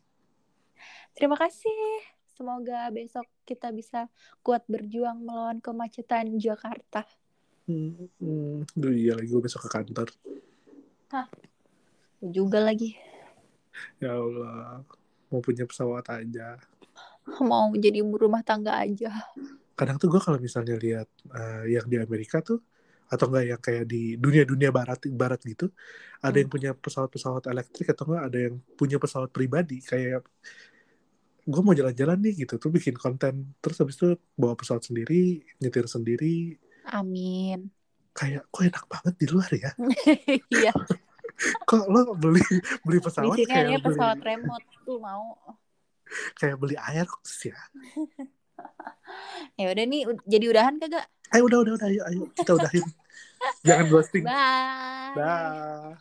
Terima 1.14 1.38
kasih. 1.38 1.78
Semoga 2.34 2.90
besok 2.90 3.26
kita 3.46 3.70
bisa 3.70 4.10
kuat 4.42 4.66
berjuang 4.66 5.22
melawan 5.22 5.62
kemacetan 5.62 6.42
Jakarta. 6.42 7.06
hmm, 7.68 7.90
hmm, 8.20 8.56
Duh, 8.76 8.94
iya 8.94 9.14
lagi 9.18 9.28
gue 9.32 9.42
besok 9.44 9.62
ke 9.68 9.70
kantor 9.76 10.08
Juga 12.24 12.60
lagi 12.64 12.96
ya 14.02 14.12
Allah 14.14 14.86
mau 15.32 15.42
punya 15.42 15.66
pesawat 15.66 16.06
aja 16.14 16.58
mau 17.50 17.72
jadi 17.84 18.04
ibu 18.04 18.16
rumah 18.20 18.44
tangga 18.44 18.74
aja. 18.84 19.10
kadang 19.74 19.98
tuh 20.02 20.08
gue 20.14 20.22
kalau 20.22 20.38
misalnya 20.38 20.76
lihat 20.78 21.08
eh, 21.34 21.64
yang 21.74 21.86
di 21.90 21.98
Amerika 21.98 22.40
tuh 22.46 22.62
atau 23.12 23.26
enggak 23.30 23.46
yang 23.52 23.62
kayak 23.62 23.86
di 23.88 24.16
dunia-dunia 24.16 24.70
barat 24.70 25.00
barat 25.14 25.40
gitu 25.44 25.72
ada 26.20 26.32
Hmm. 26.34 26.40
yang 26.40 26.50
punya 26.52 26.70
pesawat-pesawat 26.78 27.44
elektrik 27.52 27.88
atau 27.92 28.04
enggak 28.10 28.24
ada 28.32 28.38
yang 28.50 28.56
punya 28.80 28.98
pesawat 29.02 29.30
pribadi 29.30 29.80
kayak 29.84 30.24
gue 31.44 31.62
mau 31.62 31.76
jalan-jalan 31.76 32.18
nih 32.24 32.48
gitu 32.48 32.56
tuh 32.56 32.72
bikin 32.72 32.96
konten 32.96 33.52
terus 33.60 33.76
habis 33.84 34.00
itu 34.00 34.16
bawa 34.40 34.56
pesawat 34.56 34.88
sendiri 34.88 35.44
nyetir 35.60 35.86
sendiri 35.92 36.56
Amin. 36.88 37.68
kayak 38.16 38.48
kok 38.48 38.64
enak 38.64 38.86
banget 38.88 39.14
di 39.20 39.28
luar 39.28 39.50
ya 39.52 39.72
Iya. 40.64 40.72
kok 41.68 41.84
lo 41.92 42.16
beli 42.16 42.40
beli 42.86 43.00
Di 43.00 43.04
pesawat 43.04 43.36
sini 43.36 43.44
kayak 43.50 43.66
ada 43.68 43.80
beli 43.84 43.84
pesawat 43.92 44.20
remote 44.24 44.66
tuh 44.88 44.98
mau. 45.04 45.36
kayak 46.40 46.56
beli 46.62 46.76
air 46.78 47.08
ya 47.44 47.58
Ya 49.54 49.70
udah 49.70 49.86
nih, 49.86 50.02
jadi 50.26 50.46
udahan 50.50 50.76
kagak? 50.82 51.06
ayo 51.34 51.50
udah 51.50 51.60
udah 51.66 51.74
udah 51.82 51.88
ayo 51.90 52.02
ayo 52.14 52.22
kita 52.38 52.52
udahin 52.54 52.86
jangan 53.66 53.86
ghosting 53.90 54.22
Bye. 54.22 55.18
dah 55.18 55.98